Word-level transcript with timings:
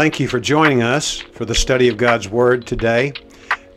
Thank 0.00 0.18
you 0.18 0.28
for 0.28 0.40
joining 0.40 0.82
us 0.82 1.18
for 1.18 1.44
the 1.44 1.54
study 1.54 1.86
of 1.88 1.98
God's 1.98 2.26
Word 2.26 2.66
today. 2.66 3.12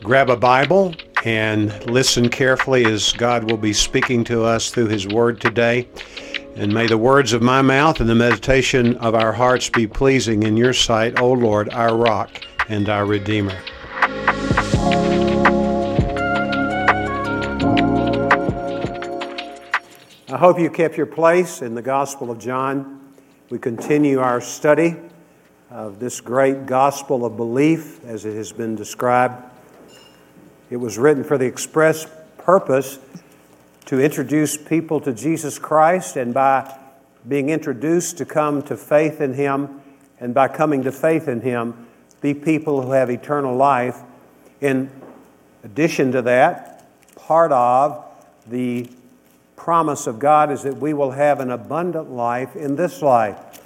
Grab 0.02 0.30
a 0.30 0.38
Bible 0.38 0.96
and 1.26 1.86
listen 1.86 2.30
carefully 2.30 2.86
as 2.86 3.12
God 3.12 3.52
will 3.52 3.58
be 3.58 3.74
speaking 3.74 4.24
to 4.24 4.46
us 4.46 4.72
through 4.72 4.88
His 4.88 5.06
Word 5.06 5.42
today. 5.42 5.86
And 6.56 6.74
may 6.74 6.88
the 6.88 6.98
words 6.98 7.34
of 7.34 7.42
my 7.42 7.62
mouth 7.62 8.00
and 8.00 8.10
the 8.10 8.16
meditation 8.16 8.96
of 9.00 9.16
our 9.16 9.34
hearts 9.34 9.68
be 9.68 9.86
pleasing 9.86 10.44
in 10.44 10.56
your 10.56 10.72
sight, 10.72 11.20
O 11.20 11.34
Lord, 11.34 11.74
our 11.74 11.94
rock 11.94 12.32
and 12.70 12.88
our 12.88 13.06
Redeemer. 13.06 13.60
I 20.30 20.38
hope 20.38 20.58
you 20.58 20.70
kept 20.70 20.96
your 20.96 21.06
place 21.06 21.62
in 21.62 21.76
the 21.76 21.82
Gospel 21.82 22.32
of 22.32 22.40
John. 22.40 23.14
We 23.50 23.60
continue 23.60 24.22
our 24.22 24.40
study 24.40 24.96
of 25.74 25.98
this 26.00 26.22
great 26.22 26.68
gospel 26.68 27.26
of 27.26 27.36
belief 27.36 28.06
as 28.06 28.26
it 28.26 28.36
has 28.36 28.52
been 28.52 28.76
described. 28.76 29.44
It 30.70 30.78
was 30.78 31.00
written 31.00 31.24
for 31.24 31.36
the 31.36 31.48
express 31.48 32.06
purpose 32.38 33.00
to 33.86 34.00
introduce 34.00 34.56
people 34.56 35.02
to 35.02 35.12
Jesus 35.12 35.58
Christ 35.58 36.16
and 36.16 36.32
by 36.32 36.78
being 37.28 37.50
introduced 37.50 38.20
to 38.20 38.26
come 38.26 38.62
to 38.64 38.78
faith 38.78 39.20
in 39.20 39.34
Him 39.34 39.82
and 40.20 40.32
by 40.32 40.48
coming 40.48 40.84
to 40.84 40.92
faith 40.92 41.28
in 41.28 41.42
Him, 41.42 41.88
be 42.22 42.36
people 42.36 42.84
who 42.84 42.92
have 42.92 43.10
eternal 43.10 43.56
life. 43.56 44.00
In 44.62 44.92
addition 45.64 46.12
to 46.12 46.22
that, 46.22 46.86
part 47.16 47.52
of 47.52 48.06
the 48.46 48.88
promise 49.56 50.06
of 50.06 50.20
God 50.20 50.52
is 50.52 50.62
that 50.64 50.78
we 50.78 50.94
will 50.94 51.12
have 51.12 51.40
an 51.40 51.50
abundant 51.50 52.12
life 52.12 52.56
in 52.56 52.76
this 52.76 53.02
life. 53.02 53.63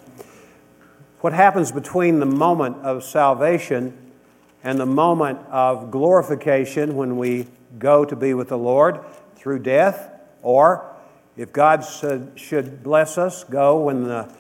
What 1.28 1.34
happens 1.34 1.74
between 1.74 2.22
the 2.22 2.26
moment 2.26 2.78
of 2.86 3.04
salvation 3.04 4.14
and 4.64 4.80
the 4.80 4.86
moment 4.86 5.40
of 5.50 5.92
glorification 5.92 6.96
when 6.96 7.18
we 7.18 7.48
go 7.78 8.06
to 8.06 8.16
be 8.16 8.34
with 8.34 8.48
the 8.48 8.58
Lord 8.58 9.02
through 9.36 9.60
death, 9.60 10.10
or 10.42 10.96
if 11.36 11.52
God 11.52 11.86
should, 12.38 12.82
bless 12.82 13.18
us, 13.18 13.44
go 13.44 13.78
when 13.82 14.06
the 14.06 14.34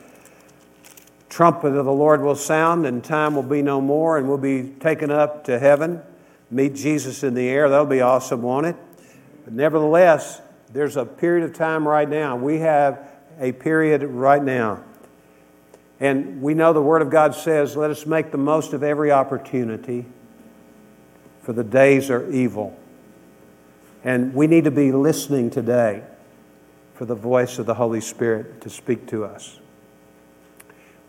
trumpet 1.27 1.75
of 1.75 1.83
the 1.83 1.91
Lord 1.91 2.21
will 2.21 2.38
sound 2.38 2.85
and 2.85 3.03
time 3.03 3.35
will 3.35 3.43
be 3.43 3.61
no 3.61 3.81
more 3.81 4.17
and 4.17 4.25
we'll 4.30 4.38
be 4.38 4.69
taken 4.80 5.11
up 5.11 5.43
to 5.43 5.59
heaven, 5.59 6.02
meet 6.49 6.73
Jesus 6.73 7.21
in 7.21 7.33
the 7.33 7.49
air. 7.49 7.67
That'll 7.67 7.85
be 7.85 7.99
awesome, 7.99 8.41
won't 8.41 8.65
it? 8.65 8.77
But 9.43 9.52
nevertheless, 9.52 10.41
there's 10.71 10.95
a 10.95 11.03
period 11.03 11.43
of 11.43 11.53
time 11.53 11.85
right 11.85 12.08
now. 12.08 12.38
We 12.38 12.59
have 12.59 13.09
a 13.41 13.52
period 13.52 14.03
right 14.03 14.41
now 14.41 14.85
and 15.99 16.41
we 16.41 16.53
know 16.53 16.73
the 16.73 16.81
Word 16.81 17.01
of 17.01 17.09
God 17.09 17.33
says, 17.33 17.75
let 17.75 17.89
us 17.89 18.05
make 18.05 18.31
the 18.31 18.37
most 18.37 18.73
of 18.73 18.83
every 18.83 19.11
opportunity, 19.11 20.05
for 21.41 21.53
the 21.53 21.63
days 21.63 22.09
are 22.09 22.29
evil. 22.29 22.77
And 24.03 24.33
we 24.33 24.47
need 24.47 24.65
to 24.65 24.71
be 24.71 24.91
listening 24.91 25.49
today 25.49 26.03
for 26.93 27.05
the 27.05 27.15
voice 27.15 27.59
of 27.59 27.65
the 27.65 27.73
Holy 27.73 28.01
Spirit 28.01 28.61
to 28.61 28.69
speak 28.69 29.07
to 29.07 29.25
us. 29.25 29.59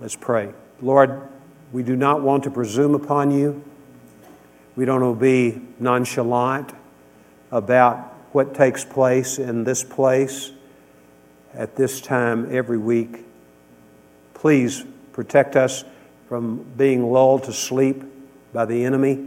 Let's 0.00 0.16
pray. 0.16 0.52
Lord, 0.80 1.28
we 1.72 1.82
do 1.82 1.96
not 1.96 2.22
want 2.22 2.44
to 2.44 2.50
presume 2.50 2.94
upon 2.94 3.30
you. 3.30 3.62
We 4.74 4.84
don't 4.84 5.00
want 5.02 5.18
to 5.18 5.20
be 5.20 5.60
nonchalant 5.78 6.72
about 7.50 7.98
what 8.32 8.54
takes 8.54 8.84
place 8.84 9.38
in 9.38 9.64
this 9.64 9.82
place 9.82 10.52
at 11.52 11.76
this 11.76 12.00
time 12.00 12.54
every 12.54 12.78
week. 12.78 13.24
Please 14.38 14.84
protect 15.12 15.56
us 15.56 15.84
from 16.28 16.64
being 16.76 17.10
lulled 17.10 17.44
to 17.44 17.52
sleep 17.52 18.04
by 18.52 18.64
the 18.64 18.84
enemy 18.84 19.26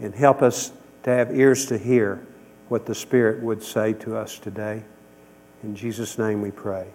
and 0.00 0.14
help 0.14 0.40
us 0.40 0.72
to 1.02 1.10
have 1.10 1.36
ears 1.36 1.66
to 1.66 1.76
hear 1.76 2.26
what 2.68 2.86
the 2.86 2.94
Spirit 2.94 3.42
would 3.42 3.62
say 3.62 3.92
to 3.92 4.16
us 4.16 4.38
today. 4.38 4.82
In 5.62 5.76
Jesus' 5.76 6.18
name 6.18 6.40
we 6.40 6.50
pray. 6.50 6.86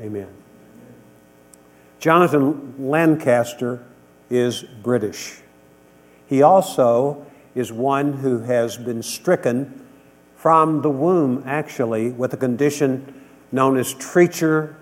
Amen. 0.00 0.28
Jonathan 1.98 2.74
Lancaster 2.78 3.84
is 4.30 4.62
British. 4.62 5.42
He 6.26 6.40
also 6.40 7.26
is 7.54 7.70
one 7.70 8.14
who 8.14 8.38
has 8.38 8.78
been 8.78 9.02
stricken 9.02 9.86
from 10.36 10.80
the 10.80 10.88
womb, 10.88 11.42
actually, 11.44 12.10
with 12.10 12.32
a 12.32 12.38
condition 12.38 13.26
known 13.52 13.76
as 13.76 13.92
Treacher 13.92 14.76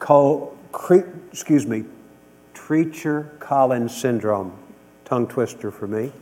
excuse 0.00 1.66
me, 1.66 1.84
Treacher 2.54 3.38
Collins 3.38 3.96
syndrome, 3.96 4.52
tongue 5.04 5.26
twister 5.26 5.70
for 5.70 5.86
me. 5.86 6.12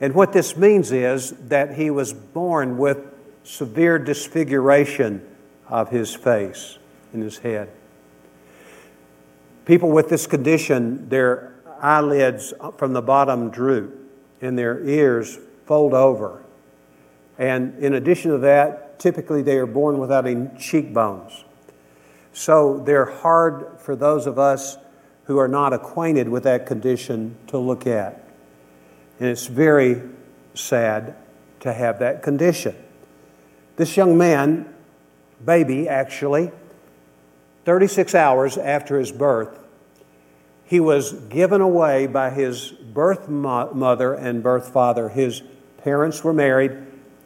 And 0.00 0.14
what 0.14 0.32
this 0.32 0.56
means 0.56 0.92
is 0.92 1.32
that 1.48 1.74
he 1.74 1.90
was 1.90 2.12
born 2.12 2.78
with 2.78 2.98
severe 3.42 3.98
disfiguration 3.98 5.26
of 5.68 5.90
his 5.90 6.14
face 6.14 6.78
and 7.12 7.22
his 7.22 7.38
head. 7.38 7.68
People 9.64 9.90
with 9.90 10.08
this 10.08 10.26
condition, 10.26 11.08
their 11.08 11.54
eyelids 11.80 12.52
from 12.76 12.92
the 12.92 13.02
bottom 13.02 13.50
droop 13.50 13.96
and 14.40 14.58
their 14.58 14.82
ears 14.84 15.38
fold 15.66 15.94
over. 15.94 16.42
And 17.38 17.78
in 17.78 17.94
addition 17.94 18.30
to 18.32 18.38
that, 18.38 18.98
typically 18.98 19.42
they 19.42 19.56
are 19.56 19.66
born 19.66 19.98
without 19.98 20.26
any 20.26 20.48
cheekbones. 20.58 21.44
So 22.32 22.78
they're 22.78 23.06
hard 23.06 23.80
for 23.80 23.96
those 23.96 24.26
of 24.26 24.38
us 24.38 24.78
who 25.24 25.38
are 25.38 25.48
not 25.48 25.72
acquainted 25.72 26.28
with 26.28 26.44
that 26.44 26.66
condition 26.66 27.36
to 27.48 27.58
look 27.58 27.86
at. 27.86 28.24
And 29.18 29.28
it's 29.28 29.46
very 29.46 30.02
sad 30.54 31.16
to 31.60 31.72
have 31.72 31.98
that 31.98 32.22
condition. 32.22 32.74
This 33.76 33.96
young 33.96 34.16
man, 34.16 34.72
baby 35.44 35.88
actually, 35.88 36.50
36 37.64 38.14
hours 38.14 38.56
after 38.58 38.98
his 38.98 39.12
birth, 39.12 39.58
he 40.64 40.80
was 40.80 41.12
given 41.12 41.60
away 41.60 42.06
by 42.06 42.30
his 42.30 42.70
birth 42.70 43.28
mother 43.28 44.14
and 44.14 44.42
birth 44.42 44.72
father. 44.72 45.08
His 45.08 45.42
parents 45.78 46.22
were 46.22 46.32
married, 46.32 46.72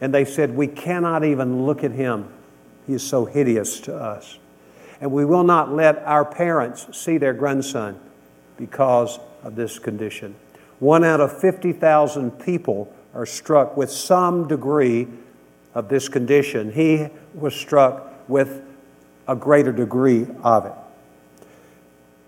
and 0.01 0.13
they 0.13 0.25
said, 0.25 0.55
We 0.55 0.67
cannot 0.67 1.23
even 1.23 1.65
look 1.65 1.83
at 1.83 1.91
him. 1.91 2.33
He 2.87 2.93
is 2.93 3.03
so 3.03 3.25
hideous 3.25 3.79
to 3.81 3.95
us 3.95 4.39
and 5.01 5.11
we 5.11 5.25
will 5.25 5.43
not 5.43 5.73
let 5.73 5.97
our 5.99 6.25
parents 6.25 6.87
see 6.97 7.17
their 7.17 7.33
grandson 7.33 7.99
because 8.57 9.19
of 9.43 9.55
this 9.55 9.79
condition. 9.79 10.35
One 10.79 11.03
out 11.03 11.21
of 11.21 11.37
50,000 11.39 12.31
people 12.31 12.93
are 13.13 13.25
struck 13.25 13.77
with 13.77 13.91
some 13.91 14.47
degree 14.47 15.07
of 15.73 15.89
this 15.89 16.09
condition. 16.09 16.71
He 16.71 17.07
was 17.33 17.55
struck 17.55 18.29
with 18.29 18.61
a 19.27 19.35
greater 19.35 19.71
degree 19.71 20.27
of 20.43 20.65
it. 20.65 20.73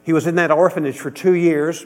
He 0.03 0.13
was 0.13 0.28
in 0.28 0.35
that 0.35 0.51
orphanage 0.51 0.97
for 0.97 1.11
two 1.11 1.34
years, 1.34 1.85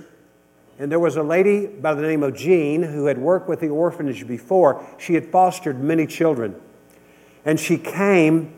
and 0.78 0.92
there 0.92 1.00
was 1.00 1.16
a 1.16 1.24
lady 1.24 1.66
by 1.66 1.94
the 1.94 2.02
name 2.02 2.22
of 2.24 2.36
Jean 2.36 2.84
who 2.84 3.06
had 3.06 3.18
worked 3.18 3.50
with 3.50 3.60
the 3.60 3.70
orphanage 3.70 4.28
before. 4.28 4.86
She 5.00 5.16
had 5.16 5.26
fostered 5.26 5.84
many 5.84 6.06
children, 6.06 6.56
and 7.46 7.60
she 7.60 7.78
came 7.78 8.54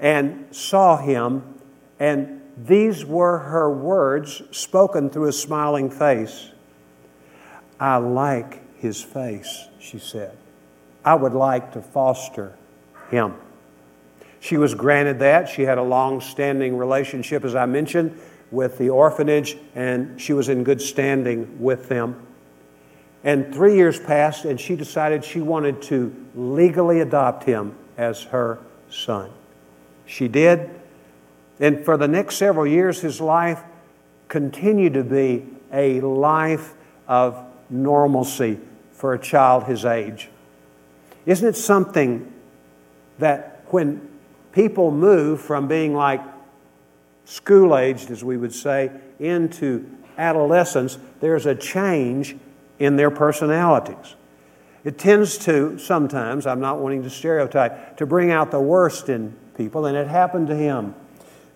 and 0.00 0.46
saw 0.54 0.96
him 0.96 1.57
and 1.98 2.40
these 2.56 3.04
were 3.04 3.38
her 3.38 3.70
words 3.70 4.42
spoken 4.50 5.10
through 5.10 5.28
a 5.28 5.32
smiling 5.32 5.90
face. 5.90 6.50
I 7.78 7.96
like 7.96 8.78
his 8.78 9.02
face, 9.02 9.68
she 9.78 9.98
said. 9.98 10.36
I 11.04 11.14
would 11.14 11.32
like 11.32 11.72
to 11.72 11.82
foster 11.82 12.56
him. 13.10 13.34
She 14.40 14.56
was 14.56 14.74
granted 14.74 15.18
that. 15.20 15.48
She 15.48 15.62
had 15.62 15.78
a 15.78 15.82
long 15.82 16.20
standing 16.20 16.76
relationship, 16.76 17.44
as 17.44 17.54
I 17.54 17.66
mentioned, 17.66 18.18
with 18.50 18.78
the 18.78 18.90
orphanage, 18.90 19.56
and 19.74 20.20
she 20.20 20.32
was 20.32 20.48
in 20.48 20.64
good 20.64 20.80
standing 20.80 21.60
with 21.60 21.88
them. 21.88 22.24
And 23.24 23.52
three 23.52 23.74
years 23.74 23.98
passed, 23.98 24.44
and 24.44 24.60
she 24.60 24.76
decided 24.76 25.24
she 25.24 25.40
wanted 25.40 25.82
to 25.82 26.14
legally 26.34 27.00
adopt 27.00 27.44
him 27.44 27.74
as 27.96 28.22
her 28.24 28.58
son. 28.90 29.30
She 30.06 30.28
did, 30.28 30.70
and 31.60 31.84
for 31.84 31.96
the 31.96 32.08
next 32.08 32.36
several 32.36 32.66
years, 32.66 33.00
his 33.00 33.20
life 33.20 33.62
continued 34.28 34.94
to 34.94 35.04
be 35.04 35.46
a 35.72 36.00
life 36.00 36.74
of 37.06 37.44
normalcy 37.70 38.58
for 38.92 39.14
a 39.14 39.18
child 39.18 39.64
his 39.64 39.84
age. 39.84 40.28
Isn't 41.26 41.48
it 41.48 41.56
something 41.56 42.32
that 43.18 43.64
when 43.66 44.08
people 44.52 44.90
move 44.90 45.40
from 45.40 45.68
being 45.68 45.94
like 45.94 46.20
school 47.24 47.76
aged, 47.76 48.10
as 48.10 48.24
we 48.24 48.36
would 48.36 48.54
say, 48.54 48.90
into 49.18 49.88
adolescence, 50.16 50.98
there's 51.20 51.46
a 51.46 51.54
change 51.54 52.36
in 52.78 52.96
their 52.96 53.10
personalities. 53.10 54.14
It 54.84 54.98
tends 54.98 55.36
to 55.38 55.78
sometimes, 55.78 56.46
I'm 56.46 56.60
not 56.60 56.78
wanting 56.78 57.02
to 57.02 57.10
stereotype, 57.10 57.96
to 57.98 58.06
bring 58.06 58.30
out 58.30 58.50
the 58.50 58.60
worst 58.60 59.08
in 59.08 59.34
people, 59.56 59.86
and 59.86 59.96
it 59.96 60.06
happened 60.06 60.46
to 60.48 60.56
him 60.56 60.94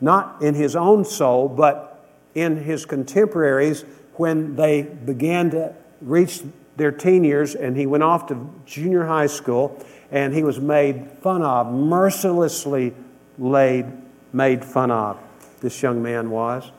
not 0.02 0.42
in 0.42 0.54
his 0.54 0.76
own 0.76 1.04
soul, 1.04 1.48
but 1.48 2.04
in 2.34 2.56
his 2.56 2.84
contemporaries 2.84 3.84
when 4.14 4.56
they 4.56 4.82
began 4.82 5.50
to 5.50 5.74
reach 6.00 6.42
their 6.76 6.90
teen 6.90 7.24
years 7.24 7.54
and 7.54 7.76
he 7.76 7.86
went 7.86 8.02
off 8.02 8.26
to 8.26 8.50
junior 8.66 9.06
high 9.06 9.26
school 9.26 9.82
and 10.10 10.34
he 10.34 10.42
was 10.42 10.60
made 10.60 11.10
fun 11.22 11.42
of, 11.42 11.72
mercilessly 11.72 12.94
laid, 13.38 13.86
made 14.32 14.64
fun 14.64 14.90
of. 14.90 15.18
This 15.60 15.80
young 15.82 16.02
man 16.02 16.30
was. 16.30 16.70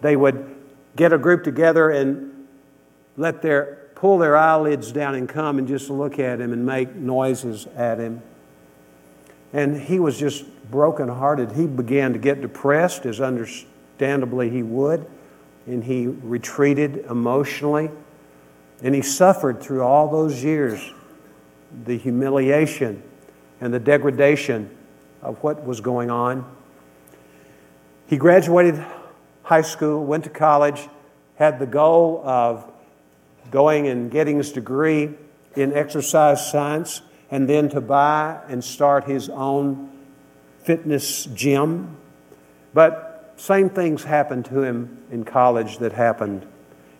They 0.00 0.16
would 0.16 0.54
get 0.94 1.12
a 1.12 1.18
group 1.18 1.44
together 1.44 1.90
and 1.90 2.46
let 3.16 3.42
their 3.42 3.78
pull 3.94 4.18
their 4.18 4.36
eyelids 4.36 4.90
down 4.90 5.14
and 5.14 5.28
come 5.28 5.58
and 5.58 5.66
just 5.66 5.88
look 5.88 6.18
at 6.18 6.40
him 6.40 6.52
and 6.52 6.66
make 6.66 6.94
noises 6.94 7.66
at 7.76 7.98
him. 7.98 8.20
And 9.52 9.80
he 9.80 10.00
was 10.00 10.18
just 10.18 10.44
brokenhearted. 10.72 11.52
He 11.52 11.68
began 11.68 12.12
to 12.14 12.18
get 12.18 12.40
depressed, 12.40 13.06
as 13.06 13.20
understandably 13.20 14.50
he 14.50 14.64
would, 14.64 15.06
and 15.68 15.84
he 15.84 16.08
retreated 16.08 17.04
emotionally. 17.08 17.90
And 18.82 18.92
he 18.96 19.02
suffered 19.02 19.60
through 19.60 19.82
all 19.82 20.10
those 20.10 20.42
years 20.42 20.80
the 21.84 21.96
humiliation 21.96 23.00
and 23.60 23.72
the 23.72 23.78
degradation 23.78 24.76
of 25.22 25.38
what 25.44 25.64
was 25.64 25.80
going 25.80 26.10
on. 26.10 26.44
He 28.08 28.16
graduated 28.16 28.84
high 29.44 29.62
school, 29.62 30.04
went 30.04 30.24
to 30.24 30.30
college, 30.30 30.88
had 31.36 31.60
the 31.60 31.66
goal 31.66 32.22
of 32.24 32.68
going 33.50 33.86
and 33.86 34.10
getting 34.10 34.38
his 34.38 34.50
degree 34.50 35.14
in 35.54 35.72
exercise 35.74 36.50
science, 36.50 37.02
and 37.30 37.48
then 37.48 37.68
to 37.68 37.80
buy 37.80 38.40
and 38.48 38.64
start 38.64 39.04
his 39.04 39.28
own 39.28 39.90
fitness 40.64 41.26
gym. 41.26 41.96
But 42.74 43.34
same 43.36 43.68
things 43.68 44.04
happened 44.04 44.44
to 44.46 44.62
him 44.62 44.98
in 45.10 45.24
college 45.24 45.78
that 45.78 45.92
happened 45.92 46.46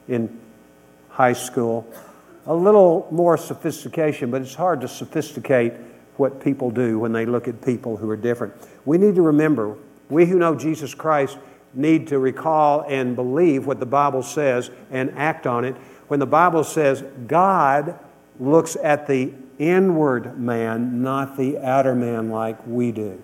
in 0.08 0.40
high 1.08 1.32
school. 1.32 1.86
A 2.46 2.54
little 2.54 3.06
more 3.10 3.36
sophistication, 3.36 4.30
but 4.30 4.42
it's 4.42 4.54
hard 4.54 4.80
to 4.80 4.88
sophisticate 4.88 5.74
what 6.16 6.42
people 6.42 6.70
do 6.70 6.98
when 6.98 7.12
they 7.12 7.26
look 7.26 7.48
at 7.48 7.62
people 7.62 7.96
who 7.96 8.10
are 8.10 8.16
different. 8.16 8.52
We 8.84 8.98
need 8.98 9.14
to 9.14 9.22
remember, 9.22 9.76
we 10.10 10.26
who 10.26 10.38
know 10.38 10.54
Jesus 10.54 10.94
Christ 10.94 11.38
need 11.74 12.08
to 12.08 12.18
recall 12.18 12.84
and 12.88 13.16
believe 13.16 13.66
what 13.66 13.80
the 13.80 13.86
Bible 13.86 14.22
says 14.22 14.70
and 14.90 15.10
act 15.16 15.46
on 15.46 15.64
it. 15.64 15.74
When 16.08 16.20
the 16.20 16.26
Bible 16.26 16.64
says 16.64 17.02
God 17.26 17.98
looks 18.38 18.76
at 18.76 19.06
the 19.06 19.32
inward 19.58 20.38
man, 20.38 21.02
not 21.02 21.36
the 21.36 21.58
outer 21.58 21.94
man 21.94 22.30
like 22.30 22.58
we 22.66 22.92
do. 22.92 23.20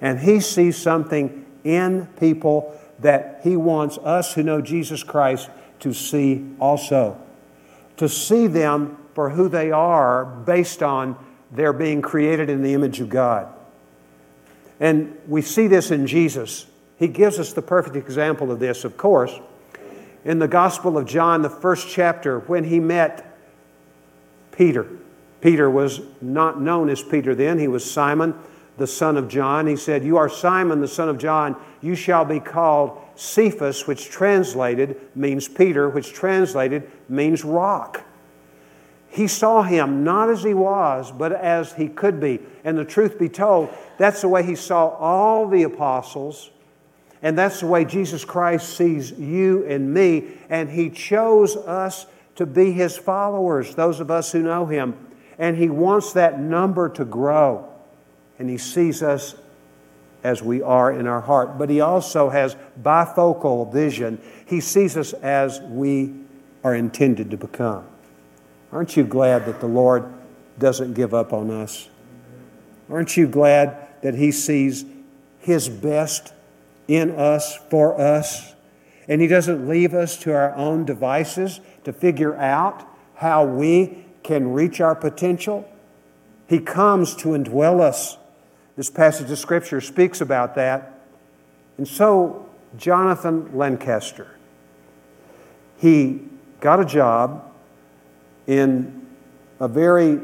And 0.00 0.20
He 0.20 0.40
sees 0.40 0.76
something 0.76 1.44
in 1.64 2.06
people 2.18 2.78
that 3.00 3.40
He 3.42 3.56
wants 3.56 3.98
us 3.98 4.34
who 4.34 4.42
know 4.42 4.60
Jesus 4.60 5.02
Christ 5.02 5.50
to 5.80 5.92
see 5.92 6.44
also. 6.60 7.20
To 7.98 8.08
see 8.08 8.46
them 8.46 8.96
for 9.14 9.30
who 9.30 9.48
they 9.48 9.70
are 9.70 10.24
based 10.24 10.82
on 10.82 11.16
their 11.50 11.72
being 11.72 12.02
created 12.02 12.50
in 12.50 12.62
the 12.62 12.74
image 12.74 13.00
of 13.00 13.08
God. 13.08 13.48
And 14.80 15.16
we 15.26 15.42
see 15.42 15.66
this 15.66 15.90
in 15.90 16.06
Jesus. 16.06 16.66
He 16.98 17.08
gives 17.08 17.38
us 17.38 17.52
the 17.52 17.62
perfect 17.62 17.96
example 17.96 18.52
of 18.52 18.60
this, 18.60 18.84
of 18.84 18.96
course, 18.96 19.32
in 20.24 20.38
the 20.38 20.48
Gospel 20.48 20.98
of 20.98 21.06
John, 21.06 21.42
the 21.42 21.50
first 21.50 21.88
chapter, 21.88 22.40
when 22.40 22.64
he 22.64 22.80
met 22.80 23.36
Peter. 24.52 24.86
Peter 25.40 25.70
was 25.70 26.00
not 26.20 26.60
known 26.60 26.88
as 26.88 27.02
Peter 27.02 27.34
then, 27.34 27.58
he 27.58 27.68
was 27.68 27.88
Simon, 27.88 28.34
the 28.78 28.86
son 28.86 29.16
of 29.16 29.28
John. 29.28 29.66
He 29.66 29.76
said, 29.76 30.04
You 30.04 30.16
are 30.16 30.28
Simon, 30.28 30.80
the 30.80 30.88
son 30.88 31.08
of 31.08 31.18
John. 31.18 31.56
You 31.80 31.94
shall 31.94 32.24
be 32.24 32.40
called 32.40 33.00
Cephas, 33.16 33.86
which 33.86 34.08
translated 34.08 35.00
means 35.14 35.48
Peter, 35.48 35.88
which 35.88 36.12
translated 36.12 36.90
means 37.08 37.44
rock. 37.44 38.04
He 39.10 39.26
saw 39.26 39.62
him 39.62 40.04
not 40.04 40.30
as 40.30 40.42
he 40.42 40.54
was, 40.54 41.10
but 41.10 41.32
as 41.32 41.72
he 41.72 41.88
could 41.88 42.20
be. 42.20 42.40
And 42.62 42.78
the 42.78 42.84
truth 42.84 43.18
be 43.18 43.28
told, 43.28 43.70
that's 43.96 44.20
the 44.20 44.28
way 44.28 44.42
he 44.42 44.54
saw 44.54 44.88
all 44.88 45.48
the 45.48 45.62
apostles. 45.62 46.50
And 47.22 47.36
that's 47.36 47.60
the 47.60 47.66
way 47.66 47.84
Jesus 47.84 48.24
Christ 48.24 48.76
sees 48.76 49.10
you 49.12 49.64
and 49.66 49.92
me. 49.92 50.38
And 50.48 50.70
he 50.70 50.90
chose 50.90 51.56
us 51.56 52.06
to 52.36 52.46
be 52.46 52.70
his 52.70 52.96
followers, 52.96 53.74
those 53.74 53.98
of 53.98 54.10
us 54.10 54.30
who 54.30 54.42
know 54.42 54.66
him. 54.66 54.94
And 55.38 55.56
he 55.56 55.68
wants 55.68 56.12
that 56.12 56.38
number 56.38 56.88
to 56.90 57.04
grow. 57.04 57.68
And 58.38 58.48
he 58.48 58.58
sees 58.58 59.02
us 59.02 59.34
as 60.22 60.42
we 60.42 60.62
are 60.62 60.92
in 60.92 61.06
our 61.06 61.20
heart. 61.20 61.58
But 61.58 61.70
he 61.70 61.80
also 61.80 62.28
has 62.28 62.56
bifocal 62.80 63.72
vision. 63.72 64.20
He 64.46 64.60
sees 64.60 64.96
us 64.96 65.12
as 65.12 65.60
we 65.60 66.14
are 66.64 66.74
intended 66.74 67.30
to 67.30 67.36
become. 67.36 67.84
Aren't 68.72 68.96
you 68.96 69.04
glad 69.04 69.46
that 69.46 69.60
the 69.60 69.66
Lord 69.66 70.12
doesn't 70.58 70.94
give 70.94 71.14
up 71.14 71.32
on 71.32 71.50
us? 71.50 71.88
Aren't 72.90 73.16
you 73.16 73.26
glad 73.26 73.76
that 74.02 74.14
He 74.14 74.32
sees 74.32 74.84
His 75.38 75.68
best 75.68 76.32
in 76.86 77.10
us, 77.10 77.56
for 77.70 78.00
us? 78.00 78.54
And 79.08 79.20
He 79.20 79.26
doesn't 79.26 79.68
leave 79.68 79.94
us 79.94 80.16
to 80.18 80.34
our 80.34 80.54
own 80.54 80.84
devices 80.84 81.60
to 81.84 81.92
figure 81.92 82.36
out 82.36 82.86
how 83.14 83.44
we 83.44 84.04
can 84.22 84.52
reach 84.52 84.80
our 84.80 84.94
potential? 84.94 85.70
He 86.46 86.58
comes 86.58 87.14
to 87.16 87.28
indwell 87.28 87.80
us. 87.80 88.16
This 88.78 88.90
passage 88.90 89.28
of 89.28 89.38
Scripture 89.40 89.80
speaks 89.80 90.20
about 90.20 90.54
that. 90.54 91.00
And 91.78 91.88
so, 91.88 92.48
Jonathan 92.76 93.50
Lancaster, 93.58 94.36
he 95.78 96.20
got 96.60 96.78
a 96.78 96.84
job 96.84 97.52
in 98.46 99.04
a 99.58 99.66
very 99.66 100.20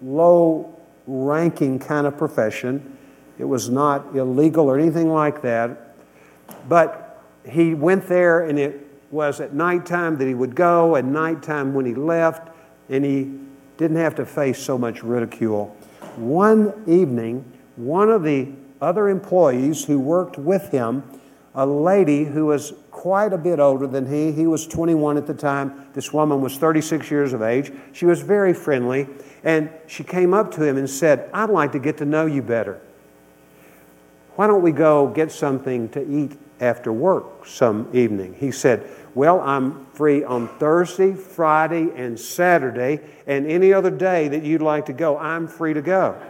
low 0.00 0.74
ranking 1.06 1.78
kind 1.78 2.06
of 2.06 2.16
profession. 2.16 2.96
It 3.38 3.44
was 3.44 3.68
not 3.68 4.16
illegal 4.16 4.70
or 4.70 4.78
anything 4.78 5.10
like 5.10 5.42
that. 5.42 5.94
But 6.66 7.22
he 7.46 7.74
went 7.74 8.08
there, 8.08 8.40
and 8.40 8.58
it 8.58 8.88
was 9.10 9.38
at 9.38 9.52
nighttime 9.52 10.16
that 10.16 10.26
he 10.26 10.32
would 10.32 10.54
go, 10.54 10.94
and 10.94 11.12
nighttime 11.12 11.74
when 11.74 11.84
he 11.84 11.94
left, 11.94 12.48
and 12.88 13.04
he 13.04 13.34
didn't 13.76 13.98
have 13.98 14.14
to 14.14 14.24
face 14.24 14.58
so 14.58 14.78
much 14.78 15.02
ridicule. 15.02 15.76
One 16.16 16.72
evening, 16.86 17.44
one 17.78 18.10
of 18.10 18.22
the 18.22 18.48
other 18.80 19.08
employees 19.08 19.84
who 19.84 19.98
worked 19.98 20.38
with 20.38 20.70
him, 20.70 21.02
a 21.54 21.66
lady 21.66 22.24
who 22.24 22.46
was 22.46 22.72
quite 22.90 23.32
a 23.32 23.38
bit 23.38 23.60
older 23.60 23.86
than 23.86 24.12
he. 24.12 24.32
He 24.32 24.46
was 24.46 24.66
21 24.66 25.16
at 25.16 25.26
the 25.26 25.34
time. 25.34 25.86
This 25.94 26.12
woman 26.12 26.40
was 26.40 26.56
36 26.56 27.10
years 27.10 27.32
of 27.32 27.42
age. 27.42 27.72
She 27.92 28.06
was 28.06 28.20
very 28.20 28.52
friendly, 28.52 29.08
and 29.44 29.70
she 29.86 30.04
came 30.04 30.34
up 30.34 30.50
to 30.52 30.64
him 30.64 30.76
and 30.76 30.90
said, 30.90 31.30
I'd 31.32 31.50
like 31.50 31.72
to 31.72 31.78
get 31.78 31.98
to 31.98 32.04
know 32.04 32.26
you 32.26 32.42
better. 32.42 32.80
Why 34.34 34.46
don't 34.46 34.62
we 34.62 34.72
go 34.72 35.08
get 35.08 35.32
something 35.32 35.88
to 35.90 36.08
eat 36.08 36.38
after 36.60 36.92
work 36.92 37.46
some 37.46 37.88
evening? 37.92 38.34
He 38.34 38.52
said, 38.52 38.88
Well, 39.14 39.40
I'm 39.40 39.86
free 39.86 40.22
on 40.22 40.46
Thursday, 40.58 41.12
Friday, 41.14 41.90
and 41.96 42.18
Saturday, 42.18 43.00
and 43.26 43.46
any 43.48 43.72
other 43.72 43.90
day 43.90 44.28
that 44.28 44.44
you'd 44.44 44.62
like 44.62 44.86
to 44.86 44.92
go, 44.92 45.18
I'm 45.18 45.48
free 45.48 45.74
to 45.74 45.82
go. 45.82 46.20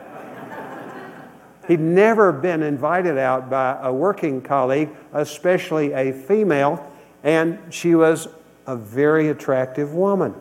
He'd 1.68 1.80
never 1.80 2.32
been 2.32 2.62
invited 2.62 3.18
out 3.18 3.50
by 3.50 3.78
a 3.82 3.92
working 3.92 4.40
colleague, 4.40 4.88
especially 5.12 5.92
a 5.92 6.12
female, 6.12 6.84
and 7.22 7.58
she 7.68 7.94
was 7.94 8.28
a 8.66 8.74
very 8.74 9.28
attractive 9.28 9.92
woman. 9.92 10.34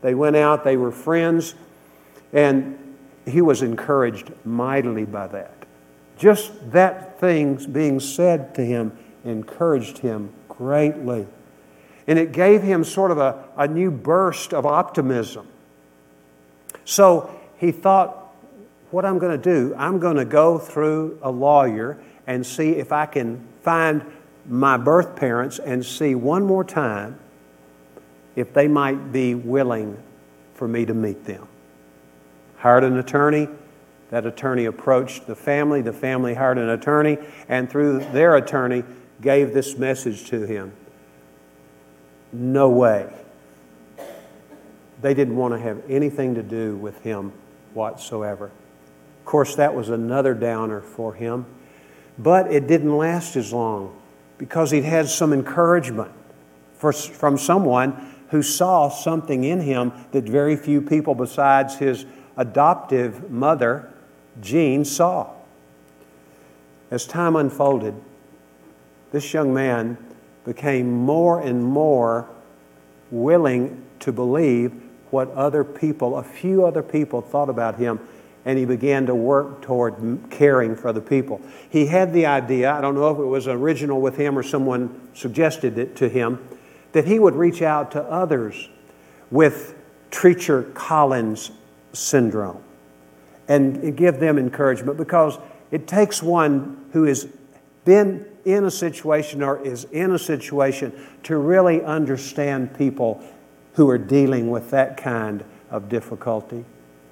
They 0.00 0.14
went 0.14 0.34
out, 0.34 0.64
they 0.64 0.76
were 0.76 0.90
friends, 0.90 1.54
and 2.32 2.96
he 3.24 3.40
was 3.40 3.62
encouraged 3.62 4.32
mightily 4.44 5.04
by 5.04 5.28
that. 5.28 5.54
Just 6.18 6.72
that 6.72 7.20
thing 7.20 7.54
being 7.72 8.00
said 8.00 8.54
to 8.56 8.64
him 8.64 8.90
encouraged 9.24 9.98
him 9.98 10.32
greatly. 10.48 11.26
And 12.08 12.18
it 12.18 12.32
gave 12.32 12.62
him 12.62 12.82
sort 12.82 13.12
of 13.12 13.18
a, 13.18 13.44
a 13.56 13.68
new 13.68 13.92
burst 13.92 14.52
of 14.52 14.66
optimism. 14.66 15.46
So 16.84 17.38
he 17.58 17.70
thought, 17.70 18.21
what 18.92 19.04
I'm 19.04 19.18
going 19.18 19.40
to 19.40 19.42
do, 19.42 19.74
I'm 19.76 19.98
going 19.98 20.16
to 20.16 20.24
go 20.24 20.58
through 20.58 21.18
a 21.22 21.30
lawyer 21.30 21.98
and 22.26 22.46
see 22.46 22.72
if 22.72 22.92
I 22.92 23.06
can 23.06 23.46
find 23.62 24.04
my 24.46 24.76
birth 24.76 25.16
parents 25.16 25.58
and 25.58 25.84
see 25.84 26.14
one 26.14 26.44
more 26.44 26.64
time 26.64 27.18
if 28.36 28.52
they 28.52 28.68
might 28.68 29.12
be 29.12 29.34
willing 29.34 30.02
for 30.54 30.68
me 30.68 30.84
to 30.86 30.94
meet 30.94 31.24
them. 31.24 31.46
Hired 32.56 32.84
an 32.84 32.98
attorney. 32.98 33.48
That 34.10 34.26
attorney 34.26 34.66
approached 34.66 35.26
the 35.26 35.34
family. 35.34 35.80
The 35.80 35.92
family 35.92 36.34
hired 36.34 36.58
an 36.58 36.68
attorney, 36.68 37.18
and 37.48 37.70
through 37.70 38.00
their 38.12 38.36
attorney, 38.36 38.84
gave 39.22 39.54
this 39.54 39.78
message 39.78 40.28
to 40.30 40.44
him 40.46 40.72
No 42.32 42.68
way. 42.68 43.10
They 45.00 45.14
didn't 45.14 45.36
want 45.36 45.54
to 45.54 45.60
have 45.60 45.82
anything 45.88 46.34
to 46.34 46.42
do 46.42 46.76
with 46.76 47.00
him 47.02 47.32
whatsoever. 47.72 48.50
Of 49.22 49.26
course, 49.26 49.54
that 49.54 49.72
was 49.72 49.88
another 49.88 50.34
downer 50.34 50.80
for 50.80 51.14
him, 51.14 51.46
but 52.18 52.52
it 52.52 52.66
didn't 52.66 52.98
last 52.98 53.36
as 53.36 53.52
long 53.52 53.96
because 54.36 54.72
he'd 54.72 54.82
had 54.82 55.08
some 55.08 55.32
encouragement 55.32 56.10
for, 56.74 56.92
from 56.92 57.38
someone 57.38 58.16
who 58.30 58.42
saw 58.42 58.88
something 58.88 59.44
in 59.44 59.60
him 59.60 59.92
that 60.10 60.24
very 60.24 60.56
few 60.56 60.82
people 60.82 61.14
besides 61.14 61.76
his 61.76 62.04
adoptive 62.36 63.30
mother, 63.30 63.88
Jean, 64.40 64.84
saw. 64.84 65.30
As 66.90 67.06
time 67.06 67.36
unfolded, 67.36 67.94
this 69.12 69.32
young 69.32 69.54
man 69.54 69.96
became 70.44 70.90
more 70.90 71.40
and 71.40 71.62
more 71.62 72.28
willing 73.12 73.84
to 74.00 74.10
believe 74.10 74.72
what 75.10 75.30
other 75.30 75.62
people, 75.62 76.16
a 76.16 76.24
few 76.24 76.66
other 76.66 76.82
people, 76.82 77.20
thought 77.20 77.48
about 77.48 77.76
him, 77.78 78.00
and 78.44 78.58
he 78.58 78.64
began 78.64 79.06
to 79.06 79.14
work 79.14 79.62
toward 79.62 79.94
caring 80.30 80.74
for 80.74 80.92
the 80.92 81.00
people. 81.00 81.40
He 81.70 81.86
had 81.86 82.12
the 82.12 82.26
idea, 82.26 82.72
I 82.72 82.80
don't 82.80 82.94
know 82.94 83.10
if 83.10 83.18
it 83.18 83.24
was 83.24 83.46
original 83.46 84.00
with 84.00 84.16
him 84.16 84.36
or 84.36 84.42
someone 84.42 85.08
suggested 85.14 85.78
it 85.78 85.96
to 85.96 86.08
him, 86.08 86.46
that 86.92 87.06
he 87.06 87.18
would 87.18 87.34
reach 87.34 87.62
out 87.62 87.92
to 87.92 88.02
others 88.02 88.68
with 89.30 89.74
Treacher 90.10 90.74
Collins 90.74 91.50
syndrome 91.92 92.62
and 93.48 93.96
give 93.96 94.20
them 94.20 94.38
encouragement 94.38 94.98
because 94.98 95.38
it 95.70 95.86
takes 95.86 96.22
one 96.22 96.84
who 96.92 97.04
has 97.04 97.26
been 97.84 98.26
in 98.44 98.64
a 98.64 98.70
situation 98.70 99.42
or 99.42 99.64
is 99.64 99.84
in 99.84 100.12
a 100.12 100.18
situation 100.18 100.92
to 101.22 101.36
really 101.36 101.82
understand 101.82 102.76
people 102.76 103.22
who 103.74 103.88
are 103.88 103.98
dealing 103.98 104.50
with 104.50 104.70
that 104.70 104.96
kind 104.96 105.44
of 105.70 105.88
difficulty. 105.88 106.64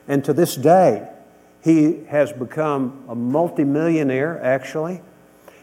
And 0.08 0.25
to 0.25 0.32
this 0.32 0.56
day, 0.56 1.08
he 1.62 2.05
has 2.09 2.33
become 2.33 3.05
a 3.09 3.14
multimillionaire, 3.14 4.43
actually. 4.43 5.02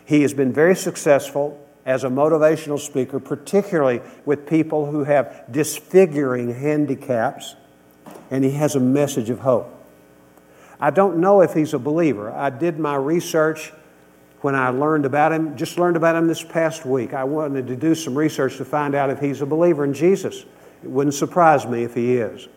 He 0.05 0.21
has 0.21 0.33
been 0.33 0.53
very 0.53 0.75
successful 0.75 1.63
as 1.85 2.03
a 2.03 2.09
motivational 2.09 2.79
speaker, 2.79 3.19
particularly 3.19 4.01
with 4.25 4.47
people 4.47 4.85
who 4.85 5.05
have 5.05 5.45
disfiguring 5.51 6.53
handicaps, 6.53 7.55
and 8.29 8.43
he 8.43 8.51
has 8.51 8.75
a 8.75 8.79
message 8.79 9.29
of 9.29 9.39
hope. 9.39 9.73
I 10.79 10.91
don't 10.91 11.17
know 11.17 11.41
if 11.41 11.53
he's 11.53 11.73
a 11.73 11.79
believer. 11.79 12.31
I 12.31 12.49
did 12.51 12.77
my 12.77 12.95
research 12.95 13.71
when 14.41 14.53
I 14.53 14.69
learned 14.69 15.05
about 15.05 15.31
him, 15.31 15.57
just 15.57 15.79
learned 15.79 15.97
about 15.97 16.15
him 16.15 16.27
this 16.27 16.43
past 16.43 16.85
week. 16.85 17.13
I 17.13 17.23
wanted 17.23 17.67
to 17.67 17.75
do 17.75 17.95
some 17.95 18.15
research 18.15 18.57
to 18.57 18.65
find 18.65 18.93
out 18.93 19.09
if 19.09 19.19
he's 19.19 19.41
a 19.41 19.45
believer 19.45 19.83
in 19.83 19.93
Jesus. 19.93 20.45
It 20.83 20.89
wouldn't 20.89 21.15
surprise 21.15 21.65
me 21.65 21.83
if 21.83 21.95
he 21.95 22.17
is. 22.17 22.47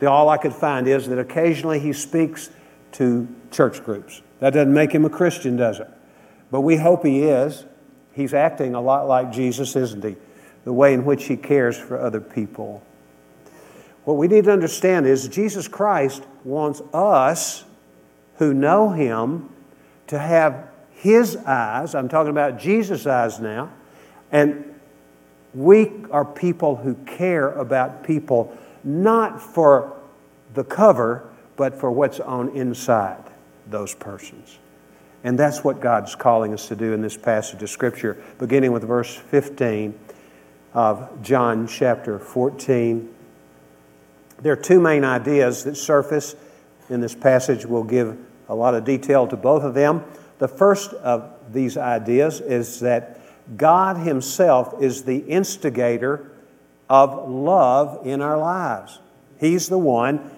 The, 0.00 0.10
all 0.10 0.28
I 0.28 0.38
could 0.38 0.52
find 0.52 0.88
is 0.88 1.06
that 1.06 1.18
occasionally 1.18 1.78
he 1.78 1.92
speaks 1.92 2.50
to 2.94 3.28
church 3.50 3.84
groups. 3.84 4.22
That 4.40 4.50
doesn't 4.50 4.72
make 4.72 4.92
him 4.92 5.04
a 5.04 5.10
Christian, 5.10 5.56
does 5.56 5.80
it? 5.80 5.88
But 6.50 6.62
we 6.62 6.76
hope 6.76 7.04
he 7.04 7.22
is. 7.22 7.64
He's 8.12 8.34
acting 8.34 8.74
a 8.74 8.80
lot 8.80 9.08
like 9.08 9.32
Jesus, 9.32 9.74
isn't 9.74 10.04
he? 10.04 10.16
The 10.64 10.72
way 10.72 10.94
in 10.94 11.04
which 11.04 11.24
he 11.24 11.36
cares 11.36 11.76
for 11.76 11.98
other 11.98 12.20
people. 12.20 12.82
What 14.04 14.16
we 14.16 14.28
need 14.28 14.44
to 14.44 14.52
understand 14.52 15.06
is 15.06 15.28
Jesus 15.28 15.66
Christ 15.66 16.22
wants 16.44 16.82
us 16.92 17.64
who 18.36 18.52
know 18.52 18.90
him 18.90 19.48
to 20.08 20.18
have 20.18 20.68
his 20.92 21.36
eyes. 21.36 21.94
I'm 21.94 22.08
talking 22.08 22.30
about 22.30 22.58
Jesus' 22.58 23.06
eyes 23.06 23.40
now. 23.40 23.70
And 24.30 24.74
we 25.54 25.90
are 26.10 26.24
people 26.24 26.76
who 26.76 26.94
care 27.06 27.50
about 27.50 28.04
people 28.04 28.56
not 28.82 29.40
for 29.40 29.96
the 30.52 30.64
cover, 30.64 31.28
but 31.56 31.78
for 31.78 31.90
what's 31.90 32.20
on 32.20 32.50
inside 32.50 33.22
those 33.68 33.94
persons. 33.94 34.58
And 35.22 35.38
that's 35.38 35.64
what 35.64 35.80
God's 35.80 36.14
calling 36.14 36.52
us 36.52 36.68
to 36.68 36.76
do 36.76 36.92
in 36.92 37.00
this 37.00 37.16
passage 37.16 37.62
of 37.62 37.70
Scripture, 37.70 38.22
beginning 38.38 38.72
with 38.72 38.84
verse 38.84 39.14
15 39.14 39.98
of 40.74 41.22
John 41.22 41.66
chapter 41.66 42.18
14. 42.18 43.14
There 44.42 44.52
are 44.52 44.56
two 44.56 44.80
main 44.80 45.04
ideas 45.04 45.64
that 45.64 45.76
surface 45.76 46.36
in 46.90 47.00
this 47.00 47.14
passage. 47.14 47.64
We'll 47.64 47.84
give 47.84 48.18
a 48.48 48.54
lot 48.54 48.74
of 48.74 48.84
detail 48.84 49.26
to 49.28 49.36
both 49.36 49.62
of 49.62 49.72
them. 49.72 50.04
The 50.38 50.48
first 50.48 50.92
of 50.92 51.32
these 51.52 51.78
ideas 51.78 52.40
is 52.40 52.80
that 52.80 53.20
God 53.56 53.96
Himself 53.96 54.82
is 54.82 55.04
the 55.04 55.18
instigator 55.18 56.30
of 56.90 57.28
love 57.28 58.06
in 58.06 58.20
our 58.20 58.36
lives. 58.36 58.98
He's 59.38 59.68
the 59.68 59.78
one 59.78 60.30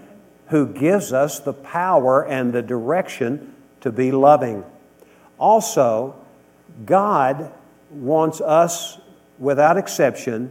who 0.49 0.67
gives 0.67 1.12
us 1.12 1.41
the 1.41 1.53
power 1.53 2.25
and 2.25 2.53
the 2.53 2.62
direction 2.62 3.55
to 3.81 3.91
be 3.91 4.12
loving. 4.12 4.65
Also, 5.38 6.15
God 6.85 7.53
wants 7.91 8.41
us, 8.41 8.99
without 9.38 9.76
exception, 9.76 10.50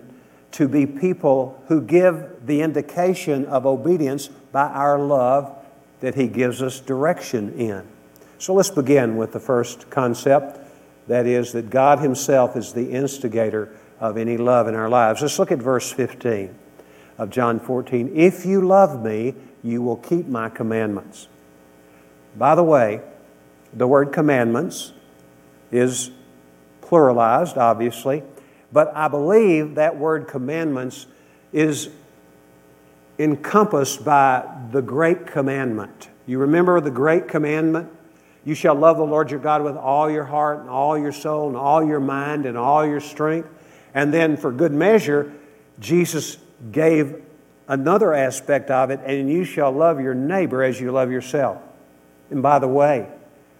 to 0.51 0.67
be 0.67 0.85
people 0.85 1.61
who 1.67 1.81
give 1.81 2.45
the 2.45 2.61
indication 2.61 3.45
of 3.45 3.65
obedience 3.65 4.27
by 4.27 4.67
our 4.67 4.99
love 4.99 5.53
that 5.99 6.15
He 6.15 6.27
gives 6.27 6.61
us 6.61 6.79
direction 6.79 7.53
in. 7.53 7.85
So 8.37 8.53
let's 8.53 8.69
begin 8.69 9.17
with 9.17 9.33
the 9.33 9.39
first 9.39 9.89
concept 9.89 10.59
that 11.07 11.25
is, 11.25 11.51
that 11.51 11.69
God 11.69 11.99
Himself 11.99 12.55
is 12.55 12.73
the 12.73 12.91
instigator 12.91 13.75
of 13.99 14.17
any 14.17 14.37
love 14.37 14.67
in 14.67 14.75
our 14.75 14.89
lives. 14.89 15.21
Let's 15.21 15.39
look 15.39 15.51
at 15.51 15.59
verse 15.59 15.91
15 15.91 16.53
of 17.17 17.29
John 17.29 17.59
14. 17.59 18.11
If 18.13 18.45
you 18.45 18.61
love 18.61 19.03
me, 19.03 19.35
you 19.65 19.81
will 19.81 19.97
keep 19.97 20.27
my 20.27 20.47
commandments. 20.47 21.27
By 22.37 22.53
the 22.53 22.63
way, 22.63 23.01
the 23.73 23.87
word 23.87 24.13
commandments 24.13 24.93
is 25.71 26.11
pluralized, 26.81 27.57
obviously, 27.57 28.21
but 28.71 28.95
I 28.95 29.07
believe 29.07 29.75
that 29.75 29.97
word 29.97 30.27
commandments 30.27 31.07
is 31.51 31.89
encompassed 33.17 34.05
by 34.05 34.45
the 34.71 34.81
great 34.81 35.25
commandment. 35.25 36.09
You 36.27 36.39
remember 36.39 36.79
the 36.79 36.91
great 36.91 37.27
commandment? 37.27 37.89
You 38.43 38.53
shall 38.53 38.75
love 38.75 38.97
the 38.97 39.05
Lord 39.05 39.31
your 39.31 39.39
God 39.39 39.63
with 39.63 39.77
all 39.77 40.11
your 40.11 40.25
heart 40.25 40.59
and 40.59 40.69
all 40.69 40.95
your 40.95 41.11
soul 41.11 41.47
and 41.47 41.57
all 41.57 41.83
your 41.83 41.99
mind 41.99 42.45
and 42.45 42.55
all 42.55 42.85
your 42.85 42.99
strength. 42.99 43.49
And 43.95 44.13
then, 44.13 44.37
for 44.37 44.51
good 44.51 44.73
measure, 44.73 45.33
Jesus 45.79 46.37
gave 46.71 47.24
another 47.67 48.13
aspect 48.13 48.69
of 48.69 48.91
it, 48.91 48.99
and 49.05 49.29
you 49.29 49.43
shall 49.43 49.71
love 49.71 49.99
your 49.99 50.13
neighbor 50.13 50.63
as 50.63 50.79
you 50.79 50.91
love 50.91 51.11
yourself. 51.11 51.61
And 52.29 52.41
by 52.41 52.59
the 52.59 52.67
way, 52.67 53.07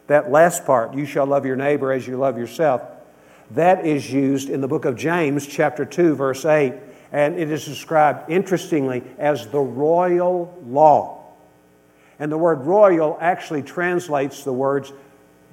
that 0.08 0.32
last 0.32 0.66
part, 0.66 0.94
you 0.94 1.06
shall 1.06 1.26
love 1.26 1.46
your 1.46 1.56
neighbor 1.56 1.92
as 1.92 2.08
you 2.08 2.18
love 2.18 2.38
yourself, 2.38 2.82
that 3.52 3.86
is 3.86 4.12
used 4.12 4.50
in 4.50 4.62
the 4.62 4.68
book 4.68 4.86
of 4.86 4.96
James, 4.96 5.46
chapter 5.46 5.86
2, 5.86 6.16
verse 6.16 6.46
8, 6.46 6.74
and 7.12 7.40
it 7.40 7.52
is 7.52 7.66
described, 7.66 8.30
interestingly, 8.30 9.04
as 9.18 9.48
the 9.48 9.60
royal 9.60 10.56
law. 10.66 11.24
And 12.20 12.32
the 12.32 12.38
word 12.38 12.62
royal 12.62 13.18
actually 13.20 13.64
translates 13.64 14.44
the 14.44 14.54
words 14.54 14.94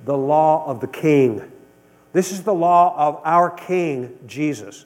the 0.05 0.17
law 0.17 0.67
of 0.67 0.81
the 0.81 0.87
king. 0.87 1.51
This 2.13 2.33
is 2.33 2.43
the 2.43 2.55
law 2.55 2.95
of 2.97 3.21
our 3.25 3.51
king, 3.51 4.19
Jesus. 4.27 4.85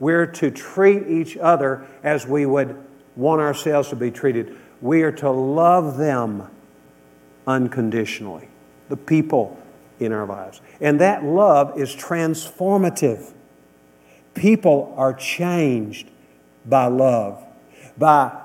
We're 0.00 0.26
to 0.26 0.50
treat 0.50 1.06
each 1.06 1.36
other 1.36 1.86
as 2.02 2.26
we 2.26 2.46
would 2.46 2.76
want 3.16 3.40
ourselves 3.40 3.88
to 3.90 3.96
be 3.96 4.10
treated. 4.10 4.56
We 4.80 5.02
are 5.02 5.12
to 5.12 5.30
love 5.30 5.96
them 5.96 6.48
unconditionally, 7.46 8.48
the 8.88 8.96
people 8.96 9.58
in 10.00 10.12
our 10.12 10.26
lives. 10.26 10.60
And 10.80 11.00
that 11.00 11.24
love 11.24 11.78
is 11.78 11.94
transformative. 11.94 13.32
People 14.34 14.94
are 14.96 15.14
changed 15.14 16.10
by 16.66 16.86
love, 16.86 17.44
by 17.96 18.40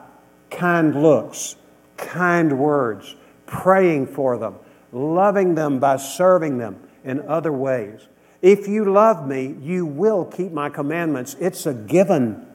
kind 0.52 1.02
looks, 1.02 1.56
kind 1.98 2.60
words, 2.60 3.16
praying 3.46 4.08
for 4.08 4.38
them, 4.38 4.56
loving 4.92 5.56
them 5.56 5.80
by 5.80 5.98
serving 5.98 6.58
them 6.58 6.80
in 7.04 7.22
other 7.28 7.52
ways. 7.52 8.08
If 8.42 8.68
you 8.68 8.92
love 8.92 9.28
me, 9.28 9.56
you 9.62 9.86
will 9.86 10.26
keep 10.26 10.52
my 10.52 10.70
commandments. 10.70 11.36
It's 11.40 11.66
a 11.66 11.74
given. 11.74 12.46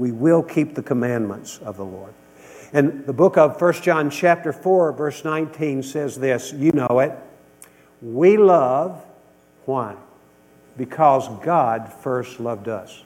We 0.00 0.12
will 0.12 0.42
keep 0.42 0.74
the 0.74 0.82
commandments 0.82 1.58
of 1.58 1.76
the 1.76 1.84
Lord. 1.84 2.14
And 2.72 3.04
the 3.04 3.12
book 3.12 3.36
of 3.36 3.60
1 3.60 3.72
John 3.82 4.08
chapter 4.08 4.50
4 4.50 4.92
verse 4.92 5.26
19 5.26 5.82
says 5.82 6.16
this, 6.16 6.54
you 6.54 6.72
know 6.72 7.00
it. 7.00 7.12
We 8.00 8.38
love 8.38 9.04
why? 9.66 9.96
Because 10.78 11.28
God 11.44 11.92
first 11.92 12.40
loved 12.40 12.66
us. 12.66 13.04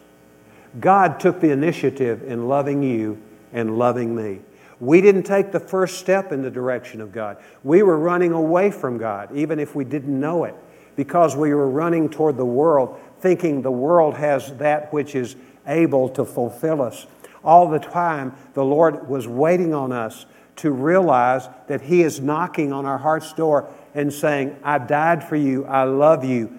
God 0.78 1.18
took 1.18 1.40
the 1.40 1.50
initiative 1.50 2.22
in 2.22 2.46
loving 2.46 2.84
you 2.84 3.20
and 3.52 3.76
loving 3.76 4.14
me. 4.14 4.42
We 4.78 5.00
didn't 5.00 5.24
take 5.24 5.50
the 5.50 5.58
first 5.58 5.98
step 5.98 6.30
in 6.30 6.42
the 6.42 6.50
direction 6.50 7.00
of 7.00 7.10
God. 7.10 7.38
We 7.64 7.82
were 7.82 7.98
running 7.98 8.30
away 8.30 8.70
from 8.70 8.98
God, 8.98 9.36
even 9.36 9.58
if 9.58 9.74
we 9.74 9.84
didn't 9.84 10.20
know 10.20 10.44
it, 10.44 10.54
because 10.94 11.34
we 11.34 11.54
were 11.54 11.68
running 11.68 12.08
toward 12.08 12.36
the 12.36 12.44
world, 12.44 13.00
thinking 13.18 13.62
the 13.62 13.72
world 13.72 14.14
has 14.14 14.56
that 14.58 14.92
which 14.92 15.16
is 15.16 15.34
able 15.66 16.08
to 16.10 16.24
fulfill 16.24 16.82
us. 16.82 17.06
All 17.42 17.68
the 17.68 17.78
time, 17.78 18.34
the 18.54 18.64
Lord 18.64 19.08
was 19.08 19.28
waiting 19.28 19.74
on 19.74 19.92
us 19.92 20.26
to 20.56 20.70
realize 20.70 21.48
that 21.66 21.82
He 21.82 22.02
is 22.02 22.20
knocking 22.20 22.72
on 22.72 22.86
our 22.86 22.98
heart's 22.98 23.32
door 23.32 23.68
and 23.94 24.12
saying, 24.12 24.56
I 24.62 24.78
died 24.78 25.22
for 25.24 25.36
you, 25.36 25.64
I 25.66 25.84
love 25.84 26.24
you, 26.24 26.58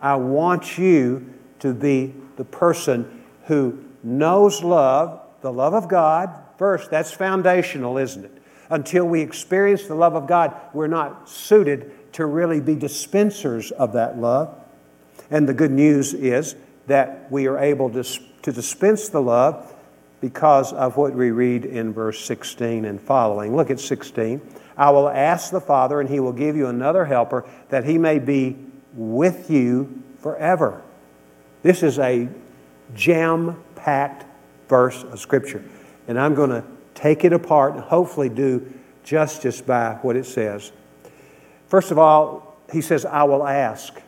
I 0.00 0.16
want 0.16 0.78
you 0.78 1.34
to 1.60 1.74
be 1.74 2.14
the 2.36 2.44
person 2.44 3.24
who 3.46 3.84
knows 4.02 4.62
love, 4.62 5.20
the 5.40 5.52
love 5.52 5.74
of 5.74 5.88
God 5.88 6.30
first. 6.56 6.90
That's 6.90 7.12
foundational, 7.12 7.98
isn't 7.98 8.24
it? 8.24 8.42
Until 8.70 9.06
we 9.06 9.20
experience 9.20 9.86
the 9.86 9.94
love 9.94 10.14
of 10.14 10.26
God, 10.26 10.54
we're 10.74 10.88
not 10.88 11.28
suited 11.28 12.12
to 12.12 12.26
really 12.26 12.60
be 12.60 12.74
dispensers 12.74 13.70
of 13.70 13.92
that 13.94 14.18
love. 14.18 14.54
And 15.30 15.48
the 15.48 15.54
good 15.54 15.70
news 15.70 16.14
is 16.14 16.56
that 16.86 17.30
we 17.30 17.46
are 17.46 17.58
able 17.58 17.90
to, 17.90 18.04
to 18.42 18.52
dispense 18.52 19.08
the 19.08 19.20
love 19.20 19.74
because 20.20 20.72
of 20.72 20.96
what 20.96 21.14
we 21.14 21.30
read 21.30 21.64
in 21.64 21.92
verse 21.92 22.24
16 22.24 22.84
and 22.84 23.00
following. 23.00 23.56
Look 23.56 23.70
at 23.70 23.80
16. 23.80 24.40
I 24.76 24.90
will 24.90 25.08
ask 25.08 25.50
the 25.50 25.60
Father, 25.60 26.00
and 26.00 26.08
he 26.08 26.20
will 26.20 26.32
give 26.32 26.56
you 26.56 26.66
another 26.66 27.04
helper, 27.04 27.48
that 27.68 27.84
he 27.84 27.98
may 27.98 28.18
be 28.18 28.56
with 28.94 29.50
you 29.50 30.02
forever. 30.20 30.82
This 31.62 31.82
is 31.82 31.98
a 31.98 32.28
jam 32.94 33.62
packed 33.74 34.24
verse 34.68 35.02
of 35.04 35.18
Scripture. 35.18 35.64
And 36.06 36.18
I'm 36.18 36.34
going 36.34 36.50
to 36.50 36.64
take 36.94 37.24
it 37.24 37.32
apart 37.32 37.74
and 37.74 37.82
hopefully 37.82 38.28
do 38.28 38.72
justice 39.04 39.60
by 39.60 39.98
what 40.02 40.16
it 40.16 40.26
says. 40.26 40.72
First 41.68 41.90
of 41.90 41.98
all, 41.98 42.56
he 42.72 42.80
says, 42.80 43.04
I 43.04 43.24
will 43.24 43.46
ask. 43.46 44.00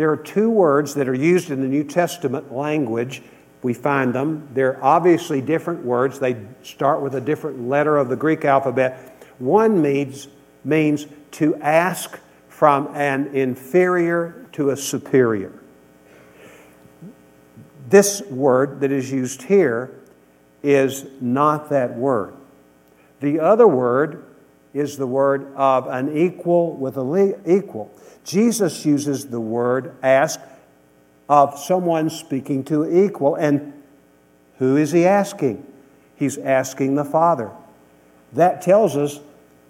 There 0.00 0.10
are 0.10 0.16
two 0.16 0.48
words 0.48 0.94
that 0.94 1.10
are 1.10 1.14
used 1.14 1.50
in 1.50 1.60
the 1.60 1.68
New 1.68 1.84
Testament 1.84 2.50
language. 2.50 3.20
We 3.60 3.74
find 3.74 4.14
them. 4.14 4.48
They're 4.54 4.82
obviously 4.82 5.42
different 5.42 5.84
words. 5.84 6.18
They 6.18 6.38
start 6.62 7.02
with 7.02 7.16
a 7.16 7.20
different 7.20 7.68
letter 7.68 7.98
of 7.98 8.08
the 8.08 8.16
Greek 8.16 8.46
alphabet. 8.46 9.26
One 9.38 9.82
means, 9.82 10.28
means 10.64 11.06
to 11.32 11.54
ask 11.56 12.18
from 12.48 12.88
an 12.94 13.26
inferior 13.34 14.46
to 14.52 14.70
a 14.70 14.76
superior. 14.78 15.52
This 17.90 18.22
word 18.22 18.80
that 18.80 18.90
is 18.90 19.12
used 19.12 19.42
here 19.42 19.90
is 20.62 21.04
not 21.20 21.68
that 21.68 21.94
word. 21.94 22.32
The 23.20 23.38
other 23.38 23.68
word 23.68 24.24
is 24.72 24.96
the 24.96 25.06
word 25.06 25.52
of 25.56 25.86
an 25.88 26.16
equal 26.16 26.76
with 26.76 26.96
an 26.96 27.34
equal. 27.46 27.90
Jesus 28.24 28.84
uses 28.84 29.26
the 29.26 29.40
word 29.40 29.96
ask 30.02 30.40
of 31.28 31.58
someone 31.58 32.10
speaking 32.10 32.64
to 32.64 32.86
equal. 33.04 33.34
And 33.34 33.72
who 34.58 34.76
is 34.76 34.92
he 34.92 35.06
asking? 35.06 35.66
He's 36.16 36.38
asking 36.38 36.96
the 36.96 37.04
Father. 37.04 37.50
That 38.32 38.62
tells 38.62 38.96
us 38.96 39.20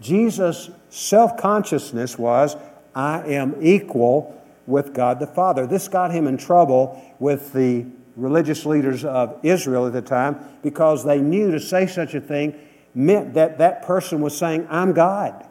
Jesus' 0.00 0.70
self 0.88 1.36
consciousness 1.36 2.18
was, 2.18 2.56
I 2.94 3.22
am 3.26 3.56
equal 3.60 4.36
with 4.66 4.92
God 4.94 5.20
the 5.20 5.26
Father. 5.26 5.66
This 5.66 5.88
got 5.88 6.10
him 6.10 6.26
in 6.26 6.36
trouble 6.36 7.00
with 7.18 7.52
the 7.52 7.86
religious 8.16 8.66
leaders 8.66 9.04
of 9.04 9.38
Israel 9.42 9.86
at 9.86 9.92
the 9.92 10.02
time 10.02 10.38
because 10.62 11.04
they 11.04 11.20
knew 11.20 11.50
to 11.52 11.60
say 11.60 11.86
such 11.86 12.14
a 12.14 12.20
thing 12.20 12.54
meant 12.94 13.34
that 13.34 13.58
that 13.58 13.82
person 13.82 14.20
was 14.20 14.36
saying, 14.36 14.66
I'm 14.70 14.92
God. 14.92 15.46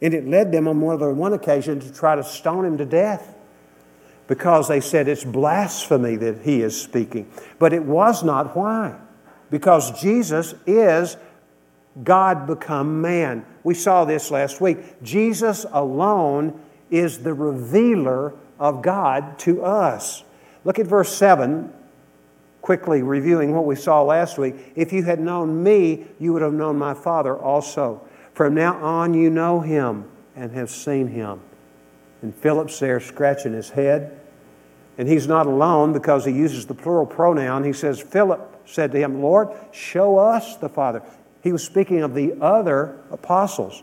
And 0.00 0.14
it 0.14 0.26
led 0.26 0.52
them 0.52 0.66
on 0.68 0.76
more 0.76 0.96
than 0.96 1.16
one 1.16 1.32
occasion 1.32 1.80
to 1.80 1.92
try 1.92 2.16
to 2.16 2.24
stone 2.24 2.64
him 2.64 2.78
to 2.78 2.84
death 2.84 3.34
because 4.26 4.68
they 4.68 4.80
said 4.80 5.08
it's 5.08 5.24
blasphemy 5.24 6.16
that 6.16 6.42
he 6.42 6.62
is 6.62 6.80
speaking. 6.80 7.30
But 7.58 7.72
it 7.72 7.84
was 7.84 8.22
not. 8.24 8.56
Why? 8.56 8.96
Because 9.50 10.00
Jesus 10.00 10.54
is 10.66 11.16
God 12.02 12.46
become 12.46 13.00
man. 13.00 13.44
We 13.62 13.74
saw 13.74 14.04
this 14.04 14.30
last 14.30 14.60
week. 14.60 15.02
Jesus 15.02 15.66
alone 15.70 16.60
is 16.90 17.18
the 17.18 17.34
revealer 17.34 18.34
of 18.58 18.82
God 18.82 19.38
to 19.40 19.62
us. 19.62 20.24
Look 20.64 20.78
at 20.78 20.86
verse 20.86 21.14
7 21.14 21.72
quickly 22.62 23.02
reviewing 23.02 23.52
what 23.52 23.66
we 23.66 23.74
saw 23.74 24.02
last 24.02 24.38
week. 24.38 24.54
If 24.76 24.92
you 24.92 25.02
had 25.02 25.20
known 25.20 25.62
me, 25.62 26.06
you 26.18 26.32
would 26.32 26.42
have 26.42 26.52
known 26.52 26.78
my 26.78 26.94
Father 26.94 27.36
also. 27.36 28.00
From 28.32 28.54
now 28.54 28.74
on, 28.82 29.12
you 29.12 29.28
know 29.28 29.60
him 29.60 30.08
and 30.34 30.52
have 30.52 30.70
seen 30.70 31.08
him. 31.08 31.40
And 32.22 32.34
Philip's 32.34 32.78
there 32.78 33.00
scratching 33.00 33.52
his 33.52 33.70
head. 33.70 34.18
And 34.96 35.08
he's 35.08 35.26
not 35.26 35.46
alone 35.46 35.92
because 35.92 36.24
he 36.24 36.32
uses 36.32 36.66
the 36.66 36.74
plural 36.74 37.04
pronoun. 37.04 37.64
He 37.64 37.72
says, 37.72 38.00
Philip 38.00 38.62
said 38.64 38.92
to 38.92 38.98
him, 38.98 39.20
Lord, 39.20 39.48
show 39.72 40.18
us 40.18 40.56
the 40.56 40.68
Father. 40.68 41.02
He 41.42 41.50
was 41.50 41.64
speaking 41.64 42.02
of 42.02 42.14
the 42.14 42.40
other 42.40 43.00
apostles, 43.10 43.82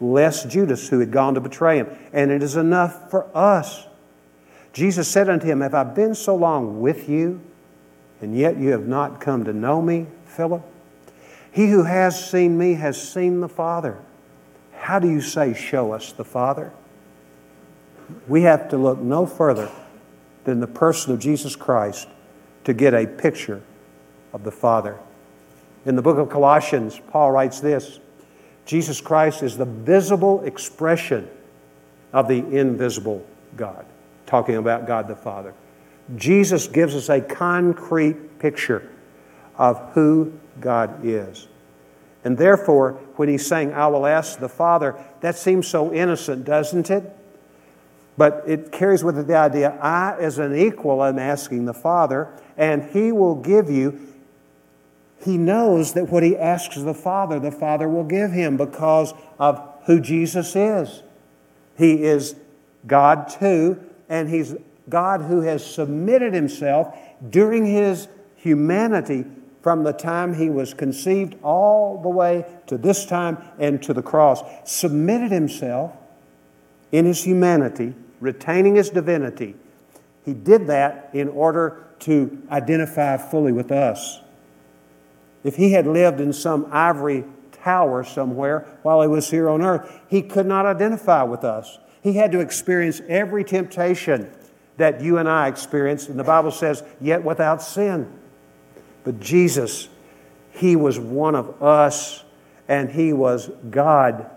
less 0.00 0.44
Judas, 0.44 0.88
who 0.88 1.00
had 1.00 1.10
gone 1.10 1.34
to 1.34 1.40
betray 1.40 1.78
him. 1.78 1.88
And 2.12 2.30
it 2.30 2.42
is 2.42 2.56
enough 2.56 3.10
for 3.10 3.34
us. 3.34 3.86
Jesus 4.74 5.08
said 5.08 5.30
unto 5.30 5.46
him, 5.46 5.62
Have 5.62 5.72
I 5.72 5.84
been 5.84 6.14
so 6.14 6.36
long 6.36 6.80
with 6.80 7.08
you? 7.08 7.40
And 8.20 8.36
yet 8.36 8.56
you 8.56 8.70
have 8.70 8.86
not 8.86 9.20
come 9.20 9.44
to 9.44 9.52
know 9.52 9.82
me, 9.82 10.06
Philip? 10.26 10.62
He 11.52 11.68
who 11.68 11.84
has 11.84 12.30
seen 12.30 12.58
me 12.58 12.74
has 12.74 13.00
seen 13.00 13.40
the 13.40 13.48
Father. 13.48 13.98
How 14.76 14.98
do 14.98 15.08
you 15.08 15.20
say, 15.20 15.54
Show 15.54 15.92
us 15.92 16.12
the 16.12 16.24
Father? 16.24 16.72
We 18.28 18.42
have 18.42 18.68
to 18.70 18.76
look 18.76 18.98
no 18.98 19.24
further 19.26 19.70
than 20.44 20.60
the 20.60 20.66
person 20.66 21.12
of 21.12 21.18
Jesus 21.18 21.56
Christ 21.56 22.08
to 22.64 22.74
get 22.74 22.92
a 22.92 23.06
picture 23.06 23.62
of 24.32 24.44
the 24.44 24.50
Father. 24.50 24.98
In 25.86 25.96
the 25.96 26.02
book 26.02 26.18
of 26.18 26.28
Colossians, 26.28 27.00
Paul 27.08 27.30
writes 27.30 27.60
this 27.60 28.00
Jesus 28.66 29.00
Christ 29.00 29.42
is 29.42 29.56
the 29.56 29.64
visible 29.64 30.42
expression 30.42 31.28
of 32.12 32.28
the 32.28 32.38
invisible 32.56 33.26
God, 33.56 33.84
talking 34.26 34.56
about 34.56 34.86
God 34.86 35.08
the 35.08 35.16
Father. 35.16 35.54
Jesus 36.16 36.68
gives 36.68 36.94
us 36.94 37.08
a 37.08 37.20
concrete 37.20 38.38
picture 38.38 38.90
of 39.56 39.78
who 39.92 40.32
God 40.60 41.04
is. 41.04 41.48
And 42.24 42.38
therefore, 42.38 42.92
when 43.16 43.28
he's 43.28 43.46
saying, 43.46 43.72
I 43.74 43.86
will 43.86 44.06
ask 44.06 44.38
the 44.38 44.48
Father, 44.48 44.96
that 45.20 45.36
seems 45.36 45.68
so 45.68 45.92
innocent, 45.92 46.44
doesn't 46.44 46.90
it? 46.90 47.04
But 48.16 48.44
it 48.46 48.72
carries 48.72 49.02
with 49.02 49.18
it 49.18 49.26
the 49.26 49.36
idea 49.36 49.70
I, 49.80 50.16
as 50.18 50.38
an 50.38 50.56
equal, 50.56 51.04
am 51.04 51.18
asking 51.18 51.64
the 51.64 51.74
Father, 51.74 52.28
and 52.56 52.90
he 52.90 53.12
will 53.12 53.34
give 53.34 53.68
you. 53.68 54.00
He 55.22 55.36
knows 55.36 55.94
that 55.94 56.08
what 56.10 56.22
he 56.22 56.36
asks 56.36 56.76
the 56.76 56.94
Father, 56.94 57.40
the 57.40 57.50
Father 57.50 57.88
will 57.88 58.04
give 58.04 58.30
him 58.30 58.56
because 58.56 59.12
of 59.38 59.60
who 59.86 60.00
Jesus 60.00 60.54
is. 60.54 61.02
He 61.76 62.02
is 62.02 62.36
God 62.86 63.28
too, 63.28 63.80
and 64.08 64.28
he's 64.28 64.54
God 64.88 65.22
who 65.22 65.40
has 65.42 65.64
submitted 65.64 66.34
himself 66.34 66.96
during 67.30 67.64
his 67.64 68.08
humanity 68.36 69.24
from 69.62 69.82
the 69.82 69.92
time 69.92 70.34
he 70.34 70.50
was 70.50 70.74
conceived 70.74 71.36
all 71.42 72.02
the 72.02 72.08
way 72.08 72.44
to 72.66 72.76
this 72.76 73.06
time 73.06 73.38
and 73.58 73.82
to 73.82 73.94
the 73.94 74.02
cross, 74.02 74.42
submitted 74.64 75.30
himself 75.30 75.92
in 76.92 77.06
his 77.06 77.24
humanity, 77.24 77.94
retaining 78.20 78.74
his 78.74 78.90
divinity. 78.90 79.56
He 80.22 80.34
did 80.34 80.66
that 80.66 81.08
in 81.14 81.28
order 81.28 81.86
to 82.00 82.42
identify 82.50 83.16
fully 83.16 83.52
with 83.52 83.72
us. 83.72 84.20
If 85.42 85.56
he 85.56 85.72
had 85.72 85.86
lived 85.86 86.20
in 86.20 86.34
some 86.34 86.68
ivory 86.70 87.24
tower 87.52 88.04
somewhere 88.04 88.66
while 88.82 89.00
he 89.00 89.08
was 89.08 89.30
here 89.30 89.48
on 89.48 89.62
earth, 89.62 90.00
he 90.08 90.20
could 90.20 90.46
not 90.46 90.66
identify 90.66 91.22
with 91.22 91.42
us. 91.42 91.78
He 92.02 92.12
had 92.12 92.32
to 92.32 92.40
experience 92.40 93.00
every 93.08 93.44
temptation 93.44 94.30
that 94.76 95.00
you 95.00 95.18
and 95.18 95.28
I 95.28 95.48
experienced. 95.48 96.08
And 96.08 96.18
the 96.18 96.24
Bible 96.24 96.50
says, 96.50 96.82
yet 97.00 97.24
without 97.24 97.62
sin. 97.62 98.10
But 99.04 99.20
Jesus, 99.20 99.88
He 100.52 100.76
was 100.76 100.98
one 100.98 101.34
of 101.34 101.62
us, 101.62 102.24
and 102.68 102.90
He 102.90 103.12
was 103.12 103.50
God. 103.70 104.30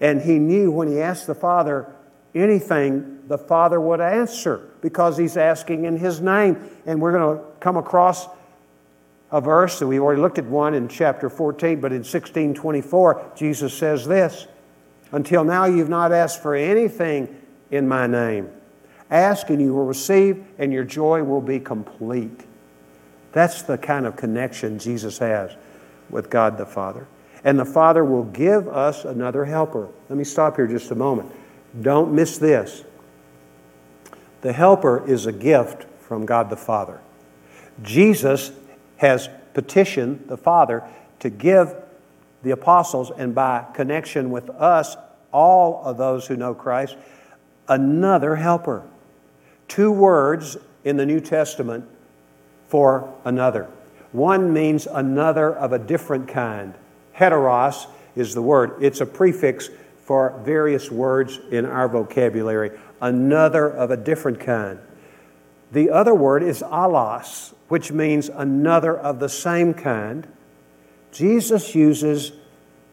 And 0.00 0.20
He 0.20 0.38
knew 0.38 0.70
when 0.70 0.88
He 0.88 1.00
asked 1.00 1.26
the 1.26 1.34
Father 1.34 1.92
anything, 2.34 3.20
the 3.28 3.38
Father 3.38 3.80
would 3.80 4.00
answer 4.00 4.68
because 4.80 5.16
He's 5.16 5.36
asking 5.36 5.84
in 5.84 5.96
His 5.96 6.20
name. 6.20 6.70
And 6.84 7.00
we're 7.00 7.12
going 7.12 7.38
to 7.38 7.44
come 7.60 7.76
across 7.76 8.28
a 9.30 9.40
verse 9.40 9.78
that 9.78 9.86
we 9.86 9.98
already 9.98 10.20
looked 10.20 10.38
at 10.38 10.46
one 10.46 10.74
in 10.74 10.88
chapter 10.88 11.28
14, 11.28 11.80
but 11.80 11.92
in 11.92 11.98
1624, 11.98 13.32
Jesus 13.36 13.74
says 13.74 14.06
this 14.06 14.46
Until 15.12 15.44
now 15.44 15.66
you've 15.66 15.88
not 15.88 16.12
asked 16.12 16.42
for 16.42 16.54
anything 16.54 17.36
in 17.70 17.86
my 17.86 18.06
name. 18.06 18.48
Ask 19.10 19.48
and 19.50 19.60
you 19.60 19.72
will 19.74 19.86
receive, 19.86 20.44
and 20.58 20.72
your 20.72 20.84
joy 20.84 21.22
will 21.22 21.40
be 21.40 21.60
complete. 21.60 22.44
That's 23.32 23.62
the 23.62 23.78
kind 23.78 24.06
of 24.06 24.16
connection 24.16 24.78
Jesus 24.78 25.18
has 25.18 25.56
with 26.10 26.30
God 26.30 26.58
the 26.58 26.66
Father. 26.66 27.06
And 27.44 27.58
the 27.58 27.64
Father 27.64 28.04
will 28.04 28.24
give 28.24 28.68
us 28.68 29.04
another 29.04 29.44
helper. 29.44 29.88
Let 30.08 30.18
me 30.18 30.24
stop 30.24 30.56
here 30.56 30.66
just 30.66 30.90
a 30.90 30.94
moment. 30.94 31.32
Don't 31.80 32.12
miss 32.12 32.38
this. 32.38 32.84
The 34.40 34.52
helper 34.52 35.06
is 35.08 35.26
a 35.26 35.32
gift 35.32 35.86
from 36.00 36.26
God 36.26 36.50
the 36.50 36.56
Father. 36.56 37.00
Jesus 37.82 38.52
has 38.96 39.28
petitioned 39.54 40.24
the 40.26 40.36
Father 40.36 40.82
to 41.20 41.30
give 41.30 41.74
the 42.42 42.50
apostles, 42.50 43.10
and 43.16 43.34
by 43.34 43.66
connection 43.74 44.30
with 44.30 44.48
us, 44.50 44.96
all 45.32 45.82
of 45.84 45.96
those 45.96 46.26
who 46.26 46.36
know 46.36 46.54
Christ, 46.54 46.96
another 47.68 48.36
helper. 48.36 48.84
Two 49.68 49.92
words 49.92 50.56
in 50.84 50.96
the 50.96 51.06
New 51.06 51.20
Testament 51.20 51.84
for 52.68 53.14
another. 53.24 53.68
One 54.12 54.52
means 54.52 54.86
another 54.86 55.54
of 55.54 55.72
a 55.72 55.78
different 55.78 56.28
kind. 56.28 56.74
Heteros 57.14 57.86
is 58.16 58.34
the 58.34 58.42
word, 58.42 58.82
it's 58.82 59.00
a 59.00 59.06
prefix 59.06 59.70
for 60.02 60.40
various 60.42 60.90
words 60.90 61.38
in 61.50 61.66
our 61.66 61.88
vocabulary. 61.88 62.70
Another 63.00 63.68
of 63.68 63.90
a 63.90 63.96
different 63.96 64.40
kind. 64.40 64.78
The 65.70 65.90
other 65.90 66.14
word 66.14 66.42
is 66.42 66.62
allos, 66.62 67.52
which 67.68 67.92
means 67.92 68.30
another 68.30 68.96
of 68.96 69.20
the 69.20 69.28
same 69.28 69.74
kind. 69.74 70.26
Jesus 71.12 71.74
uses 71.74 72.32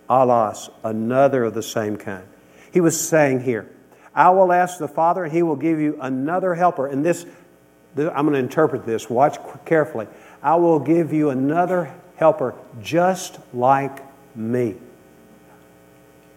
allos, 0.09 0.69
another 0.83 1.45
of 1.45 1.53
the 1.53 1.63
same 1.63 1.95
kind. 1.95 2.27
He 2.71 2.81
was 2.81 2.99
saying 2.99 3.41
here, 3.41 3.69
I 4.15 4.29
will 4.29 4.51
ask 4.51 4.77
the 4.77 4.87
Father, 4.87 5.25
and 5.25 5.33
He 5.33 5.43
will 5.43 5.57
give 5.57 5.79
you 5.79 5.97
another 6.01 6.55
helper. 6.55 6.87
And 6.87 7.05
this, 7.05 7.25
I'm 7.97 8.25
going 8.25 8.33
to 8.33 8.39
interpret 8.39 8.85
this. 8.85 9.09
Watch 9.09 9.37
carefully. 9.65 10.07
I 10.41 10.55
will 10.55 10.79
give 10.79 11.11
you 11.11 11.29
another 11.29 11.93
helper 12.15 12.55
just 12.81 13.39
like 13.53 13.99
me. 14.35 14.75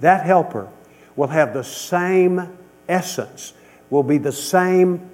That 0.01 0.27
helper 0.27 0.69
will 1.17 1.29
have 1.29 1.55
the 1.55 1.65
same 1.65 2.59
essence, 2.89 3.53
will 3.91 4.03
be 4.03 4.19
the 4.19 4.33
same 4.33 5.11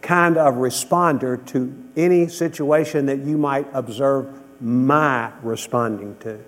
kind 0.00 0.36
of 0.36 0.54
responder 0.54 1.44
to 1.46 1.90
any 1.96 2.28
situation 2.28 3.06
that 3.06 3.18
you 3.18 3.36
might 3.36 3.66
observe 3.72 4.26
my 4.60 5.30
responding 5.42 6.16
to. 6.20 6.38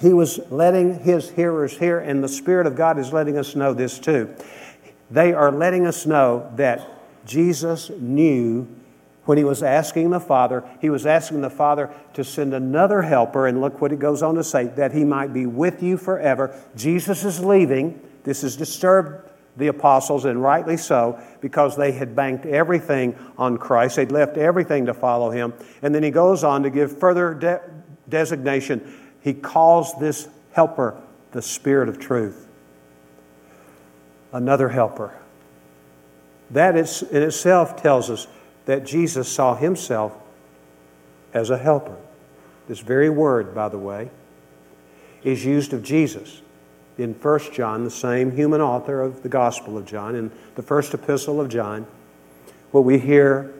He 0.00 0.12
was 0.12 0.40
letting 0.50 1.00
his 1.00 1.30
hearers 1.30 1.76
hear, 1.76 1.98
and 1.98 2.24
the 2.24 2.28
Spirit 2.28 2.66
of 2.66 2.74
God 2.74 2.98
is 2.98 3.12
letting 3.12 3.36
us 3.36 3.54
know 3.54 3.74
this 3.74 3.98
too. 3.98 4.34
They 5.10 5.32
are 5.32 5.52
letting 5.52 5.86
us 5.86 6.06
know 6.06 6.50
that 6.56 6.88
Jesus 7.26 7.90
knew 7.90 8.66
when 9.26 9.36
he 9.36 9.44
was 9.44 9.62
asking 9.62 10.10
the 10.10 10.18
Father, 10.18 10.64
he 10.80 10.88
was 10.88 11.04
asking 11.04 11.42
the 11.42 11.50
Father 11.50 11.90
to 12.14 12.24
send 12.24 12.54
another 12.54 13.02
helper, 13.02 13.46
and 13.46 13.60
look 13.60 13.80
what 13.80 13.92
it 13.92 13.98
goes 13.98 14.22
on 14.22 14.34
to 14.36 14.42
say, 14.42 14.64
that 14.64 14.92
he 14.92 15.04
might 15.04 15.32
be 15.32 15.46
with 15.46 15.82
you 15.82 15.96
forever. 15.96 16.58
Jesus 16.74 17.24
is 17.24 17.44
leaving. 17.44 18.00
This 18.24 18.42
has 18.42 18.56
disturbed 18.56 19.28
the 19.56 19.66
apostles, 19.66 20.24
and 20.24 20.42
rightly 20.42 20.76
so, 20.76 21.20
because 21.40 21.76
they 21.76 21.92
had 21.92 22.16
banked 22.16 22.46
everything 22.46 23.14
on 23.36 23.58
Christ. 23.58 23.96
They'd 23.96 24.10
left 24.10 24.38
everything 24.38 24.86
to 24.86 24.94
follow 24.94 25.30
him. 25.30 25.52
And 25.82 25.94
then 25.94 26.02
he 26.02 26.10
goes 26.10 26.42
on 26.42 26.62
to 26.62 26.70
give 26.70 26.98
further 26.98 27.34
de- 27.34 27.60
designation. 28.08 28.96
He 29.20 29.34
calls 29.34 29.98
this 29.98 30.28
helper 30.52 31.00
the 31.32 31.42
Spirit 31.42 31.88
of 31.88 31.98
truth. 31.98 32.46
Another 34.32 34.68
helper. 34.68 35.14
That 36.50 36.76
is, 36.76 37.02
in 37.02 37.22
itself 37.22 37.80
tells 37.80 38.10
us 38.10 38.26
that 38.66 38.84
Jesus 38.84 39.28
saw 39.28 39.54
himself 39.54 40.12
as 41.32 41.50
a 41.50 41.58
helper. 41.58 41.96
This 42.68 42.80
very 42.80 43.10
word, 43.10 43.54
by 43.54 43.68
the 43.68 43.78
way, 43.78 44.10
is 45.22 45.44
used 45.44 45.72
of 45.72 45.82
Jesus 45.82 46.40
in 47.00 47.14
1 47.14 47.40
John, 47.52 47.84
the 47.84 47.90
same 47.90 48.30
human 48.30 48.60
author 48.60 49.00
of 49.00 49.22
the 49.22 49.28
Gospel 49.28 49.78
of 49.78 49.86
John, 49.86 50.14
in 50.14 50.30
the 50.54 50.62
first 50.62 50.92
epistle 50.92 51.40
of 51.40 51.48
John, 51.48 51.86
what 52.72 52.84
we 52.84 52.98
hear 52.98 53.52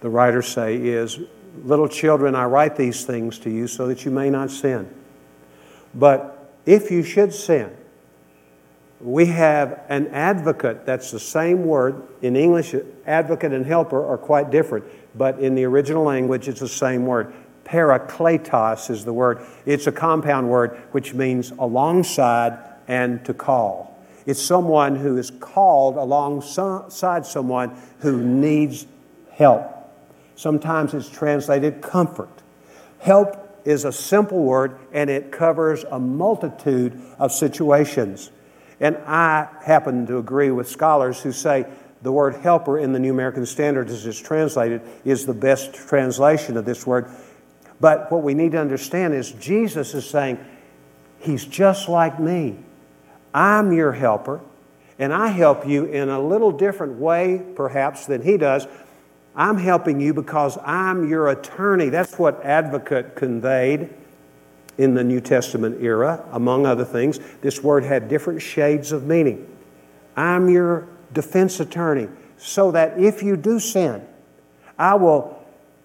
the 0.00 0.08
writer 0.10 0.42
say 0.42 0.76
is, 0.76 1.20
Little 1.64 1.88
children, 1.88 2.34
I 2.34 2.44
write 2.44 2.76
these 2.76 3.04
things 3.04 3.38
to 3.40 3.50
you 3.50 3.66
so 3.66 3.86
that 3.86 4.04
you 4.04 4.10
may 4.10 4.30
not 4.30 4.50
sin. 4.50 4.92
But 5.94 6.50
if 6.64 6.90
you 6.90 7.02
should 7.02 7.34
sin, 7.34 7.76
we 9.00 9.26
have 9.26 9.80
an 9.88 10.08
advocate, 10.08 10.86
that's 10.86 11.10
the 11.10 11.20
same 11.20 11.64
word. 11.64 12.02
In 12.22 12.36
English, 12.36 12.74
advocate 13.06 13.52
and 13.52 13.66
helper 13.66 14.06
are 14.06 14.16
quite 14.16 14.50
different, 14.50 14.84
but 15.16 15.40
in 15.40 15.54
the 15.54 15.64
original 15.64 16.04
language, 16.04 16.48
it's 16.48 16.60
the 16.60 16.68
same 16.68 17.04
word. 17.04 17.34
Parakletos 17.64 18.90
is 18.90 19.04
the 19.04 19.12
word. 19.12 19.44
It's 19.66 19.86
a 19.86 19.92
compound 19.92 20.48
word 20.48 20.80
which 20.92 21.14
means 21.14 21.50
alongside 21.52 22.58
and 22.88 23.24
to 23.24 23.34
call. 23.34 23.98
It's 24.24 24.40
someone 24.40 24.96
who 24.96 25.16
is 25.18 25.30
called 25.30 25.96
alongside 25.96 27.26
someone 27.26 27.76
who 28.00 28.22
needs 28.22 28.86
help. 29.32 29.71
Sometimes 30.42 30.94
it's 30.94 31.08
translated 31.08 31.80
comfort. 31.80 32.42
Help 32.98 33.36
is 33.64 33.84
a 33.84 33.92
simple 33.92 34.42
word 34.42 34.78
and 34.92 35.08
it 35.08 35.30
covers 35.30 35.84
a 35.84 35.98
multitude 35.98 37.00
of 37.18 37.32
situations. 37.32 38.30
And 38.80 38.96
I 39.06 39.48
happen 39.62 40.06
to 40.06 40.18
agree 40.18 40.50
with 40.50 40.68
scholars 40.68 41.20
who 41.20 41.32
say 41.32 41.66
the 42.02 42.10
word 42.10 42.34
helper 42.34 42.78
in 42.78 42.92
the 42.92 42.98
New 42.98 43.12
American 43.12 43.46
Standard, 43.46 43.88
as 43.88 44.04
it's 44.04 44.20
translated, 44.20 44.82
is 45.04 45.24
the 45.24 45.34
best 45.34 45.74
translation 45.74 46.56
of 46.56 46.64
this 46.64 46.84
word 46.86 47.08
but 47.82 48.12
what 48.12 48.22
we 48.22 48.34
need 48.34 48.52
to 48.52 48.60
understand 48.60 49.12
is 49.12 49.32
Jesus 49.32 49.92
is 49.92 50.08
saying, 50.08 50.38
He's 51.18 51.44
just 51.44 51.88
like 51.88 52.20
me. 52.20 52.58
I'm 53.34 53.72
your 53.72 53.90
helper, 53.90 54.40
and 55.00 55.12
I 55.12 55.28
help 55.28 55.66
you 55.66 55.86
in 55.86 56.08
a 56.08 56.20
little 56.20 56.52
different 56.52 57.00
way, 57.00 57.42
perhaps, 57.56 58.06
than 58.06 58.22
He 58.22 58.36
does. 58.36 58.68
I'm 59.34 59.56
helping 59.56 60.00
you 60.00 60.12
because 60.12 60.58
I'm 60.64 61.08
your 61.08 61.30
attorney. 61.30 61.88
That's 61.88 62.18
what 62.18 62.44
advocate 62.44 63.16
conveyed 63.16 63.88
in 64.78 64.94
the 64.94 65.04
New 65.04 65.20
Testament 65.20 65.82
era, 65.82 66.24
among 66.32 66.66
other 66.66 66.84
things. 66.84 67.18
This 67.40 67.62
word 67.62 67.84
had 67.84 68.08
different 68.08 68.42
shades 68.42 68.92
of 68.92 69.06
meaning. 69.06 69.48
I'm 70.16 70.48
your 70.48 70.88
defense 71.12 71.60
attorney, 71.60 72.08
so 72.36 72.70
that 72.72 72.98
if 72.98 73.22
you 73.22 73.36
do 73.36 73.58
sin, 73.58 74.06
I 74.78 74.94
will 74.94 75.42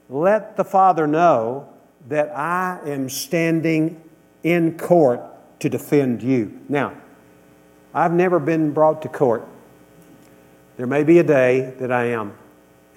let 0.09 0.57
the 0.57 0.63
Father 0.63 1.05
know 1.07 1.69
that 2.07 2.29
I 2.35 2.79
am 2.85 3.09
standing 3.09 4.01
in 4.43 4.77
court 4.77 5.21
to 5.59 5.69
defend 5.69 6.23
you. 6.23 6.59
Now, 6.69 6.93
I've 7.93 8.13
never 8.13 8.39
been 8.39 8.71
brought 8.71 9.01
to 9.01 9.09
court. 9.09 9.45
There 10.77 10.87
may 10.87 11.03
be 11.03 11.19
a 11.19 11.23
day 11.23 11.73
that 11.79 11.91
I 11.91 12.05
am, 12.05 12.33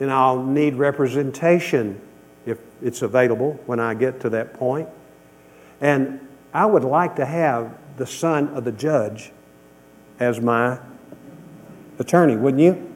and 0.01 0.11
I'll 0.11 0.43
need 0.43 0.75
representation 0.75 2.01
if 2.47 2.59
it's 2.83 3.03
available 3.03 3.61
when 3.67 3.79
I 3.79 3.95
get 3.95 4.21
to 4.21 4.31
that 4.31 4.55
point. 4.55 4.89
And 5.81 6.27
I 6.53 6.67
would 6.67 6.85
like 6.85 7.17
to 7.17 7.27
have 7.27 7.77
the 7.97 8.07
son 8.07 8.49
of 8.49 8.65
the 8.65 8.73
judge 8.73 9.31
as 10.19 10.41
my 10.41 10.79
attorney, 11.99 12.37
wouldn't 12.37 12.63
you? 12.63 12.95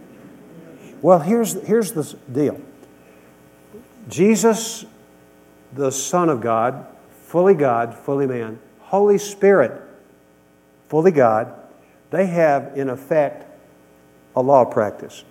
Well, 1.02 1.20
here's, 1.20 1.52
here's 1.66 1.92
the 1.92 2.16
deal 2.32 2.60
Jesus 4.08 4.86
the 5.74 5.90
Son 5.90 6.28
of 6.28 6.40
God, 6.40 6.86
fully 7.26 7.54
God, 7.54 7.94
fully 7.94 8.26
man, 8.26 8.58
Holy 8.80 9.18
Spirit, 9.18 9.82
fully 10.88 11.10
God, 11.10 11.52
they 12.10 12.26
have 12.26 12.76
in 12.76 12.88
effect 12.88 13.44
a 14.36 14.42
law 14.42 14.64
practice. 14.64 15.24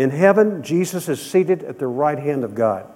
In 0.00 0.08
heaven, 0.08 0.62
Jesus 0.62 1.10
is 1.10 1.20
seated 1.20 1.62
at 1.62 1.78
the 1.78 1.86
right 1.86 2.18
hand 2.18 2.42
of 2.42 2.54
God. 2.54 2.86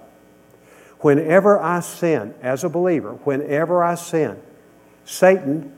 Whenever 1.01 1.61
I 1.61 1.81
sin, 1.81 2.33
as 2.41 2.63
a 2.63 2.69
believer, 2.69 3.11
whenever 3.25 3.83
I 3.83 3.93
sin, 3.93 4.41
Satan, 5.03 5.71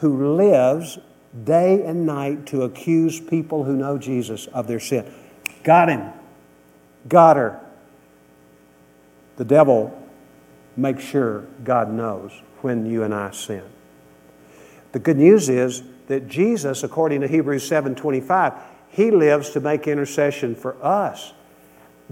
who 0.00 0.34
lives 0.34 0.98
day 1.44 1.82
and 1.82 2.04
night 2.04 2.44
to 2.48 2.64
accuse 2.64 3.18
people 3.18 3.64
who 3.64 3.74
know 3.74 3.96
Jesus 3.96 4.48
of 4.48 4.66
their 4.66 4.78
sin, 4.78 5.10
got 5.64 5.88
him, 5.88 6.12
got 7.08 7.38
her. 7.38 7.58
The 9.38 9.46
devil 9.46 9.98
make 10.76 11.00
sure 11.00 11.46
God 11.64 11.90
knows 11.90 12.32
when 12.60 12.84
you 12.84 13.02
and 13.02 13.14
I 13.14 13.30
sin. 13.30 13.64
The 14.92 14.98
good 14.98 15.16
news 15.16 15.48
is 15.48 15.82
that 16.08 16.28
Jesus, 16.28 16.82
according 16.82 17.22
to 17.22 17.28
Hebrews 17.28 17.66
7:25, 17.66 18.52
he 18.96 19.10
lives 19.10 19.50
to 19.50 19.60
make 19.60 19.86
intercession 19.86 20.56
for 20.56 20.82
us. 20.82 21.32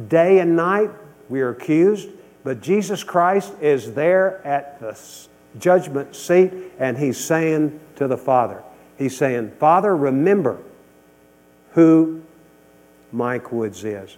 Day 0.08 0.38
and 0.38 0.54
night 0.54 0.90
we 1.28 1.40
are 1.40 1.48
accused, 1.48 2.10
but 2.44 2.60
Jesus 2.60 3.02
Christ 3.02 3.54
is 3.60 3.94
there 3.94 4.46
at 4.46 4.78
the 4.78 5.00
judgment 5.58 6.14
seat 6.14 6.52
and 6.78 6.98
he's 6.98 7.18
saying 7.18 7.80
to 7.96 8.06
the 8.06 8.18
Father, 8.18 8.62
he's 8.98 9.16
saying, 9.16 9.52
"Father, 9.58 9.96
remember 9.96 10.58
who 11.72 12.22
Mike 13.12 13.52
Woods 13.52 13.84
is. 13.84 14.16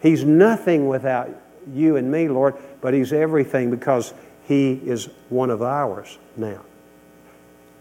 He's 0.00 0.24
nothing 0.24 0.86
without 0.86 1.30
you 1.72 1.96
and 1.96 2.10
me, 2.10 2.28
Lord, 2.28 2.54
but 2.80 2.94
He's 2.94 3.12
everything 3.12 3.70
because 3.70 4.14
He 4.44 4.74
is 4.74 5.08
one 5.28 5.50
of 5.50 5.62
ours 5.62 6.18
now. 6.36 6.62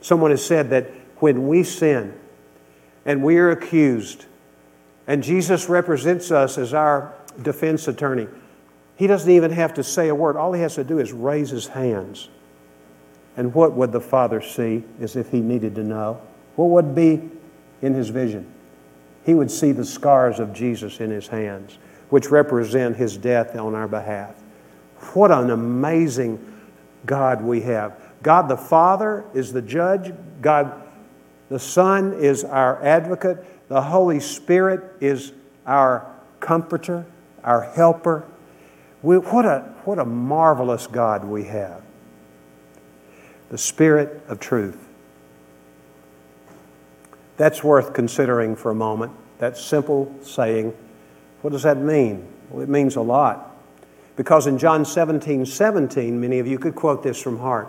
Someone 0.02 0.32
has 0.32 0.44
said 0.44 0.72
that 0.72 0.90
when 1.18 1.48
we 1.48 1.64
sin 1.64 2.20
and 3.06 3.24
we 3.24 3.38
are 3.38 3.52
accused, 3.52 4.26
and 5.08 5.24
Jesus 5.24 5.70
represents 5.70 6.32
us 6.32 6.58
as 6.58 6.74
our 6.74 7.14
defense 7.42 7.88
attorney, 7.88 8.28
He 8.96 9.08
doesn't 9.08 9.30
even 9.30 9.52
have 9.52 9.74
to 9.76 9.84
say 9.84 10.10
a 10.10 10.16
word. 10.16 10.36
All 10.36 10.54
He 10.54 10.62
has 10.62 10.76
to 10.76 10.84
do 10.84 11.00
is 11.00 11.12
raise 11.12 11.52
His 11.52 11.68
hands. 11.68 12.30
And 13.38 13.54
what 13.54 13.74
would 13.74 13.92
the 13.92 14.02
Father 14.02 14.42
see 14.42 14.84
as 15.02 15.16
if 15.16 15.30
He 15.30 15.42
needed 15.42 15.76
to 15.76 15.84
know? 15.84 16.22
What 16.56 16.70
would 16.70 16.96
be 16.96 17.30
in 17.82 17.94
His 17.94 18.10
vision? 18.10 18.52
he 19.26 19.34
would 19.34 19.50
see 19.50 19.72
the 19.72 19.84
scars 19.84 20.40
of 20.40 20.54
Jesus 20.54 21.00
in 21.00 21.10
his 21.10 21.28
hands, 21.28 21.80
which 22.10 22.30
represent 22.30 22.96
his 22.96 23.18
death 23.18 23.56
on 23.56 23.74
our 23.74 23.88
behalf. 23.88 24.36
What 25.14 25.32
an 25.32 25.50
amazing 25.50 26.40
God 27.06 27.42
we 27.42 27.62
have. 27.62 28.00
God 28.22 28.48
the 28.48 28.58
Father 28.58 29.26
is 29.34 29.52
the 29.52 29.62
judge, 29.62 30.14
God 30.42 30.85
the 31.50 31.60
Son 31.60 32.14
is 32.14 32.44
our 32.44 32.84
advocate, 32.84 33.46
the 33.68 33.82
Holy 33.82 34.20
Spirit 34.20 34.82
is 35.00 35.32
our 35.66 36.12
comforter, 36.40 37.06
our 37.44 37.62
helper. 37.62 38.26
We, 39.02 39.18
what, 39.18 39.46
a, 39.46 39.60
what 39.84 40.00
a 40.00 40.06
marvelous 40.06 40.88
God 40.88 41.24
we 41.24 41.46
have. 41.46 41.82
The 43.50 43.58
Spirit 43.58 44.24
of 44.28 44.40
truth. 44.40 44.78
That's 47.38 47.64
worth 47.64 47.94
considering 47.94 48.56
for 48.56 48.72
a 48.72 48.76
moment. 48.76 49.12
That 49.40 49.58
simple 49.58 50.14
saying. 50.24 50.74
What 51.42 51.52
does 51.52 51.64
that 51.64 51.78
mean? 51.78 52.28
Well, 52.50 52.64
it 52.64 52.70
means 52.70 52.96
a 52.96 53.02
lot. 53.02 53.56
Because 54.16 54.48
in 54.48 54.58
John 54.58 54.86
17 54.86 55.46
17, 55.46 56.20
many 56.20 56.40
of 56.40 56.48
you 56.48 56.58
could 56.58 56.76
quote 56.76 57.04
this 57.04 57.22
from 57.22 57.40
heart. 57.40 57.68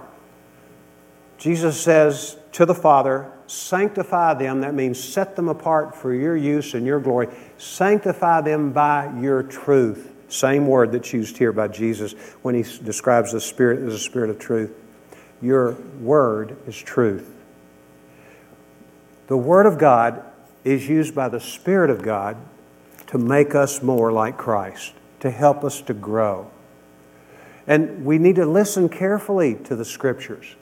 Jesus 1.39 1.81
says 1.81 2.37
to 2.53 2.67
the 2.67 2.75
Father, 2.75 3.31
Sanctify 3.47 4.35
them, 4.35 4.63
that 4.63 4.75
means 4.75 5.03
set 5.03 5.37
them 5.37 5.49
apart 5.49 5.95
for 5.95 6.13
your 6.13 6.37
use 6.37 6.75
and 6.75 6.85
your 6.85 6.99
glory. 6.99 7.29
Sanctify 7.59 8.41
them 8.41 8.73
by 8.73 9.13
your 9.21 9.43
truth. 9.43 10.13
Same 10.29 10.67
word 10.67 10.91
that's 10.91 11.13
used 11.13 11.39
here 11.39 11.53
by 11.53 11.69
Jesus 11.69 12.15
when 12.43 12.57
he 12.57 12.63
describes 12.83 13.33
the 13.33 13.41
Spirit 13.41 13.87
as 13.87 13.95
a 13.95 13.99
spirit 13.99 14.31
of 14.31 14.41
truth. 14.41 14.73
Your 15.41 15.73
word 16.01 16.57
is 16.67 16.77
truth. 16.77 17.33
The 19.27 19.37
Word 19.37 19.67
of 19.67 19.79
God 19.79 20.25
is 20.65 20.89
used 20.89 21.15
by 21.15 21.29
the 21.29 21.41
Spirit 21.41 21.91
of 21.91 22.03
God 22.03 22.37
to 23.09 23.19
make 23.19 23.55
us 23.55 23.83
more 23.83 24.13
like 24.13 24.37
Christ, 24.37 24.93
to 25.21 25.31
help 25.31 25.65
us 25.65 25.81
to 25.83 25.95
grow. 25.95 26.51
And 27.67 28.05
we 28.05 28.19
need 28.19 28.37
to 28.37 28.47
listen 28.47 28.89
carefully 28.89 29.57
to 29.65 29.75
the 29.75 29.85
Scriptures. 29.85 30.55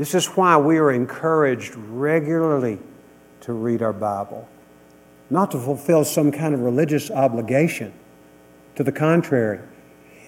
This 0.00 0.14
is 0.14 0.28
why 0.28 0.56
we 0.56 0.78
are 0.78 0.90
encouraged 0.90 1.74
regularly 1.76 2.78
to 3.42 3.52
read 3.52 3.82
our 3.82 3.92
Bible, 3.92 4.48
not 5.28 5.50
to 5.50 5.58
fulfill 5.58 6.06
some 6.06 6.32
kind 6.32 6.54
of 6.54 6.60
religious 6.60 7.10
obligation. 7.10 7.92
To 8.76 8.82
the 8.82 8.92
contrary, 8.92 9.60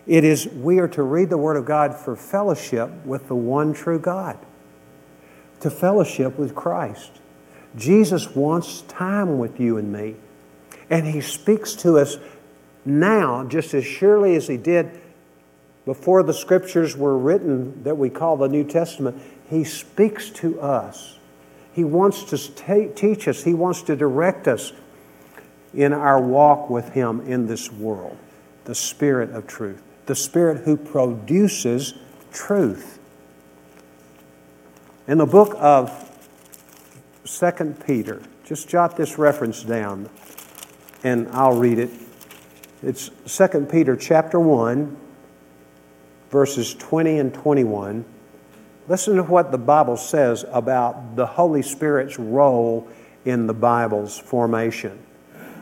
it 0.07 0.25
is 0.25 0.47
we 0.47 0.79
are 0.79 0.89
to 0.89 1.03
read 1.03 1.31
the 1.31 1.39
Word 1.39 1.57
of 1.57 1.65
God 1.65 1.97
for 1.97 2.15
fellowship 2.17 2.91
with 3.07 3.29
the 3.29 3.35
one 3.35 3.73
true 3.73 3.99
God, 3.99 4.37
to 5.61 5.71
fellowship 5.71 6.39
with 6.39 6.55
Christ. 6.55 7.23
Jesus 7.75 8.37
wants 8.37 8.83
time 8.83 9.39
with 9.39 9.59
you 9.59 9.79
and 9.79 9.91
me. 9.91 10.17
And 10.91 11.07
He 11.07 11.23
speaks 11.23 11.73
to 11.77 11.97
us 11.97 12.19
now 12.85 13.45
just 13.45 13.73
as 13.73 13.87
surely 13.87 14.37
as 14.37 14.49
He 14.49 14.59
did 14.59 15.01
before 15.85 16.23
the 16.23 16.35
scriptures 16.35 16.95
were 16.95 17.17
written 17.17 17.83
that 17.85 17.97
we 17.97 18.11
call 18.11 18.37
the 18.37 18.49
New 18.49 18.65
Testament. 18.65 19.21
He 19.53 19.65
speaks 19.65 20.31
to 20.31 20.59
us. 20.63 21.19
He 21.75 21.85
wants 21.85 22.25
to 22.25 22.39
t- 22.39 22.89
teach 22.95 23.29
us, 23.29 23.45
He 23.45 23.53
wants 23.53 23.83
to 23.83 23.95
direct 23.95 24.49
us 24.49 24.73
in 25.75 25.93
our 25.93 26.19
walk 26.19 26.71
with 26.71 26.89
Him 26.95 27.21
in 27.21 27.47
this 27.47 27.71
world. 27.71 28.17
The 28.65 28.75
Spirit 28.75 29.31
of 29.31 29.47
truth, 29.47 29.83
the 30.07 30.15
Spirit 30.15 30.65
who 30.65 30.79
produces 30.79 31.93
truth. 32.33 32.99
In 35.07 35.19
the 35.19 35.27
book 35.27 35.55
of 35.59 36.11
2 37.25 37.77
Peter. 37.87 38.23
Just 38.45 38.71
jot 38.71 38.97
this 38.97 39.19
reference 39.19 39.63
down 39.63 40.09
and 41.05 41.29
I'll 41.29 41.59
read 41.59 41.79
it. 41.79 41.91
It's 42.83 43.11
2 43.27 43.67
Peter 43.71 43.97
chapter 43.97 44.41
1 44.41 44.97
verses 46.31 46.75
20 46.75 47.19
and 47.19 47.35
21. 47.35 48.07
Listen 48.93 49.17
to 49.17 49.23
what 49.23 49.51
the 49.51 49.57
Bible 49.57 49.97
says 49.97 50.45
about 50.53 51.17
the 51.17 51.25
Holy 51.25 51.63
Spirit's 51.63 52.19
role 52.19 52.87
in 53.25 53.47
the 53.47 53.55
Bible's 53.55 54.19
formation. 54.19 54.99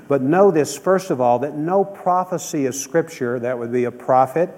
But 0.09 0.21
know 0.21 0.51
this, 0.51 0.77
first 0.77 1.13
of 1.13 1.21
all, 1.21 1.39
that 1.39 1.55
no 1.55 1.85
prophecy 1.85 2.67
of 2.67 2.75
Scripture, 2.75 3.39
that 3.39 3.57
would 3.57 3.71
be 3.71 3.85
a 3.85 3.93
prophet, 3.93 4.51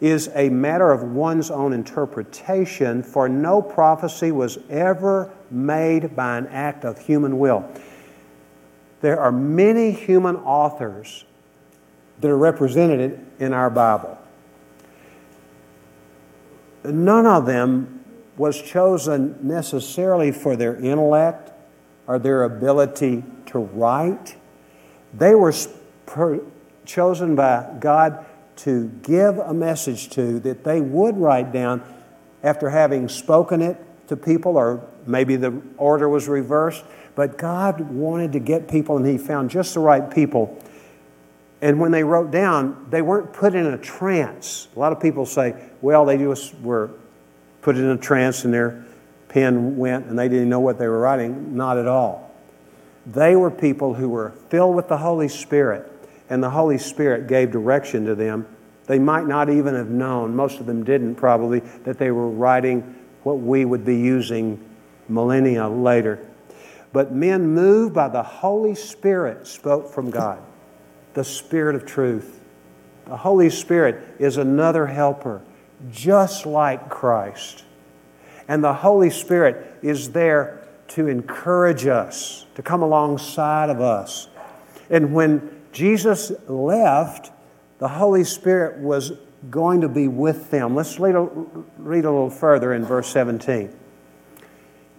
is 0.00 0.30
a 0.36 0.48
matter 0.48 0.92
of 0.92 1.02
one's 1.02 1.50
own 1.50 1.72
interpretation, 1.72 3.02
for 3.02 3.28
no 3.28 3.60
prophecy 3.60 4.30
was 4.30 4.58
ever 4.70 5.28
made 5.50 6.14
by 6.14 6.38
an 6.38 6.46
act 6.46 6.84
of 6.84 6.96
human 7.00 7.40
will. 7.40 7.68
There 9.00 9.18
are 9.18 9.32
many 9.32 9.90
human 9.90 10.36
authors 10.36 11.24
that 12.20 12.30
are 12.30 12.38
represented 12.38 13.26
in 13.40 13.52
our 13.52 13.70
Bible. 13.70 14.16
None 16.84 17.26
of 17.26 17.46
them 17.46 17.93
was 18.36 18.60
chosen 18.60 19.38
necessarily 19.42 20.32
for 20.32 20.56
their 20.56 20.76
intellect 20.76 21.52
or 22.06 22.18
their 22.18 22.44
ability 22.44 23.24
to 23.46 23.58
write. 23.58 24.36
They 25.12 25.34
were 25.34 25.52
chosen 26.84 27.36
by 27.36 27.76
God 27.78 28.24
to 28.56 28.88
give 29.02 29.38
a 29.38 29.54
message 29.54 30.10
to 30.10 30.38
that 30.40 30.64
they 30.64 30.80
would 30.80 31.16
write 31.16 31.52
down 31.52 31.82
after 32.42 32.70
having 32.70 33.08
spoken 33.08 33.62
it 33.62 33.76
to 34.08 34.16
people, 34.16 34.56
or 34.56 34.86
maybe 35.06 35.36
the 35.36 35.62
order 35.78 36.08
was 36.08 36.28
reversed. 36.28 36.84
But 37.14 37.38
God 37.38 37.80
wanted 37.80 38.32
to 38.32 38.38
get 38.38 38.68
people, 38.68 38.96
and 38.96 39.06
He 39.06 39.18
found 39.18 39.50
just 39.50 39.74
the 39.74 39.80
right 39.80 40.10
people. 40.10 40.60
And 41.62 41.80
when 41.80 41.92
they 41.92 42.04
wrote 42.04 42.30
down, 42.30 42.86
they 42.90 43.00
weren't 43.00 43.32
put 43.32 43.54
in 43.54 43.66
a 43.66 43.78
trance. 43.78 44.68
A 44.76 44.78
lot 44.78 44.92
of 44.92 45.00
people 45.00 45.24
say, 45.24 45.54
well, 45.80 46.04
they 46.04 46.18
just 46.18 46.54
were 46.60 46.90
put 47.64 47.76
it 47.76 47.80
in 47.80 47.90
a 47.90 47.96
trance 47.96 48.44
and 48.44 48.52
their 48.52 48.84
pen 49.28 49.76
went 49.76 50.06
and 50.06 50.18
they 50.18 50.28
didn't 50.28 50.50
know 50.50 50.60
what 50.60 50.78
they 50.78 50.86
were 50.86 51.00
writing. 51.00 51.56
Not 51.56 51.78
at 51.78 51.88
all. 51.88 52.30
They 53.06 53.34
were 53.34 53.50
people 53.50 53.94
who 53.94 54.08
were 54.08 54.30
filled 54.50 54.76
with 54.76 54.88
the 54.88 54.98
Holy 54.98 55.28
Spirit 55.28 55.90
and 56.28 56.42
the 56.42 56.50
Holy 56.50 56.78
Spirit 56.78 57.26
gave 57.26 57.50
direction 57.50 58.04
to 58.04 58.14
them. 58.14 58.46
They 58.86 58.98
might 58.98 59.26
not 59.26 59.48
even 59.48 59.74
have 59.74 59.88
known, 59.88 60.36
most 60.36 60.60
of 60.60 60.66
them 60.66 60.84
didn't 60.84 61.14
probably, 61.14 61.60
that 61.84 61.98
they 61.98 62.10
were 62.10 62.28
writing 62.28 62.94
what 63.22 63.40
we 63.40 63.64
would 63.64 63.84
be 63.84 63.96
using 63.96 64.62
millennia 65.08 65.66
later. 65.66 66.18
But 66.92 67.12
men 67.12 67.48
moved 67.48 67.94
by 67.94 68.08
the 68.08 68.22
Holy 68.22 68.74
Spirit 68.74 69.46
spoke 69.46 69.90
from 69.90 70.10
God, 70.10 70.38
the 71.14 71.24
Spirit 71.24 71.76
of 71.76 71.86
truth. 71.86 72.40
The 73.06 73.16
Holy 73.16 73.50
Spirit 73.50 74.02
is 74.18 74.36
another 74.36 74.86
helper, 74.86 75.42
just 75.90 76.46
like 76.46 76.88
Christ. 76.88 77.64
And 78.48 78.62
the 78.62 78.74
Holy 78.74 79.10
Spirit 79.10 79.78
is 79.82 80.10
there 80.10 80.66
to 80.88 81.08
encourage 81.08 81.86
us, 81.86 82.46
to 82.54 82.62
come 82.62 82.82
alongside 82.82 83.70
of 83.70 83.80
us. 83.80 84.28
And 84.90 85.14
when 85.14 85.62
Jesus 85.72 86.32
left, 86.46 87.32
the 87.78 87.88
Holy 87.88 88.24
Spirit 88.24 88.78
was 88.78 89.12
going 89.50 89.80
to 89.80 89.88
be 89.88 90.08
with 90.08 90.50
them. 90.50 90.74
Let's 90.74 90.98
read 90.98 91.14
a, 91.14 91.22
read 91.78 92.04
a 92.04 92.10
little 92.10 92.30
further 92.30 92.72
in 92.72 92.84
verse 92.84 93.08
17. 93.08 93.74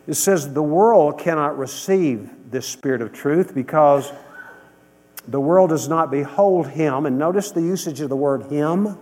It 0.08 0.14
says, 0.14 0.54
The 0.54 0.64
world 0.64 1.20
cannot 1.20 1.58
receive 1.58 2.30
this 2.52 2.68
Spirit 2.68 3.02
of 3.02 3.14
truth 3.14 3.56
because 3.56 4.12
the 5.28 5.40
world 5.40 5.70
does 5.70 5.88
not 5.88 6.12
behold 6.12 6.68
Him. 6.68 7.06
And 7.06 7.18
notice 7.18 7.52
the 7.52 7.62
usage 7.62 8.02
of 8.02 8.10
the 8.10 8.16
word 8.16 8.44
Him 8.52 8.98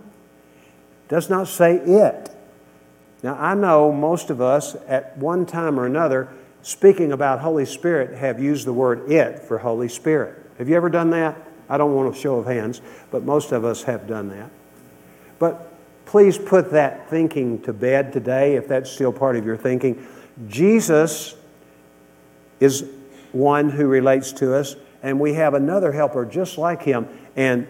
does 1.08 1.28
not 1.30 1.48
say 1.48 1.76
it. 1.76 2.30
Now, 3.22 3.36
I 3.36 3.54
know 3.54 3.90
most 3.90 4.30
of 4.30 4.40
us 4.40 4.76
at 4.86 5.16
one 5.16 5.46
time 5.46 5.80
or 5.80 5.86
another, 5.86 6.28
speaking 6.62 7.12
about 7.12 7.40
Holy 7.40 7.64
Spirit, 7.64 8.18
have 8.18 8.40
used 8.40 8.66
the 8.66 8.72
word 8.72 9.10
it 9.10 9.38
for 9.38 9.58
Holy 9.58 9.88
Spirit. 9.88 10.38
Have 10.58 10.68
you 10.68 10.76
ever 10.76 10.90
done 10.90 11.10
that? 11.10 11.36
I 11.68 11.78
don't 11.78 11.94
want 11.94 12.14
a 12.14 12.18
show 12.18 12.36
of 12.36 12.46
hands, 12.46 12.80
but 13.10 13.22
most 13.22 13.52
of 13.52 13.64
us 13.64 13.82
have 13.84 14.06
done 14.06 14.28
that. 14.28 14.50
But 15.38 15.72
please 16.04 16.36
put 16.36 16.70
that 16.72 17.08
thinking 17.08 17.62
to 17.62 17.72
bed 17.72 18.12
today 18.12 18.56
if 18.56 18.68
that's 18.68 18.90
still 18.90 19.12
part 19.12 19.36
of 19.36 19.44
your 19.44 19.56
thinking. 19.56 20.06
Jesus 20.46 21.34
is 22.60 22.84
one 23.32 23.70
who 23.70 23.86
relates 23.86 24.32
to 24.32 24.54
us, 24.54 24.76
and 25.02 25.18
we 25.18 25.34
have 25.34 25.54
another 25.54 25.92
helper 25.92 26.24
just 26.24 26.58
like 26.58 26.82
him. 26.82 27.08
And 27.36 27.66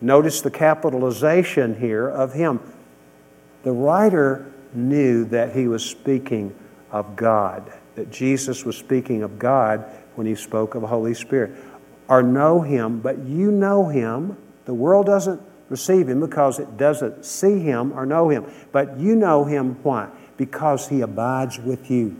notice 0.00 0.40
the 0.40 0.50
capitalization 0.50 1.78
here 1.78 2.08
of 2.08 2.32
him. 2.32 2.60
The 3.62 3.72
writer 3.72 4.52
knew 4.72 5.24
that 5.26 5.54
he 5.54 5.68
was 5.68 5.84
speaking 5.84 6.54
of 6.90 7.16
God, 7.16 7.72
that 7.94 8.10
Jesus 8.10 8.64
was 8.64 8.76
speaking 8.76 9.22
of 9.22 9.38
God 9.38 9.84
when 10.14 10.26
he 10.26 10.34
spoke 10.34 10.74
of 10.74 10.82
the 10.82 10.88
Holy 10.88 11.14
Spirit 11.14 11.52
or 12.08 12.22
know 12.22 12.60
him, 12.60 13.00
but 13.00 13.18
you 13.20 13.52
know 13.52 13.88
him. 13.88 14.36
The 14.64 14.74
world 14.74 15.06
doesn't 15.06 15.40
receive 15.68 16.08
him 16.08 16.20
because 16.20 16.58
it 16.58 16.76
doesn't 16.76 17.24
see 17.24 17.60
him 17.60 17.92
or 17.92 18.04
know 18.04 18.28
him. 18.28 18.50
But 18.72 18.98
you 18.98 19.14
know 19.14 19.44
him 19.44 19.78
why? 19.84 20.10
Because 20.36 20.88
he 20.88 21.00
abides 21.02 21.58
with 21.58 21.90
you. 21.90 22.16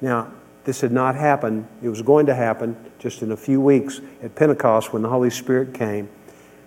Now, 0.00 0.32
this 0.64 0.80
had 0.80 0.92
not 0.92 1.16
happened. 1.16 1.66
It 1.82 1.88
was 1.88 2.02
going 2.02 2.26
to 2.26 2.34
happen 2.34 2.76
just 3.00 3.22
in 3.22 3.32
a 3.32 3.36
few 3.36 3.60
weeks 3.60 4.00
at 4.22 4.36
Pentecost 4.36 4.92
when 4.92 5.02
the 5.02 5.08
Holy 5.08 5.30
Spirit 5.30 5.74
came. 5.74 6.08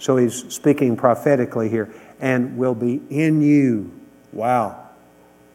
So 0.01 0.17
he's 0.17 0.51
speaking 0.51 0.97
prophetically 0.97 1.69
here, 1.69 1.93
and 2.19 2.57
will 2.57 2.73
be 2.73 3.03
in 3.11 3.39
you. 3.39 3.91
Wow. 4.33 4.89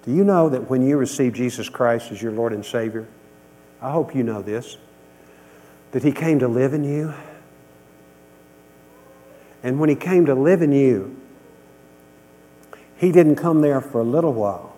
Do 0.05 0.15
you 0.15 0.23
know 0.23 0.49
that 0.49 0.71
when 0.71 0.87
you 0.87 0.97
receive 0.99 1.33
Jesus 1.33 1.69
Christ 1.69 2.13
as 2.13 2.23
your 2.23 2.31
Lord 2.31 2.53
and 2.53 2.65
Savior, 2.65 3.09
I 3.83 3.91
hope 3.91 4.15
you 4.15 4.23
know 4.23 4.43
this, 4.43 4.77
that 5.91 6.05
He 6.05 6.13
came 6.13 6.39
to 6.39 6.47
live 6.47 6.75
in 6.75 6.85
you. 6.85 7.13
And 9.65 9.81
when 9.81 9.89
He 9.89 9.97
came 9.97 10.27
to 10.27 10.35
live 10.37 10.63
in 10.63 10.71
you, 10.71 11.21
He 12.99 13.11
didn't 13.11 13.35
come 13.35 13.63
there 13.63 13.81
for 13.81 14.01
a 14.01 14.05
little 14.05 14.33
while. 14.33 14.77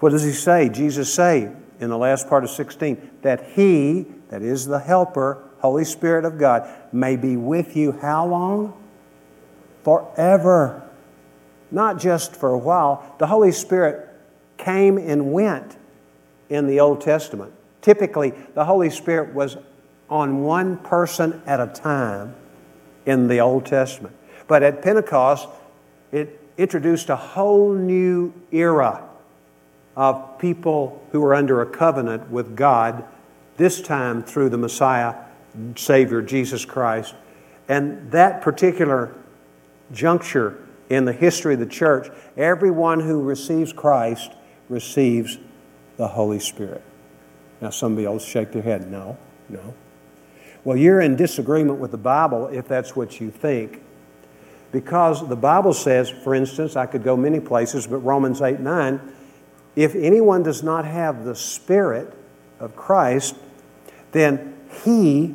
What 0.00 0.10
does 0.10 0.22
He 0.22 0.32
say? 0.32 0.68
Jesus 0.68 1.10
say 1.10 1.50
in 1.80 1.88
the 1.88 1.96
last 1.96 2.28
part 2.28 2.44
of 2.44 2.50
16 2.50 3.10
that 3.22 3.52
He, 3.52 4.04
that 4.28 4.42
is 4.42 4.66
the 4.66 4.80
Helper, 4.80 5.48
Holy 5.62 5.84
Spirit 5.84 6.24
of 6.24 6.38
God, 6.38 6.68
may 6.92 7.14
be 7.14 7.36
with 7.36 7.76
you 7.76 7.92
how 7.92 8.26
long? 8.26 8.74
Forever. 9.84 10.82
Not 11.70 12.00
just 12.00 12.34
for 12.34 12.50
a 12.50 12.58
while. 12.58 13.14
The 13.18 13.28
Holy 13.28 13.52
Spirit 13.52 14.08
came 14.58 14.98
and 14.98 15.32
went 15.32 15.76
in 16.50 16.66
the 16.66 16.80
Old 16.80 17.00
Testament. 17.00 17.52
Typically, 17.80 18.34
the 18.54 18.64
Holy 18.64 18.90
Spirit 18.90 19.34
was 19.34 19.56
on 20.10 20.42
one 20.42 20.78
person 20.78 21.40
at 21.46 21.60
a 21.60 21.68
time 21.68 22.34
in 23.06 23.28
the 23.28 23.40
Old 23.40 23.64
Testament. 23.64 24.16
But 24.48 24.64
at 24.64 24.82
Pentecost, 24.82 25.48
it 26.10 26.40
introduced 26.58 27.08
a 27.08 27.16
whole 27.16 27.72
new 27.72 28.34
era 28.50 29.08
of 29.96 30.38
people 30.38 31.06
who 31.12 31.20
were 31.20 31.34
under 31.34 31.62
a 31.62 31.66
covenant 31.66 32.30
with 32.30 32.56
God, 32.56 33.04
this 33.56 33.80
time 33.80 34.22
through 34.22 34.48
the 34.48 34.58
Messiah, 34.58 35.14
Savior, 35.76 36.22
Jesus 36.22 36.64
Christ. 36.64 37.14
And 37.68 38.10
that 38.12 38.42
particular 38.42 39.14
juncture 39.92 40.58
in 40.88 41.04
the 41.04 41.12
history 41.12 41.54
of 41.54 41.60
the 41.60 41.66
church, 41.66 42.08
everyone 42.36 43.00
who 43.00 43.22
receives 43.22 43.72
Christ 43.72 44.32
receives 44.68 45.38
the 45.96 46.08
Holy 46.08 46.38
Spirit. 46.38 46.82
Now, 47.60 47.70
somebody 47.70 48.06
else 48.06 48.24
shake 48.24 48.52
their 48.52 48.62
head. 48.62 48.90
No, 48.90 49.16
no. 49.48 49.74
Well, 50.64 50.76
you're 50.76 51.00
in 51.00 51.16
disagreement 51.16 51.78
with 51.78 51.90
the 51.90 51.96
Bible 51.96 52.48
if 52.48 52.68
that's 52.68 52.94
what 52.94 53.20
you 53.20 53.30
think. 53.30 53.82
Because 54.70 55.28
the 55.28 55.36
Bible 55.36 55.74
says, 55.74 56.08
for 56.08 56.34
instance, 56.34 56.76
I 56.76 56.86
could 56.86 57.04
go 57.04 57.16
many 57.16 57.40
places, 57.40 57.86
but 57.86 57.98
Romans 57.98 58.40
8 58.40 58.60
9, 58.60 59.00
if 59.76 59.94
anyone 59.94 60.42
does 60.42 60.62
not 60.62 60.84
have 60.84 61.24
the 61.24 61.34
Spirit 61.34 62.12
of 62.58 62.74
Christ, 62.74 63.36
then 64.12 64.56
he 64.84 65.34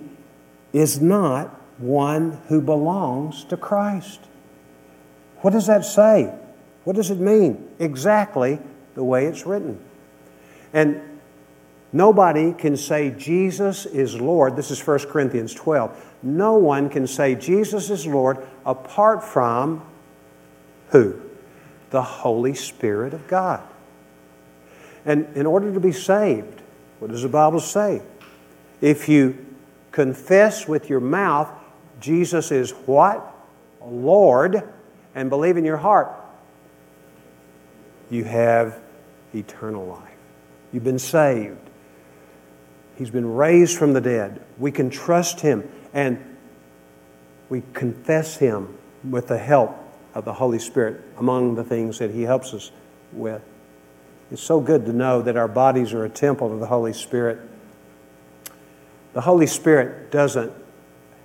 is 0.74 1.02
not 1.02 1.50
one 1.80 2.42
who 2.48 2.62
belongs 2.62 3.44
to 3.46 3.58
Christ. 3.58 4.20
What 5.42 5.52
does 5.52 5.68
that 5.68 5.86
say? 5.86 6.34
What 6.84 6.96
does 6.96 7.12
it 7.12 7.20
mean? 7.20 7.68
Exactly 7.80 8.60
the 8.96 9.04
way 9.04 9.26
it's 9.26 9.46
written. 9.46 9.80
And 10.74 11.02
nobody 11.94 12.54
can 12.54 12.76
say 12.76 13.12
Jesus 13.12 13.86
is 13.86 14.20
Lord. 14.20 14.56
This 14.56 14.72
is 14.72 14.86
1 14.86 15.00
Corinthians 15.08 15.54
12. 15.54 16.06
No 16.24 16.56
one 16.56 16.90
can 16.90 17.06
say 17.06 17.36
Jesus 17.36 17.90
is 17.90 18.08
Lord 18.08 18.46
apart 18.66 19.24
from 19.24 19.84
who? 20.90 21.22
The 21.92 22.02
Holy 22.02 22.54
Spirit 22.54 23.14
of 23.14 23.28
God. 23.28 23.62
And 25.06 25.28
in 25.36 25.46
order 25.46 25.74
to 25.74 25.80
be 25.80 25.92
saved, 25.92 26.62
what 27.00 27.12
does 27.12 27.22
the 27.22 27.30
Bible 27.30 27.60
say? 27.60 28.02
If 28.82 29.08
you 29.08 29.47
confess 29.98 30.68
with 30.68 30.92
your 30.92 31.00
mouth 31.00 31.50
Jesus 32.00 32.52
is 32.52 32.70
what? 32.86 33.34
Lord, 33.84 34.62
and 35.16 35.30
believe 35.32 35.58
in 35.58 35.66
your 35.66 35.78
heart, 35.78 36.12
you 38.12 38.24
have 38.24 38.80
eternal 39.34 39.88
life. 39.88 40.14
You've 40.72 40.84
been 40.84 41.00
saved. 41.00 41.58
He's 42.96 43.10
been 43.10 43.34
raised 43.34 43.76
from 43.76 43.94
the 43.94 44.02
dead. 44.02 44.40
We 44.60 44.72
can 44.72 44.92
trust 44.92 45.40
Him 45.40 45.68
and 45.94 46.38
we 47.50 47.64
confess 47.74 48.38
Him 48.38 48.78
with 49.10 49.28
the 49.28 49.40
help 49.40 49.76
of 50.14 50.26
the 50.26 50.34
Holy 50.34 50.60
Spirit 50.60 51.02
among 51.18 51.56
the 51.56 51.64
things 51.64 51.98
that 51.98 52.12
He 52.12 52.22
helps 52.22 52.54
us 52.54 52.72
with. 53.14 53.42
It's 54.30 54.44
so 54.44 54.60
good 54.60 54.86
to 54.86 54.94
know 54.94 55.24
that 55.24 55.38
our 55.38 55.48
bodies 55.48 55.92
are 55.94 56.06
a 56.06 56.10
temple 56.10 56.54
of 56.54 56.60
the 56.60 56.68
Holy 56.68 56.94
Spirit. 56.94 57.40
The 59.14 59.22
Holy 59.22 59.48
Spirit 59.48 60.12
doesn't 60.12 60.52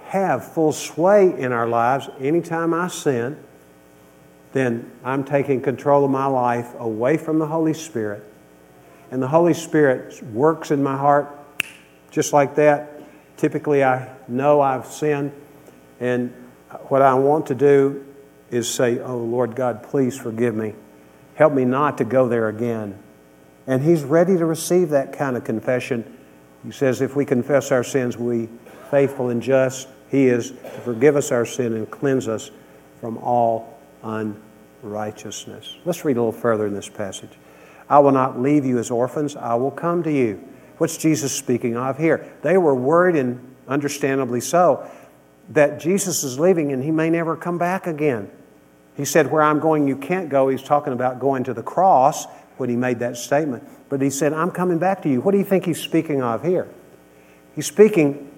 have 0.05 0.53
full 0.53 0.73
sway 0.73 1.39
in 1.39 1.53
our 1.53 1.67
lives 1.67 2.09
anytime 2.21 2.75
I 2.75 2.89
sin 2.89 3.39
then 4.53 4.91
I'm 5.03 5.25
taking 5.25 5.61
control 5.61 6.05
of 6.05 6.11
my 6.11 6.27
life 6.27 6.75
away 6.79 7.17
from 7.17 7.39
the 7.39 7.47
Holy 7.47 7.75
Spirit. 7.75 8.23
And 9.11 9.23
the 9.23 9.29
Holy 9.29 9.55
Spirit 9.55 10.23
works 10.25 10.71
in 10.71 10.83
my 10.83 10.97
heart 10.97 11.39
just 12.11 12.33
like 12.33 12.55
that. 12.57 13.01
Typically, 13.37 13.83
I 13.83 14.15
know 14.29 14.61
I've 14.61 14.87
sinned, 14.87 15.33
and 15.99 16.33
what 16.89 17.03
I 17.03 17.15
want 17.15 17.47
to 17.47 17.55
do 17.55 18.05
is 18.51 18.73
say, 18.73 18.99
Oh, 19.01 19.17
Lord 19.17 19.57
God, 19.57 19.83
please 19.83 20.17
forgive 20.17 20.55
me. 20.55 20.75
Help 21.35 21.55
me 21.55 21.65
not 21.65 21.99
to 21.99 22.05
go 22.05 22.29
there 22.29 22.49
again. 22.49 22.99
And 23.67 23.83
He's 23.83 24.03
ready 24.03 24.37
to 24.37 24.45
receive 24.45 24.91
that 24.91 25.13
kind 25.15 25.37
of 25.37 25.45
confession. 25.45 26.19
He 26.65 26.71
says, 26.71 27.01
If 27.01 27.17
we 27.17 27.25
confess 27.25 27.73
our 27.73 27.85
sins, 27.85 28.17
we 28.17 28.49
faithful 28.91 29.31
and 29.31 29.43
just. 29.43 29.89
He 30.11 30.27
is 30.27 30.51
to 30.51 30.81
forgive 30.85 31.17
us 31.17 31.33
our 31.33 31.47
sin 31.47 31.73
and 31.73 31.91
cleanse 31.91 32.29
us 32.29 32.51
from 33.01 33.17
all 33.19 33.79
unrighteousness. 34.03 35.77
Let's 35.85 36.05
read 36.05 36.19
a 36.19 36.21
little 36.21 36.33
further 36.33 36.67
in 36.67 36.75
this 36.75 36.89
passage. 36.89 37.31
I 37.89 37.99
will 37.99 38.13
not 38.13 38.41
leave 38.41 38.65
you 38.65 38.79
as 38.79 38.91
orphans, 38.91 39.35
I 39.37 39.55
will 39.55 39.71
come 39.71 40.03
to 40.03 40.13
you. 40.13 40.47
What's 40.79 40.97
Jesus 40.97 41.35
speaking 41.35 41.77
of 41.77 41.99
here? 41.99 42.31
They 42.43 42.59
were 42.59 42.75
worried, 42.75 43.17
and 43.17 43.55
understandably 43.69 44.41
so, 44.41 44.89
that 45.49 45.81
Jesus 45.81 46.25
is 46.25 46.39
leaving 46.39 46.73
and 46.73 46.83
he 46.83 46.91
may 46.91 47.11
never 47.11 47.37
come 47.37 47.59
back 47.59 47.87
again. 47.87 48.31
He 48.97 49.05
said, 49.05 49.31
Where 49.31 49.43
I'm 49.43 49.61
going, 49.61 49.89
you 49.89 49.97
can't 49.97 50.29
go. 50.29 50.49
He's 50.49 50.63
talking 50.63 50.93
about 50.93 51.19
going 51.19 51.45
to 51.45 51.55
the 51.55 51.63
cross 51.63 52.27
when 52.59 52.69
he 52.69 52.77
made 52.77 52.99
that 52.99 53.17
statement. 53.17 53.67
But 53.93 54.01
he 54.01 54.09
said, 54.09 54.33
I'm 54.33 54.51
coming 54.51 54.79
back 54.79 55.03
to 55.03 55.11
you. 55.11 55.21
What 55.21 55.33
do 55.33 55.39
you 55.39 55.45
think 55.45 55.67
he's 55.67 55.79
speaking 55.79 56.23
of 56.23 56.43
here? 56.43 56.67
He's 57.55 57.67
speaking 57.67 58.33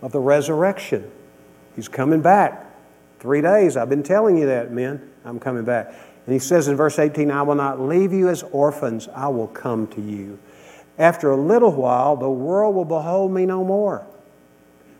of 0.00 0.12
the 0.12 0.20
resurrection. 0.20 1.10
He's 1.74 1.88
coming 1.88 2.20
back. 2.20 2.66
Three 3.18 3.40
days, 3.40 3.76
I've 3.76 3.88
been 3.88 4.04
telling 4.04 4.36
you 4.36 4.46
that, 4.46 4.70
men. 4.70 5.10
I'm 5.24 5.40
coming 5.40 5.64
back. 5.64 5.92
And 6.24 6.32
he 6.32 6.38
says 6.38 6.68
in 6.68 6.76
verse 6.76 7.00
18, 7.00 7.32
I 7.32 7.42
will 7.42 7.56
not 7.56 7.80
leave 7.80 8.12
you 8.12 8.28
as 8.28 8.44
orphans, 8.44 9.08
I 9.08 9.26
will 9.26 9.48
come 9.48 9.88
to 9.88 10.00
you. 10.00 10.38
After 11.00 11.32
a 11.32 11.36
little 11.36 11.72
while, 11.72 12.14
the 12.14 12.30
world 12.30 12.76
will 12.76 12.84
behold 12.84 13.32
me 13.32 13.46
no 13.46 13.64
more. 13.64 14.06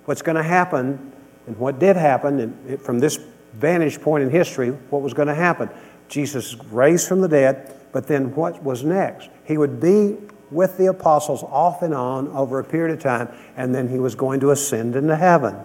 What's 0.05 0.23
going 0.23 0.35
to 0.35 0.43
happen, 0.43 1.13
and 1.47 1.57
what 1.59 1.79
did 1.79 1.95
happen, 1.95 2.41
and 2.41 2.83
from 2.83 2.99
this 2.99 3.21
vantage 3.53 4.01
point 4.01 4.25
in 4.25 4.31
history, 4.31 4.71
what 4.71 5.01
was 5.01 5.15
going 5.15 5.29
to 5.29 5.35
happen? 5.37 5.71
Jesus 6.09 6.57
raised 6.73 7.07
from 7.07 7.21
the 7.21 7.29
dead, 7.29 7.77
but 7.93 8.09
then 8.09 8.35
what 8.35 8.61
was 8.65 8.83
next? 8.83 9.31
He 9.51 9.59
would 9.59 9.81
be 9.81 10.17
with 10.53 10.79
the 10.79 10.87
apostles 10.87 11.43
off 11.43 11.83
and 11.83 11.93
on 11.93 12.29
over 12.29 12.61
a 12.61 12.65
period 12.65 12.97
of 12.97 13.03
time, 13.03 13.29
and 13.57 13.75
then 13.75 13.89
he 13.89 13.99
was 13.99 14.15
going 14.15 14.39
to 14.41 14.53
ascend 14.53 14.95
into 14.95 15.17
heaven 15.17 15.57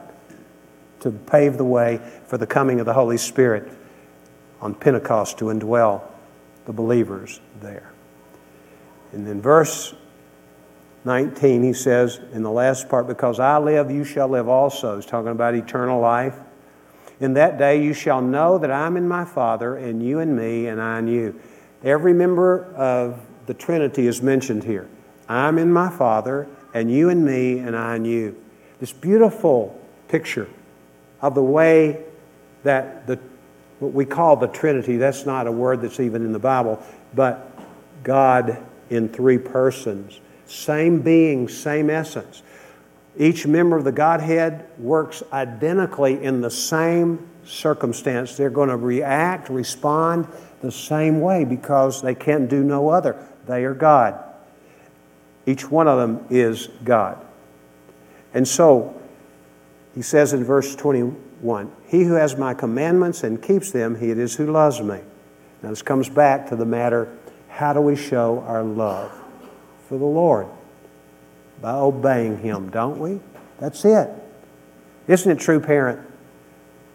to 1.02 1.12
pave 1.12 1.58
the 1.58 1.66
way 1.66 2.02
for 2.26 2.40
the 2.40 2.48
coming 2.48 2.80
of 2.80 2.88
the 2.88 2.94
Holy 2.94 3.18
Spirit 3.18 3.72
on 4.60 4.74
Pentecost 4.74 5.38
to 5.38 5.46
indwell 5.46 6.02
the 6.66 6.74
believers 6.74 7.40
there. 7.62 7.94
And 9.12 9.28
in 9.28 9.40
verse 9.40 9.94
19, 11.04 11.62
he 11.62 11.74
says, 11.74 12.20
in 12.34 12.42
the 12.42 12.50
last 12.50 12.90
part, 12.90 13.06
Because 13.06 13.40
I 13.40 13.60
live, 13.60 13.92
you 13.92 14.04
shall 14.04 14.30
live 14.30 14.48
also. 14.48 14.96
He's 14.96 15.06
talking 15.06 15.32
about 15.32 15.54
eternal 15.54 16.02
life. 16.02 16.40
In 17.20 17.36
that 17.36 17.60
day 17.60 17.84
you 17.84 17.94
shall 17.94 18.24
know 18.24 18.58
that 18.58 18.72
I'm 18.72 18.98
in 18.98 19.08
my 19.08 19.26
Father, 19.26 19.76
and 19.76 20.02
you 20.02 20.18
in 20.22 20.36
me, 20.36 20.66
and 20.66 20.82
I 20.82 20.98
in 20.98 21.08
you. 21.08 21.40
Every 21.84 22.14
member 22.14 22.74
of 22.74 23.22
the 23.46 23.54
Trinity 23.54 24.08
is 24.08 24.22
mentioned 24.22 24.64
here. 24.64 24.88
I'm 25.28 25.58
in 25.58 25.72
my 25.72 25.90
Father, 25.90 26.48
and 26.74 26.92
you 26.92 27.10
in 27.10 27.24
me, 27.26 27.60
and 27.60 27.76
I 27.76 27.96
in 27.96 28.06
you. 28.06 28.42
This 28.80 28.92
beautiful 28.92 29.80
picture 30.08 30.48
of 31.22 31.36
the 31.36 31.44
way 31.44 32.04
that 32.64 33.08
the 33.08 33.20
what 33.80 33.94
we 33.94 34.06
call 34.06 34.38
the 34.38 34.48
Trinity, 34.48 34.98
that's 34.98 35.26
not 35.26 35.48
a 35.48 35.52
word 35.52 35.82
that's 35.82 36.00
even 36.00 36.24
in 36.24 36.32
the 36.32 36.40
Bible, 36.40 36.82
but 37.14 37.52
God 38.04 38.58
in 38.90 39.10
three 39.10 39.38
persons, 39.38 40.20
same 40.46 41.02
being, 41.02 41.50
same 41.50 41.90
essence. 41.90 42.42
Each 43.18 43.46
member 43.46 43.78
of 43.78 43.84
the 43.84 43.92
Godhead 43.92 44.66
works 44.78 45.24
identically 45.32 46.24
in 46.24 46.42
the 46.42 46.50
same 46.50 47.28
circumstance. 47.46 48.36
They're 48.36 48.50
going 48.50 48.70
to 48.70 48.78
react, 48.78 49.50
respond 49.50 50.28
the 50.62 50.72
same 50.72 51.22
way 51.22 51.46
because 51.46 52.02
they 52.02 52.16
can 52.16 52.48
do 52.48 52.64
no 52.64 52.90
other. 52.90 53.16
They 53.48 53.66
are 53.66 53.74
God. 53.74 54.22
Each 55.46 55.70
one 55.70 55.88
of 55.88 56.00
them 56.00 56.26
is 56.30 56.68
God. 56.84 57.24
And 58.34 58.48
so, 58.48 59.00
he 59.94 60.02
says 60.02 60.34
in 60.34 60.44
verse 60.44 60.76
21 60.76 61.72
He 61.88 62.04
who 62.04 62.14
has 62.14 62.38
my 62.38 62.54
commandments 62.54 63.24
and 63.24 63.42
keeps 63.42 63.72
them, 63.72 64.00
he 64.00 64.12
it 64.12 64.18
is 64.18 64.36
who 64.36 64.52
loves 64.52 64.82
me. 64.82 65.00
Now, 65.62 65.70
this 65.70 65.82
comes 65.82 66.10
back 66.10 66.50
to 66.50 66.56
the 66.56 66.66
matter 66.66 67.16
how 67.56 67.72
do 67.72 67.80
we 67.80 67.96
show 67.96 68.42
our 68.42 68.64
love 68.64 69.12
for 69.88 69.98
the 69.98 70.06
Lord? 70.06 70.48
By 71.62 71.72
obeying 71.72 72.40
Him, 72.40 72.70
don't 72.70 73.00
we? 73.00 73.22
That's 73.60 73.86
it. 73.86 74.10
Isn't 75.08 75.32
it 75.32 75.40
true, 75.40 75.62
parent, 75.62 76.02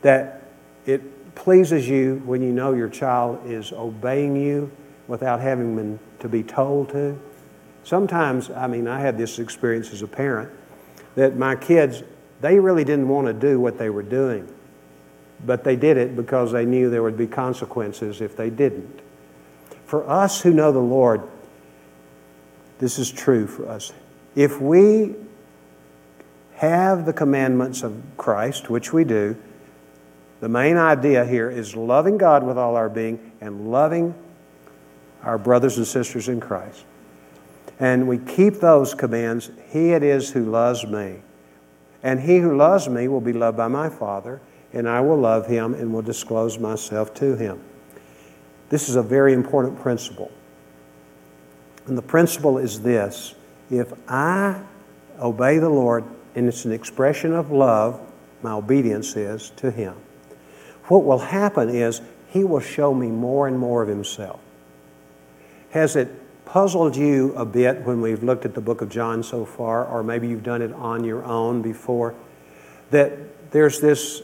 that 0.02 0.42
it 0.84 1.34
pleases 1.34 1.88
you 1.88 2.20
when 2.26 2.42
you 2.42 2.52
know 2.52 2.74
your 2.74 2.90
child 2.90 3.40
is 3.46 3.72
obeying 3.72 4.36
you 4.36 4.70
without 5.10 5.40
having 5.40 5.76
them 5.76 5.98
to 6.20 6.28
be 6.28 6.42
told 6.42 6.88
to? 6.90 7.18
Sometimes, 7.82 8.50
I 8.50 8.66
mean, 8.66 8.86
I 8.86 9.00
had 9.00 9.18
this 9.18 9.38
experience 9.38 9.92
as 9.92 10.02
a 10.02 10.06
parent 10.06 10.50
that 11.16 11.36
my 11.36 11.56
kids, 11.56 12.02
they 12.40 12.58
really 12.58 12.84
didn't 12.84 13.08
want 13.08 13.26
to 13.26 13.32
do 13.32 13.58
what 13.58 13.78
they 13.78 13.90
were 13.90 14.02
doing, 14.02 14.48
but 15.44 15.64
they 15.64 15.76
did 15.76 15.96
it 15.96 16.14
because 16.14 16.52
they 16.52 16.64
knew 16.64 16.88
there 16.88 17.02
would 17.02 17.18
be 17.18 17.26
consequences 17.26 18.20
if 18.20 18.36
they 18.36 18.48
didn't. 18.48 19.00
For 19.86 20.08
us 20.08 20.40
who 20.40 20.54
know 20.54 20.70
the 20.70 20.78
Lord, 20.78 21.22
this 22.78 22.98
is 22.98 23.10
true 23.10 23.46
for 23.46 23.68
us. 23.68 23.92
If 24.36 24.60
we 24.60 25.16
have 26.54 27.06
the 27.06 27.12
commandments 27.12 27.82
of 27.82 28.00
Christ, 28.16 28.70
which 28.70 28.92
we 28.92 29.02
do, 29.02 29.36
the 30.40 30.48
main 30.48 30.76
idea 30.76 31.24
here 31.24 31.50
is 31.50 31.74
loving 31.74 32.16
God 32.18 32.44
with 32.44 32.56
all 32.56 32.76
our 32.76 32.88
being 32.88 33.32
and 33.40 33.70
loving 33.70 34.14
our 35.22 35.38
brothers 35.38 35.76
and 35.76 35.86
sisters 35.86 36.28
in 36.28 36.40
Christ 36.40 36.84
and 37.80 38.06
we 38.06 38.18
keep 38.18 38.56
those 38.56 38.94
commands, 38.94 39.50
he 39.70 39.92
it 39.92 40.02
is 40.02 40.30
who 40.30 40.44
loves 40.44 40.86
me. 40.86 41.22
And 42.02 42.20
he 42.20 42.36
who 42.36 42.54
loves 42.54 42.88
me 42.88 43.08
will 43.08 43.22
be 43.22 43.32
loved 43.32 43.56
by 43.56 43.68
my 43.68 43.88
Father, 43.88 44.40
and 44.72 44.86
I 44.86 45.00
will 45.00 45.16
love 45.16 45.46
him 45.46 45.72
and 45.72 45.92
will 45.92 46.02
disclose 46.02 46.58
myself 46.58 47.14
to 47.14 47.36
him. 47.36 47.60
This 48.68 48.88
is 48.90 48.96
a 48.96 49.02
very 49.02 49.32
important 49.32 49.80
principle. 49.80 50.30
And 51.86 51.96
the 51.96 52.02
principle 52.02 52.58
is 52.58 52.82
this 52.82 53.34
if 53.70 53.92
I 54.06 54.62
obey 55.18 55.58
the 55.58 55.70
Lord, 55.70 56.04
and 56.34 56.48
it's 56.48 56.66
an 56.66 56.72
expression 56.72 57.32
of 57.32 57.50
love, 57.50 57.98
my 58.42 58.52
obedience 58.52 59.16
is 59.16 59.50
to 59.56 59.70
him, 59.70 59.94
what 60.84 61.04
will 61.04 61.18
happen 61.18 61.70
is 61.70 62.02
he 62.28 62.44
will 62.44 62.60
show 62.60 62.92
me 62.92 63.08
more 63.08 63.48
and 63.48 63.58
more 63.58 63.82
of 63.82 63.88
himself. 63.88 64.40
Has 65.70 65.96
it 65.96 66.08
puzzled 66.44 66.96
you 66.96 67.32
a 67.36 67.44
bit 67.44 67.82
when 67.82 68.00
we've 68.00 68.22
looked 68.22 68.44
at 68.44 68.54
the 68.54 68.60
book 68.60 68.82
of 68.82 68.88
John 68.88 69.22
so 69.22 69.44
far, 69.44 69.86
or 69.86 70.02
maybe 70.02 70.26
you've 70.26 70.42
done 70.42 70.62
it 70.62 70.72
on 70.72 71.04
your 71.04 71.24
own 71.24 71.62
before, 71.62 72.14
that 72.90 73.50
there's 73.52 73.80
this 73.80 74.22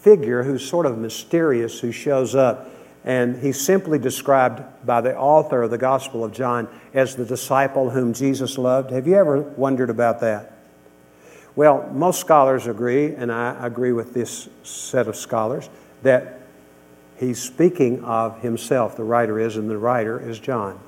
figure 0.00 0.42
who's 0.42 0.66
sort 0.68 0.84
of 0.84 0.98
mysterious 0.98 1.78
who 1.78 1.92
shows 1.92 2.34
up, 2.34 2.70
and 3.04 3.40
he's 3.40 3.60
simply 3.60 3.98
described 3.98 4.62
by 4.84 5.00
the 5.00 5.16
author 5.16 5.62
of 5.62 5.70
the 5.70 5.78
Gospel 5.78 6.24
of 6.24 6.32
John 6.32 6.68
as 6.92 7.14
the 7.14 7.24
disciple 7.24 7.90
whom 7.90 8.12
Jesus 8.12 8.58
loved. 8.58 8.90
Have 8.90 9.06
you 9.06 9.14
ever 9.14 9.40
wondered 9.40 9.90
about 9.90 10.20
that? 10.20 10.52
Well, 11.54 11.88
most 11.92 12.18
scholars 12.18 12.66
agree, 12.66 13.14
and 13.14 13.30
I 13.30 13.64
agree 13.64 13.92
with 13.92 14.12
this 14.12 14.48
set 14.64 15.06
of 15.06 15.14
scholars, 15.14 15.70
that 16.02 16.40
he's 17.18 17.40
speaking 17.40 18.04
of 18.04 18.40
himself. 18.40 18.96
The 18.96 19.04
writer 19.04 19.38
is, 19.38 19.56
and 19.56 19.70
the 19.70 19.78
writer 19.78 20.18
is 20.20 20.38
John. 20.38 20.78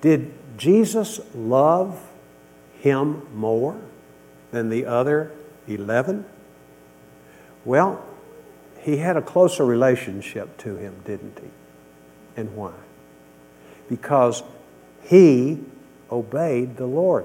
Did 0.00 0.32
Jesus 0.56 1.20
love 1.34 2.00
him 2.80 3.26
more 3.34 3.80
than 4.52 4.68
the 4.68 4.86
other 4.86 5.32
11? 5.66 6.24
Well, 7.64 8.04
he 8.80 8.98
had 8.98 9.16
a 9.16 9.22
closer 9.22 9.64
relationship 9.64 10.56
to 10.58 10.76
him, 10.76 10.94
didn't 11.04 11.40
he? 11.40 11.50
And 12.40 12.54
why? 12.54 12.72
Because 13.88 14.42
he 15.02 15.64
obeyed 16.10 16.76
the 16.76 16.86
Lord. 16.86 17.24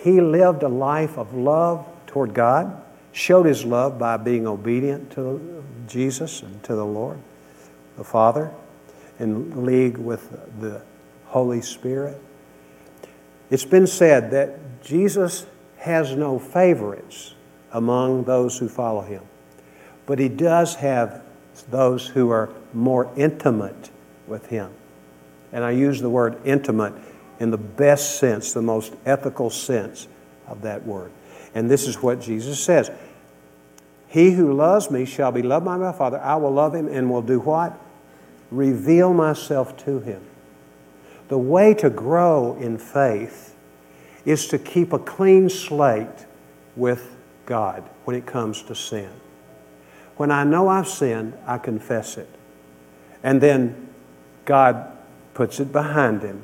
He 0.00 0.20
lived 0.20 0.62
a 0.62 0.68
life 0.68 1.18
of 1.18 1.34
love 1.34 1.86
toward 2.06 2.34
God, 2.34 2.80
showed 3.14 3.46
his 3.46 3.64
love 3.64 3.96
by 3.96 4.16
being 4.16 4.46
obedient 4.46 5.12
to 5.12 5.64
Jesus 5.86 6.42
and 6.42 6.62
to 6.64 6.74
the 6.74 6.84
Lord, 6.84 7.18
the 7.96 8.04
Father, 8.04 8.50
in 9.20 9.64
league 9.64 9.96
with 9.96 10.28
the 10.60 10.82
Holy 11.26 11.62
Spirit. 11.62 12.20
It's 13.50 13.64
been 13.64 13.86
said 13.86 14.32
that 14.32 14.82
Jesus 14.82 15.46
has 15.78 16.16
no 16.16 16.40
favorites 16.40 17.34
among 17.72 18.24
those 18.24 18.58
who 18.58 18.68
follow 18.68 19.02
him, 19.02 19.22
but 20.06 20.18
he 20.18 20.28
does 20.28 20.74
have 20.76 21.22
those 21.70 22.08
who 22.08 22.30
are 22.30 22.50
more 22.72 23.12
intimate 23.16 23.90
with 24.26 24.46
him. 24.46 24.72
And 25.52 25.62
I 25.62 25.70
use 25.70 26.00
the 26.00 26.10
word 26.10 26.40
intimate 26.44 26.94
in 27.38 27.52
the 27.52 27.58
best 27.58 28.18
sense, 28.18 28.52
the 28.52 28.62
most 28.62 28.92
ethical 29.06 29.50
sense 29.50 30.08
of 30.48 30.62
that 30.62 30.84
word. 30.84 31.12
And 31.54 31.70
this 31.70 31.86
is 31.86 32.02
what 32.02 32.20
Jesus 32.20 32.62
says 32.62 32.90
He 34.08 34.32
who 34.32 34.52
loves 34.52 34.90
me 34.90 35.04
shall 35.04 35.32
be 35.32 35.42
loved 35.42 35.64
by 35.64 35.76
my 35.76 35.92
Father. 35.92 36.18
I 36.18 36.36
will 36.36 36.50
love 36.50 36.74
him 36.74 36.88
and 36.88 37.10
will 37.10 37.22
do 37.22 37.40
what? 37.40 37.78
Reveal 38.50 39.14
myself 39.14 39.76
to 39.84 40.00
him. 40.00 40.22
The 41.28 41.38
way 41.38 41.74
to 41.74 41.88
grow 41.88 42.56
in 42.56 42.76
faith 42.76 43.56
is 44.24 44.48
to 44.48 44.58
keep 44.58 44.92
a 44.92 44.98
clean 44.98 45.48
slate 45.48 46.26
with 46.76 47.16
God 47.46 47.82
when 48.04 48.16
it 48.16 48.26
comes 48.26 48.62
to 48.62 48.74
sin. 48.74 49.10
When 50.16 50.30
I 50.30 50.44
know 50.44 50.68
I've 50.68 50.88
sinned, 50.88 51.34
I 51.46 51.58
confess 51.58 52.16
it. 52.16 52.28
And 53.22 53.40
then 53.40 53.88
God 54.44 54.96
puts 55.32 55.60
it 55.60 55.72
behind 55.72 56.22
Him. 56.22 56.42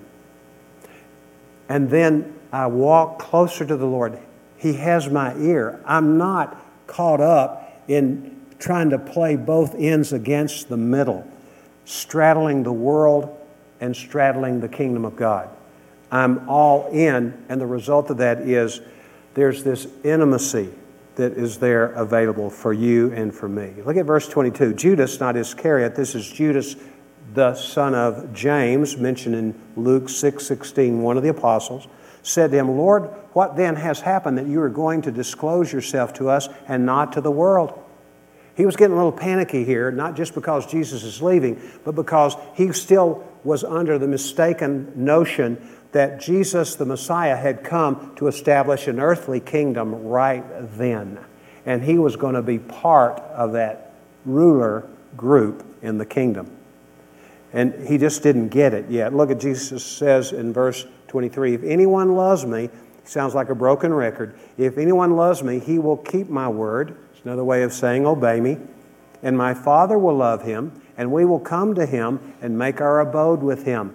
And 1.68 1.90
then 1.90 2.34
I 2.52 2.66
walk 2.66 3.18
closer 3.18 3.64
to 3.64 3.76
the 3.76 3.86
Lord. 3.86 4.18
He 4.60 4.74
has 4.74 5.08
my 5.08 5.34
ear. 5.38 5.80
I'm 5.86 6.18
not 6.18 6.62
caught 6.86 7.20
up 7.20 7.82
in 7.88 8.38
trying 8.58 8.90
to 8.90 8.98
play 8.98 9.34
both 9.34 9.74
ends 9.74 10.12
against 10.12 10.68
the 10.68 10.76
middle, 10.76 11.26
straddling 11.86 12.62
the 12.62 12.72
world 12.72 13.34
and 13.80 13.96
straddling 13.96 14.60
the 14.60 14.68
kingdom 14.68 15.06
of 15.06 15.16
God. 15.16 15.48
I'm 16.12 16.46
all 16.46 16.88
in, 16.92 17.42
and 17.48 17.58
the 17.58 17.66
result 17.66 18.10
of 18.10 18.18
that 18.18 18.40
is 18.40 18.82
there's 19.32 19.64
this 19.64 19.86
intimacy 20.04 20.68
that 21.14 21.32
is 21.32 21.56
there 21.56 21.92
available 21.92 22.50
for 22.50 22.74
you 22.74 23.12
and 23.14 23.34
for 23.34 23.48
me. 23.48 23.72
Look 23.86 23.96
at 23.96 24.04
verse 24.04 24.28
22. 24.28 24.74
Judas, 24.74 25.20
not 25.20 25.36
Iscariot, 25.36 25.96
this 25.96 26.14
is 26.14 26.30
Judas, 26.30 26.76
the 27.32 27.54
son 27.54 27.94
of 27.94 28.34
James, 28.34 28.98
mentioned 28.98 29.34
in 29.34 29.54
Luke 29.74 30.10
6 30.10 30.44
16, 30.44 31.00
one 31.00 31.16
of 31.16 31.22
the 31.22 31.30
apostles, 31.30 31.88
said 32.22 32.50
to 32.50 32.58
him, 32.58 32.76
Lord, 32.76 33.04
what 33.32 33.56
then 33.56 33.76
has 33.76 34.00
happened 34.00 34.38
that 34.38 34.46
you 34.46 34.60
are 34.60 34.68
going 34.68 35.02
to 35.02 35.12
disclose 35.12 35.72
yourself 35.72 36.12
to 36.14 36.28
us 36.28 36.48
and 36.66 36.84
not 36.84 37.12
to 37.12 37.20
the 37.20 37.30
world? 37.30 37.78
He 38.56 38.66
was 38.66 38.76
getting 38.76 38.92
a 38.92 38.96
little 38.96 39.12
panicky 39.12 39.64
here, 39.64 39.90
not 39.90 40.16
just 40.16 40.34
because 40.34 40.66
Jesus 40.66 41.02
is 41.02 41.22
leaving, 41.22 41.60
but 41.84 41.94
because 41.94 42.36
he 42.54 42.72
still 42.72 43.26
was 43.44 43.64
under 43.64 43.98
the 43.98 44.08
mistaken 44.08 44.92
notion 44.96 45.56
that 45.92 46.20
Jesus, 46.20 46.74
the 46.74 46.84
Messiah, 46.84 47.36
had 47.36 47.64
come 47.64 48.14
to 48.16 48.26
establish 48.28 48.86
an 48.86 49.00
earthly 49.00 49.40
kingdom 49.40 50.06
right 50.06 50.44
then. 50.76 51.18
And 51.66 51.82
he 51.82 51.98
was 51.98 52.16
going 52.16 52.34
to 52.34 52.42
be 52.42 52.58
part 52.58 53.18
of 53.20 53.52
that 53.52 53.92
ruler 54.24 54.86
group 55.16 55.64
in 55.82 55.98
the 55.98 56.06
kingdom. 56.06 56.56
And 57.52 57.88
he 57.88 57.98
just 57.98 58.22
didn't 58.22 58.48
get 58.48 58.74
it 58.74 58.90
yet. 58.90 59.14
Look 59.14 59.30
at 59.30 59.40
Jesus 59.40 59.84
says 59.84 60.32
in 60.32 60.52
verse 60.52 60.86
23 61.10 61.54
If 61.54 61.64
anyone 61.64 62.14
loves 62.14 62.46
me, 62.46 62.70
sounds 63.02 63.34
like 63.34 63.48
a 63.48 63.54
broken 63.54 63.92
record. 63.92 64.38
If 64.56 64.78
anyone 64.78 65.16
loves 65.16 65.42
me, 65.42 65.58
he 65.58 65.80
will 65.80 65.96
keep 65.96 66.28
my 66.28 66.48
word. 66.48 66.96
It's 67.12 67.24
another 67.24 67.42
way 67.42 67.64
of 67.64 67.72
saying 67.72 68.06
obey 68.06 68.40
me. 68.40 68.58
And 69.20 69.36
my 69.36 69.52
Father 69.52 69.98
will 69.98 70.16
love 70.16 70.44
him, 70.44 70.80
and 70.96 71.10
we 71.10 71.24
will 71.24 71.40
come 71.40 71.74
to 71.74 71.84
him 71.84 72.34
and 72.40 72.56
make 72.56 72.80
our 72.80 73.00
abode 73.00 73.42
with 73.42 73.64
him. 73.64 73.94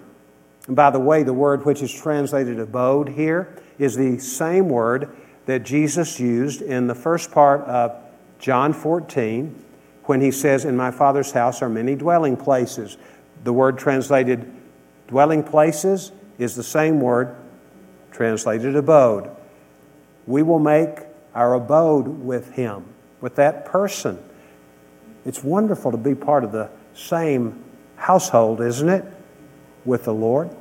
And 0.66 0.76
by 0.76 0.90
the 0.90 1.00
way, 1.00 1.22
the 1.22 1.32
word 1.32 1.64
which 1.64 1.80
is 1.80 1.92
translated 1.92 2.60
abode 2.60 3.08
here 3.08 3.56
is 3.78 3.96
the 3.96 4.18
same 4.18 4.68
word 4.68 5.16
that 5.46 5.62
Jesus 5.62 6.20
used 6.20 6.60
in 6.60 6.86
the 6.86 6.94
first 6.94 7.32
part 7.32 7.62
of 7.62 7.96
John 8.38 8.74
14 8.74 9.64
when 10.04 10.20
he 10.20 10.30
says, 10.30 10.66
In 10.66 10.76
my 10.76 10.90
Father's 10.90 11.32
house 11.32 11.62
are 11.62 11.70
many 11.70 11.94
dwelling 11.94 12.36
places. 12.36 12.98
The 13.42 13.54
word 13.54 13.78
translated 13.78 14.52
dwelling 15.08 15.42
places 15.42 16.12
is 16.38 16.54
the 16.54 16.62
same 16.62 17.00
word 17.00 17.36
translated 18.12 18.76
abode. 18.76 19.30
We 20.26 20.42
will 20.42 20.58
make 20.58 21.00
our 21.34 21.54
abode 21.54 22.06
with 22.06 22.52
him, 22.52 22.84
with 23.20 23.36
that 23.36 23.66
person. 23.66 24.18
It's 25.24 25.42
wonderful 25.42 25.90
to 25.92 25.98
be 25.98 26.14
part 26.14 26.44
of 26.44 26.52
the 26.52 26.70
same 26.94 27.62
household, 27.96 28.60
isn't 28.60 28.88
it, 28.88 29.04
with 29.84 30.04
the 30.04 30.14
Lord? 30.14 30.54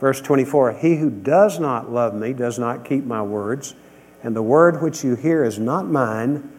Verse 0.00 0.20
24 0.20 0.72
He 0.72 0.96
who 0.96 1.10
does 1.10 1.60
not 1.60 1.90
love 1.90 2.14
me 2.14 2.32
does 2.32 2.58
not 2.58 2.84
keep 2.84 3.04
my 3.04 3.22
words, 3.22 3.74
and 4.22 4.34
the 4.34 4.42
word 4.42 4.82
which 4.82 5.04
you 5.04 5.14
hear 5.14 5.44
is 5.44 5.58
not 5.58 5.86
mine, 5.86 6.50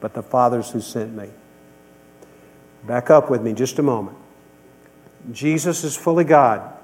but 0.00 0.14
the 0.14 0.22
Father's 0.22 0.70
who 0.70 0.80
sent 0.80 1.14
me. 1.14 1.30
Back 2.86 3.10
up 3.10 3.30
with 3.30 3.42
me 3.42 3.52
just 3.52 3.78
a 3.78 3.82
moment. 3.82 4.16
Jesus 5.32 5.84
is 5.84 5.96
fully 5.96 6.24
God. 6.24 6.77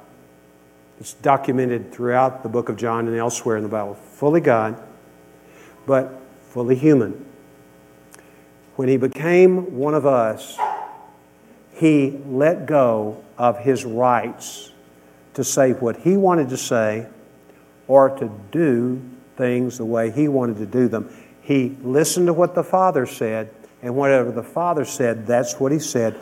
It's 1.05 1.13
documented 1.13 1.93
throughout 1.93 2.43
the 2.43 2.49
book 2.49 2.71
of 2.71 2.79
John 2.79 3.07
and 3.07 3.15
elsewhere 3.15 3.59
in 3.59 3.63
the 3.63 3.69
Bible. 3.69 3.93
Fully 3.93 4.41
God, 4.41 4.83
but 5.85 6.19
fully 6.49 6.77
human. 6.77 7.27
When 8.77 8.89
he 8.89 8.97
became 8.97 9.77
one 9.77 9.93
of 9.93 10.07
us, 10.07 10.59
he 11.75 12.19
let 12.27 12.65
go 12.65 13.23
of 13.37 13.59
his 13.59 13.85
rights 13.85 14.73
to 15.35 15.45
say 15.45 15.73
what 15.73 15.99
he 15.99 16.17
wanted 16.17 16.49
to 16.49 16.57
say 16.57 17.07
or 17.87 18.09
to 18.17 18.31
do 18.51 19.03
things 19.37 19.77
the 19.77 19.85
way 19.85 20.11
he 20.11 20.27
wanted 20.27 20.57
to 20.57 20.65
do 20.65 20.89
them. 20.89 21.15
He 21.43 21.77
listened 21.83 22.29
to 22.29 22.33
what 22.33 22.55
the 22.55 22.65
Father 22.65 23.05
said, 23.05 23.51
and 23.83 23.95
whatever 23.95 24.33
the 24.33 24.43
Father 24.43 24.87
said, 24.87 25.27
that's 25.27 25.61
what 25.61 25.71
he 25.71 25.81
said. 25.81 26.15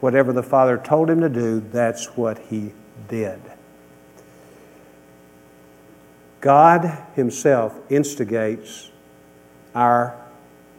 Whatever 0.00 0.34
the 0.34 0.42
Father 0.42 0.76
told 0.76 1.08
him 1.08 1.22
to 1.22 1.30
do, 1.30 1.60
that's 1.72 2.14
what 2.14 2.38
he 2.50 2.74
did. 3.08 3.40
God 6.46 6.96
Himself 7.16 7.76
instigates 7.90 8.92
our 9.74 10.16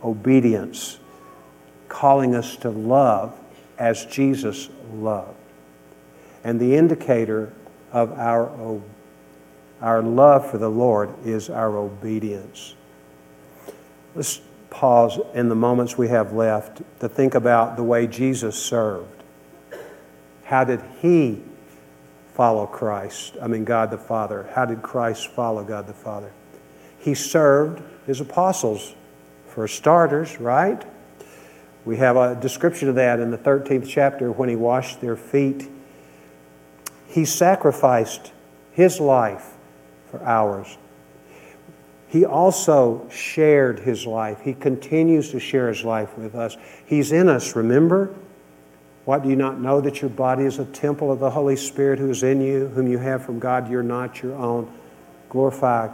obedience, 0.02 0.98
calling 1.90 2.36
us 2.36 2.56
to 2.56 2.70
love 2.70 3.38
as 3.78 4.06
Jesus 4.06 4.70
loved. 4.94 5.36
And 6.42 6.58
the 6.58 6.74
indicator 6.78 7.52
of 7.92 8.14
our, 8.14 8.80
our 9.82 10.02
love 10.02 10.50
for 10.50 10.58
the 10.58 10.70
Lord 10.70 11.10
is 11.26 11.50
our 11.50 11.76
obedience. 11.76 12.74
Let's 14.16 14.40
pause 14.70 15.20
in 15.34 15.50
the 15.50 15.56
moments 15.56 15.98
we 15.98 16.08
have 16.08 16.32
left 16.32 16.82
to 17.02 17.10
think 17.10 17.36
about 17.36 17.76
the 17.76 17.84
way 17.84 18.08
Jesus 18.08 18.56
served. 18.58 19.22
How 20.46 20.64
did 20.64 20.82
He 21.02 21.44
follow 22.38 22.68
Christ? 22.68 23.36
I 23.42 23.48
mean, 23.48 23.66
God 23.66 23.90
the 23.90 23.98
Father. 23.98 24.48
How 24.54 24.64
did 24.64 24.84
Christ 24.84 25.28
follow 25.32 25.64
God 25.64 25.88
the 25.88 25.94
Father? 25.94 26.32
He 27.00 27.16
served 27.16 27.82
His 28.06 28.22
apostles, 28.22 28.94
for 29.48 29.68
starters, 29.68 30.40
right? 30.40 30.86
We 31.84 31.98
have 31.98 32.16
a 32.16 32.36
description 32.36 32.90
of 32.90 32.96
that 32.96 33.20
in 33.20 33.32
the 33.32 33.40
13th 33.40 33.90
chapter 33.90 34.32
when 34.32 34.50
He 34.50 34.56
washed 34.56 35.02
their 35.02 35.16
feet. 35.16 35.68
He 37.08 37.26
sacrificed 37.26 38.32
His 38.72 39.00
life 39.00 39.56
for 40.12 40.24
ours. 40.24 40.78
He 42.08 42.24
also 42.24 43.10
shared 43.10 43.80
his 43.80 44.06
life. 44.06 44.42
He 44.42 44.54
continues 44.54 45.32
to 45.32 45.40
share 45.40 45.68
his 45.68 45.84
life 45.84 46.18
with 46.18 46.36
us. 46.36 46.56
He's 46.86 47.12
in 47.12 47.28
us, 47.28 47.56
remember? 47.56 48.16
What 49.08 49.24
do 49.24 49.30
you 49.30 49.38
not 49.38 49.58
know 49.58 49.80
that 49.80 50.02
your 50.02 50.10
body 50.10 50.44
is 50.44 50.60
a 50.60 50.66
temple 50.66 51.14
of 51.14 51.20
the 51.20 51.30
Holy 51.30 51.56
Spirit 51.56 51.98
who 51.98 52.10
is 52.10 52.24
in 52.24 52.42
you, 52.42 52.68
whom 52.68 52.90
you 52.90 52.98
have 52.98 53.24
from 53.24 53.40
God? 53.40 53.72
You're 53.72 53.82
not 53.82 54.22
your 54.22 54.36
own. 54.36 54.70
Glorify 55.30 55.94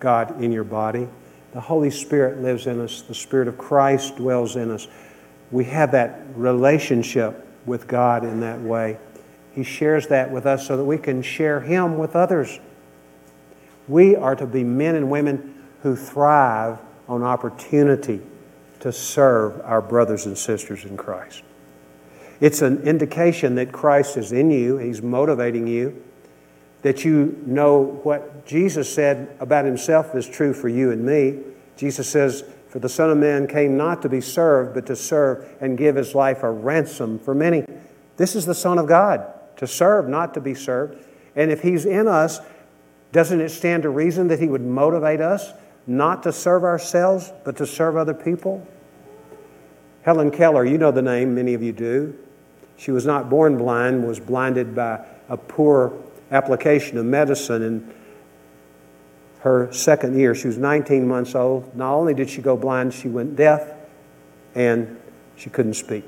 God 0.00 0.38
in 0.38 0.52
your 0.52 0.62
body. 0.62 1.08
The 1.54 1.62
Holy 1.62 1.88
Spirit 1.88 2.42
lives 2.42 2.66
in 2.66 2.78
us, 2.78 3.00
the 3.00 3.14
Spirit 3.14 3.48
of 3.48 3.56
Christ 3.56 4.16
dwells 4.16 4.56
in 4.56 4.70
us. 4.70 4.86
We 5.50 5.64
have 5.64 5.92
that 5.92 6.20
relationship 6.34 7.42
with 7.64 7.88
God 7.88 8.22
in 8.22 8.40
that 8.40 8.60
way. 8.60 8.98
He 9.54 9.64
shares 9.64 10.08
that 10.08 10.30
with 10.30 10.44
us 10.44 10.66
so 10.66 10.76
that 10.76 10.84
we 10.84 10.98
can 10.98 11.22
share 11.22 11.58
Him 11.58 11.96
with 11.96 12.14
others. 12.14 12.60
We 13.88 14.14
are 14.14 14.36
to 14.36 14.46
be 14.46 14.62
men 14.62 14.94
and 14.94 15.10
women 15.10 15.54
who 15.82 15.96
thrive 15.96 16.80
on 17.08 17.22
opportunity 17.22 18.20
to 18.80 18.92
serve 18.92 19.58
our 19.62 19.80
brothers 19.80 20.26
and 20.26 20.36
sisters 20.36 20.84
in 20.84 20.98
Christ. 20.98 21.44
It's 22.42 22.60
an 22.60 22.82
indication 22.82 23.54
that 23.54 23.70
Christ 23.70 24.16
is 24.16 24.32
in 24.32 24.50
you, 24.50 24.76
He's 24.76 25.00
motivating 25.00 25.68
you, 25.68 26.02
that 26.82 27.04
you 27.04 27.40
know 27.46 28.00
what 28.02 28.44
Jesus 28.44 28.92
said 28.92 29.36
about 29.38 29.64
Himself 29.64 30.12
is 30.16 30.28
true 30.28 30.52
for 30.52 30.68
you 30.68 30.90
and 30.90 31.06
me. 31.06 31.38
Jesus 31.76 32.08
says, 32.08 32.42
For 32.68 32.80
the 32.80 32.88
Son 32.88 33.10
of 33.10 33.18
Man 33.18 33.46
came 33.46 33.76
not 33.76 34.02
to 34.02 34.08
be 34.08 34.20
served, 34.20 34.74
but 34.74 34.86
to 34.86 34.96
serve 34.96 35.48
and 35.60 35.78
give 35.78 35.94
His 35.94 36.16
life 36.16 36.42
a 36.42 36.50
ransom 36.50 37.20
for 37.20 37.32
many. 37.32 37.64
This 38.16 38.34
is 38.34 38.44
the 38.44 38.56
Son 38.56 38.76
of 38.76 38.88
God, 38.88 39.24
to 39.58 39.68
serve, 39.68 40.08
not 40.08 40.34
to 40.34 40.40
be 40.40 40.52
served. 40.52 41.00
And 41.36 41.52
if 41.52 41.62
He's 41.62 41.86
in 41.86 42.08
us, 42.08 42.40
doesn't 43.12 43.40
it 43.40 43.50
stand 43.50 43.84
to 43.84 43.88
reason 43.88 44.26
that 44.26 44.40
He 44.40 44.48
would 44.48 44.62
motivate 44.62 45.20
us 45.20 45.52
not 45.86 46.24
to 46.24 46.32
serve 46.32 46.64
ourselves, 46.64 47.32
but 47.44 47.56
to 47.58 47.68
serve 47.68 47.96
other 47.96 48.14
people? 48.14 48.66
Helen 50.02 50.32
Keller, 50.32 50.64
you 50.64 50.76
know 50.76 50.90
the 50.90 51.02
name, 51.02 51.36
many 51.36 51.54
of 51.54 51.62
you 51.62 51.70
do. 51.70 52.18
She 52.82 52.90
was 52.90 53.06
not 53.06 53.30
born 53.30 53.58
blind, 53.58 54.04
was 54.04 54.18
blinded 54.18 54.74
by 54.74 55.06
a 55.28 55.36
poor 55.36 55.92
application 56.32 56.98
of 56.98 57.06
medicine 57.06 57.62
in 57.62 57.94
her 59.38 59.72
second 59.72 60.18
year. 60.18 60.34
She 60.34 60.48
was 60.48 60.58
19 60.58 61.06
months 61.06 61.36
old. 61.36 61.76
Not 61.76 61.94
only 61.94 62.12
did 62.12 62.28
she 62.28 62.42
go 62.42 62.56
blind, 62.56 62.92
she 62.92 63.06
went 63.06 63.36
deaf 63.36 63.72
and 64.56 65.00
she 65.36 65.48
couldn't 65.48 65.74
speak. 65.74 66.04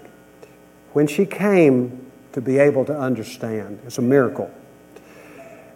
When 0.95 1.07
she 1.07 1.27
came 1.27 2.11
to 2.33 2.41
be 2.41 2.59
able 2.59 2.85
to 2.87 2.99
understand, 2.99 3.79
it's 3.87 3.99
a 3.99 4.03
miracle. 4.03 4.53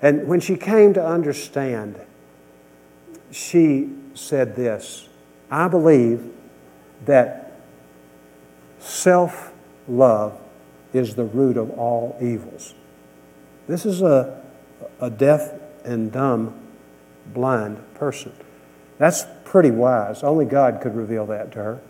And 0.03 0.27
when 0.27 0.41
she 0.41 0.57
came 0.57 0.95
to 0.95 1.07
understand, 1.07 1.95
she 3.31 3.93
said 4.15 4.57
this 4.57 5.09
I 5.49 5.69
believe 5.69 6.29
that 7.05 7.53
self 8.81 9.53
love 9.87 10.37
is 10.93 11.15
the 11.15 11.25
root 11.25 11.57
of 11.57 11.71
all 11.79 12.17
evils. 12.21 12.75
This 13.67 13.85
is 13.85 14.03
a, 14.03 14.43
a 15.01 15.11
deaf 15.11 15.53
and 15.85 16.11
dumb, 16.11 16.59
blind 17.33 17.83
person. 17.95 18.33
That's 18.99 19.25
pretty 19.45 19.71
wise. 19.71 20.23
Only 20.23 20.45
God 20.45 20.81
could 20.81 20.95
reveal 20.95 21.27
that 21.27 21.53
to 21.53 21.59
her. 21.59 21.81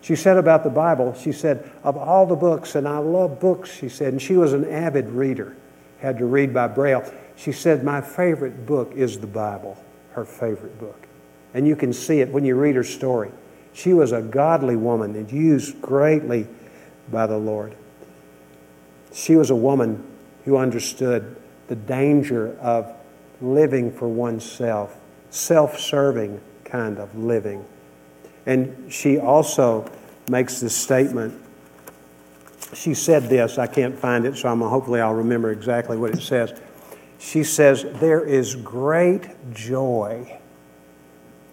She 0.00 0.16
said 0.16 0.36
about 0.36 0.64
the 0.64 0.70
Bible, 0.70 1.14
she 1.14 1.32
said, 1.32 1.70
of 1.82 1.96
all 1.96 2.24
the 2.26 2.36
books, 2.36 2.74
and 2.74 2.86
I 2.86 2.98
love 2.98 3.40
books, 3.40 3.70
she 3.70 3.88
said, 3.88 4.12
and 4.12 4.22
she 4.22 4.36
was 4.36 4.52
an 4.52 4.64
avid 4.64 5.10
reader, 5.10 5.56
had 6.00 6.18
to 6.18 6.24
read 6.24 6.54
by 6.54 6.68
Braille. 6.68 7.04
She 7.36 7.52
said, 7.52 7.84
My 7.84 8.00
favorite 8.00 8.64
book 8.64 8.92
is 8.94 9.18
the 9.18 9.26
Bible, 9.26 9.76
her 10.12 10.24
favorite 10.24 10.78
book. 10.78 11.06
And 11.54 11.66
you 11.66 11.76
can 11.76 11.92
see 11.92 12.20
it 12.20 12.28
when 12.28 12.44
you 12.44 12.54
read 12.54 12.76
her 12.76 12.84
story. 12.84 13.32
She 13.72 13.92
was 13.92 14.12
a 14.12 14.22
godly 14.22 14.76
woman 14.76 15.14
and 15.14 15.30
used 15.30 15.80
greatly 15.80 16.46
by 17.10 17.26
the 17.26 17.38
Lord. 17.38 17.74
She 19.12 19.36
was 19.36 19.50
a 19.50 19.56
woman 19.56 20.04
who 20.44 20.56
understood 20.56 21.36
the 21.68 21.76
danger 21.76 22.56
of 22.58 22.92
living 23.40 23.92
for 23.92 24.08
oneself, 24.08 24.96
self 25.30 25.78
serving 25.78 26.40
kind 26.64 26.98
of 26.98 27.14
living. 27.16 27.64
And 28.46 28.92
she 28.92 29.18
also 29.18 29.90
makes 30.30 30.60
this 30.60 30.74
statement. 30.74 31.34
She 32.74 32.94
said 32.94 33.24
this, 33.24 33.58
I 33.58 33.66
can't 33.66 33.98
find 33.98 34.26
it, 34.26 34.36
so 34.36 34.48
I'm, 34.48 34.60
hopefully 34.60 35.00
I'll 35.00 35.14
remember 35.14 35.50
exactly 35.50 35.96
what 35.96 36.12
it 36.12 36.22
says. 36.22 36.58
She 37.18 37.44
says, 37.44 37.84
There 37.94 38.24
is 38.24 38.56
great 38.56 39.28
joy 39.52 40.38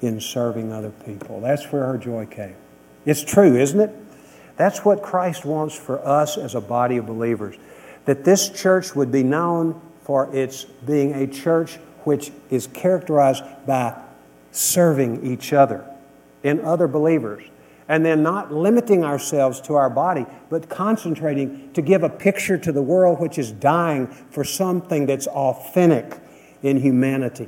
in 0.01 0.19
serving 0.19 0.71
other 0.71 0.91
people. 1.05 1.41
That's 1.41 1.65
where 1.71 1.85
her 1.85 1.97
joy 1.97 2.25
came. 2.25 2.55
It's 3.05 3.23
true, 3.23 3.55
isn't 3.55 3.79
it? 3.79 3.95
That's 4.57 4.85
what 4.85 5.01
Christ 5.01 5.45
wants 5.45 5.75
for 5.75 6.05
us 6.05 6.37
as 6.37 6.55
a 6.55 6.61
body 6.61 6.97
of 6.97 7.05
believers. 7.05 7.55
That 8.05 8.23
this 8.23 8.49
church 8.49 8.95
would 8.95 9.11
be 9.11 9.23
known 9.23 9.81
for 10.03 10.33
its 10.35 10.63
being 10.63 11.13
a 11.13 11.27
church 11.27 11.77
which 12.03 12.31
is 12.49 12.67
characterized 12.67 13.43
by 13.65 13.99
serving 14.51 15.25
each 15.25 15.51
other 15.51 15.85
and 16.43 16.61
other 16.61 16.87
believers. 16.87 17.43
And 17.87 18.03
then 18.03 18.23
not 18.23 18.51
limiting 18.51 19.03
ourselves 19.03 19.61
to 19.61 19.75
our 19.75 19.91
body, 19.91 20.25
but 20.49 20.69
concentrating 20.69 21.71
to 21.73 21.83
give 21.83 22.01
a 22.01 22.09
picture 22.09 22.57
to 22.57 22.71
the 22.71 22.81
world 22.81 23.19
which 23.19 23.37
is 23.37 23.51
dying 23.51 24.07
for 24.07 24.43
something 24.43 25.05
that's 25.05 25.27
authentic 25.27 26.19
in 26.63 26.79
humanity, 26.79 27.47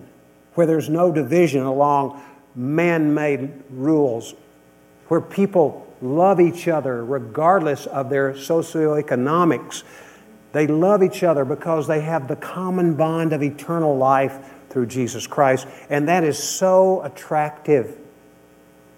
where 0.54 0.68
there's 0.68 0.90
no 0.90 1.12
division 1.12 1.64
along 1.64 2.22
man 2.54 3.16
made 3.16 3.52
rules, 3.72 4.36
where 5.08 5.22
people 5.22 5.87
love 6.02 6.40
each 6.40 6.68
other 6.68 7.04
regardless 7.04 7.86
of 7.86 8.10
their 8.10 8.34
socioeconomics. 8.34 9.84
They 10.54 10.68
love 10.68 11.04
each 11.04 11.24
other 11.24 11.46
because 11.46 11.88
they 11.88 12.02
have 12.02 12.28
the 12.28 12.36
common 12.36 12.96
bond 12.96 13.34
of 13.34 13.44
eternal 13.44 13.98
life 13.98 14.38
through 14.70 14.88
Jesus 14.88 15.28
Christ. 15.28 15.68
And 15.90 16.08
that 16.08 16.24
is 16.24 16.42
so 16.42 17.02
attractive. 17.04 17.98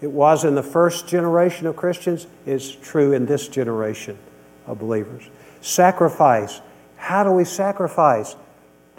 It 0.01 0.11
was 0.11 0.45
in 0.45 0.55
the 0.55 0.63
first 0.63 1.07
generation 1.07 1.67
of 1.67 1.75
Christians, 1.75 2.27
it's 2.45 2.71
true 2.71 3.11
in 3.11 3.25
this 3.25 3.47
generation 3.47 4.17
of 4.65 4.79
believers. 4.79 5.29
Sacrifice. 5.61 6.61
How 6.95 7.23
do 7.23 7.31
we 7.31 7.43
sacrifice? 7.43 8.35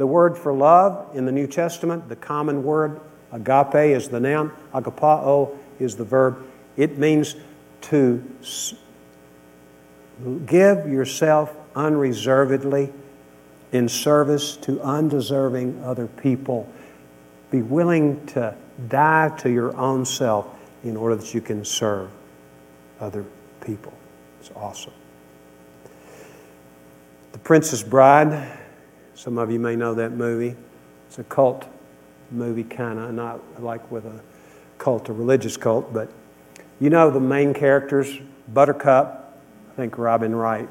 the 0.00 0.06
word 0.06 0.38
for 0.38 0.50
love 0.50 1.14
in 1.14 1.26
the 1.26 1.32
New 1.32 1.46
Testament, 1.46 2.08
the 2.08 2.16
common 2.16 2.64
word, 2.64 3.02
agape 3.32 3.94
is 3.94 4.08
the 4.08 4.18
noun, 4.18 4.50
agapao 4.72 5.54
is 5.78 5.94
the 5.94 6.04
verb. 6.04 6.42
It 6.78 6.96
means 6.96 7.36
to 7.82 8.22
give 10.46 10.88
yourself 10.88 11.54
unreservedly 11.74 12.92
in 13.72 13.88
service 13.88 14.56
to 14.56 14.80
undeserving 14.80 15.82
other 15.84 16.06
people. 16.06 16.70
Be 17.50 17.62
willing 17.62 18.24
to 18.26 18.54
die 18.88 19.28
to 19.38 19.50
your 19.50 19.76
own 19.76 20.04
self 20.04 20.46
in 20.82 20.96
order 20.96 21.16
that 21.16 21.34
you 21.34 21.40
can 21.40 21.64
serve 21.64 22.10
other 23.00 23.24
people. 23.60 23.92
It's 24.40 24.50
awesome. 24.56 24.92
The 27.32 27.38
Princess 27.38 27.82
Bride, 27.82 28.58
some 29.14 29.38
of 29.38 29.50
you 29.50 29.60
may 29.60 29.76
know 29.76 29.94
that 29.94 30.12
movie. 30.12 30.56
It's 31.06 31.18
a 31.18 31.24
cult 31.24 31.66
movie, 32.30 32.64
kind 32.64 32.98
of, 32.98 33.12
not 33.12 33.62
like 33.62 33.90
with 33.90 34.04
a 34.04 34.20
cult, 34.78 35.08
a 35.08 35.12
religious 35.12 35.56
cult, 35.56 35.92
but 35.92 36.10
you 36.80 36.90
know 36.90 37.10
the 37.10 37.20
main 37.20 37.54
characters 37.54 38.18
Buttercup, 38.52 39.38
I 39.72 39.76
think 39.76 39.96
Robin 39.96 40.34
Wright 40.34 40.68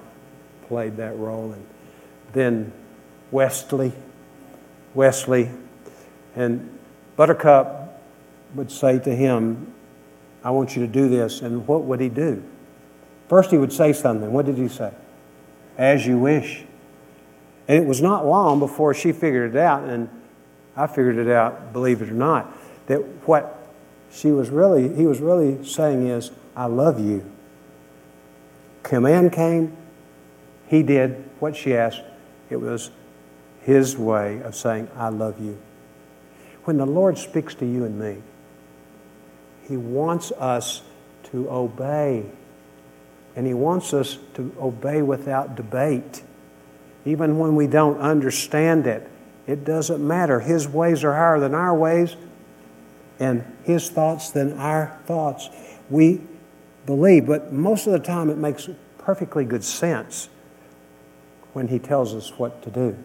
played 0.67 0.97
that 0.97 1.17
role, 1.17 1.53
and 1.53 1.65
then 2.33 2.73
Westley, 3.31 3.93
Westley, 4.93 5.49
and 6.35 6.77
Buttercup 7.15 8.01
would 8.55 8.71
say 8.71 8.99
to 8.99 9.15
him, 9.15 9.73
I 10.43 10.51
want 10.51 10.75
you 10.75 10.85
to 10.85 10.91
do 10.91 11.09
this. 11.09 11.41
And 11.41 11.67
what 11.67 11.83
would 11.83 11.99
he 11.99 12.09
do? 12.09 12.43
First, 13.27 13.51
he 13.51 13.57
would 13.57 13.73
say 13.73 13.93
something. 13.93 14.31
What 14.31 14.45
did 14.45 14.57
he 14.57 14.67
say? 14.67 14.93
As 15.77 16.05
you 16.05 16.17
wish. 16.17 16.63
And 17.67 17.81
it 17.81 17.87
was 17.87 18.01
not 18.01 18.25
long 18.25 18.59
before 18.59 18.93
she 18.93 19.11
figured 19.11 19.55
it 19.55 19.59
out, 19.59 19.83
and 19.83 20.09
I 20.75 20.87
figured 20.87 21.17
it 21.17 21.29
out, 21.29 21.71
believe 21.71 22.01
it 22.01 22.09
or 22.09 22.13
not, 22.13 22.51
that 22.87 22.99
what 23.27 23.58
she 24.11 24.31
was 24.31 24.49
really, 24.49 24.93
he 24.95 25.05
was 25.05 25.19
really 25.19 25.63
saying 25.65 26.07
is, 26.07 26.31
I 26.55 26.65
love 26.65 26.99
you. 26.99 27.29
Command 28.83 29.33
came, 29.33 29.75
he 30.67 30.83
did 30.83 31.23
what 31.39 31.55
she 31.55 31.75
asked. 31.75 32.01
It 32.49 32.57
was 32.57 32.91
his 33.61 33.97
way 33.97 34.41
of 34.41 34.55
saying, 34.55 34.89
I 34.95 35.09
love 35.09 35.39
you. 35.39 35.59
When 36.63 36.77
the 36.77 36.85
Lord 36.85 37.17
speaks 37.17 37.53
to 37.55 37.65
you 37.65 37.85
and 37.85 37.99
me, 37.99 38.21
he 39.67 39.77
wants 39.77 40.31
us 40.31 40.81
to 41.31 41.49
obey. 41.49 42.25
And 43.35 43.47
He 43.47 43.53
wants 43.53 43.93
us 43.93 44.17
to 44.33 44.53
obey 44.59 45.01
without 45.01 45.55
debate. 45.55 46.23
Even 47.05 47.37
when 47.37 47.55
we 47.55 47.67
don't 47.67 47.97
understand 47.99 48.87
it, 48.87 49.09
it 49.47 49.63
doesn't 49.63 50.05
matter. 50.05 50.39
His 50.39 50.67
ways 50.67 51.03
are 51.03 51.13
higher 51.13 51.39
than 51.39 51.55
our 51.55 51.73
ways, 51.73 52.15
and 53.19 53.45
His 53.69 53.89
thoughts 53.89 54.31
than 54.31 54.53
our 54.53 54.99
thoughts. 55.05 55.49
We 55.89 56.21
believe, 56.85 57.27
but 57.27 57.53
most 57.53 57.85
of 57.85 57.93
the 57.93 57.99
time 57.99 58.29
it 58.29 58.37
makes 58.37 58.69
perfectly 58.97 59.45
good 59.45 59.63
sense 59.63 60.29
when 61.53 61.67
He 61.67 61.79
tells 61.79 62.13
us 62.15 62.37
what 62.37 62.61
to 62.63 62.71
do. 62.71 62.97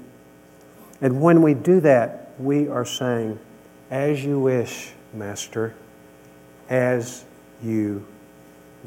And 1.01 1.21
when 1.21 1.43
we 1.43 1.55
do 1.55 1.81
that, 1.81 2.33
we 2.39 2.69
are 2.69 2.85
saying, 2.85 3.39
As 3.91 4.25
you 4.25 4.41
wish, 4.41 4.93
Master 5.13 5.75
as 6.69 7.25
you 7.63 8.05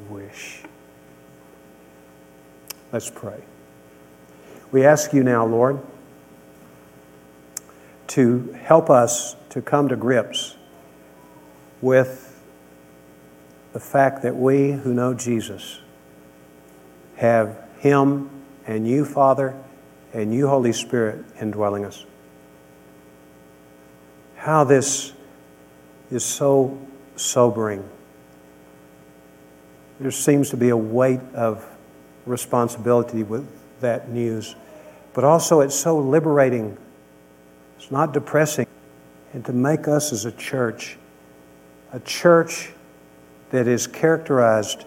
wish. 0.09 0.63
Let's 2.91 3.09
pray. 3.09 3.41
We 4.71 4.86
ask 4.86 5.13
you 5.13 5.23
now, 5.23 5.45
Lord, 5.45 5.80
to 8.07 8.57
help 8.61 8.89
us 8.89 9.36
to 9.49 9.61
come 9.61 9.88
to 9.88 9.95
grips 9.95 10.56
with 11.82 12.41
the 13.73 13.80
fact 13.80 14.23
that 14.23 14.36
we 14.36 14.71
who 14.71 14.93
know 14.93 15.13
Jesus 15.13 15.80
have 17.17 17.57
Him 17.80 18.30
and 18.65 18.88
you, 18.88 19.05
Father, 19.05 19.55
and 20.13 20.34
you, 20.34 20.47
Holy 20.47 20.73
Spirit, 20.73 21.23
indwelling 21.39 21.86
us. 21.86 22.05
How 24.36 24.63
this 24.63 25.13
is 26.09 26.23
so 26.23 26.78
sobering. 27.15 27.88
There 29.99 30.11
seems 30.11 30.49
to 30.51 30.57
be 30.57 30.69
a 30.69 30.78
weight 30.78 31.21
of 31.34 31.65
responsibility 32.25 33.23
with 33.23 33.47
that 33.82 34.09
news, 34.09 34.55
but 35.13 35.23
also 35.23 35.61
it's 35.61 35.75
so 35.75 35.97
liberating. 35.97 36.78
It's 37.78 37.91
not 37.91 38.13
depressing. 38.13 38.67
And 39.34 39.43
to 39.45 39.53
make 39.53 39.88
us 39.88 40.13
as 40.13 40.25
a 40.25 40.32
church, 40.32 40.97
a 41.97 41.99
church 42.01 42.69
that 43.49 43.67
is 43.67 43.87
characterized 43.87 44.85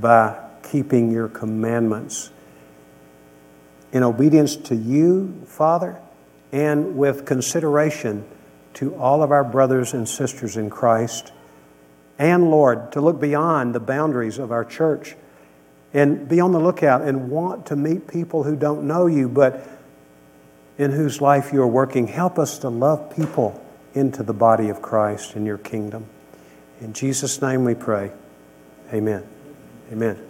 by 0.00 0.36
keeping 0.64 1.12
your 1.12 1.28
commandments 1.28 2.32
in 3.92 4.02
obedience 4.02 4.56
to 4.56 4.74
you, 4.74 5.40
Father, 5.46 5.96
and 6.50 6.96
with 6.96 7.24
consideration 7.24 8.24
to 8.74 8.96
all 8.96 9.22
of 9.22 9.30
our 9.30 9.44
brothers 9.44 9.94
and 9.94 10.08
sisters 10.08 10.56
in 10.56 10.68
Christ. 10.68 11.30
And 12.18 12.50
Lord, 12.50 12.90
to 12.92 13.00
look 13.00 13.20
beyond 13.20 13.72
the 13.72 13.80
boundaries 13.80 14.40
of 14.40 14.50
our 14.50 14.64
church 14.64 15.14
and 15.94 16.28
be 16.28 16.40
on 16.40 16.50
the 16.50 16.58
lookout 16.58 17.02
and 17.02 17.30
want 17.30 17.66
to 17.66 17.76
meet 17.76 18.08
people 18.08 18.42
who 18.42 18.56
don't 18.56 18.88
know 18.88 19.06
you, 19.06 19.28
but 19.28 19.64
in 20.78 20.90
whose 20.90 21.20
life 21.20 21.52
you 21.52 21.62
are 21.62 21.68
working. 21.68 22.08
Help 22.08 22.40
us 22.40 22.58
to 22.58 22.68
love 22.68 23.14
people 23.14 23.64
into 23.98 24.22
the 24.22 24.32
body 24.32 24.68
of 24.68 24.80
Christ 24.80 25.36
in 25.36 25.44
your 25.44 25.58
kingdom. 25.58 26.06
In 26.80 26.92
Jesus' 26.92 27.42
name 27.42 27.64
we 27.64 27.74
pray. 27.74 28.12
Amen. 28.92 29.26
Amen. 29.92 30.27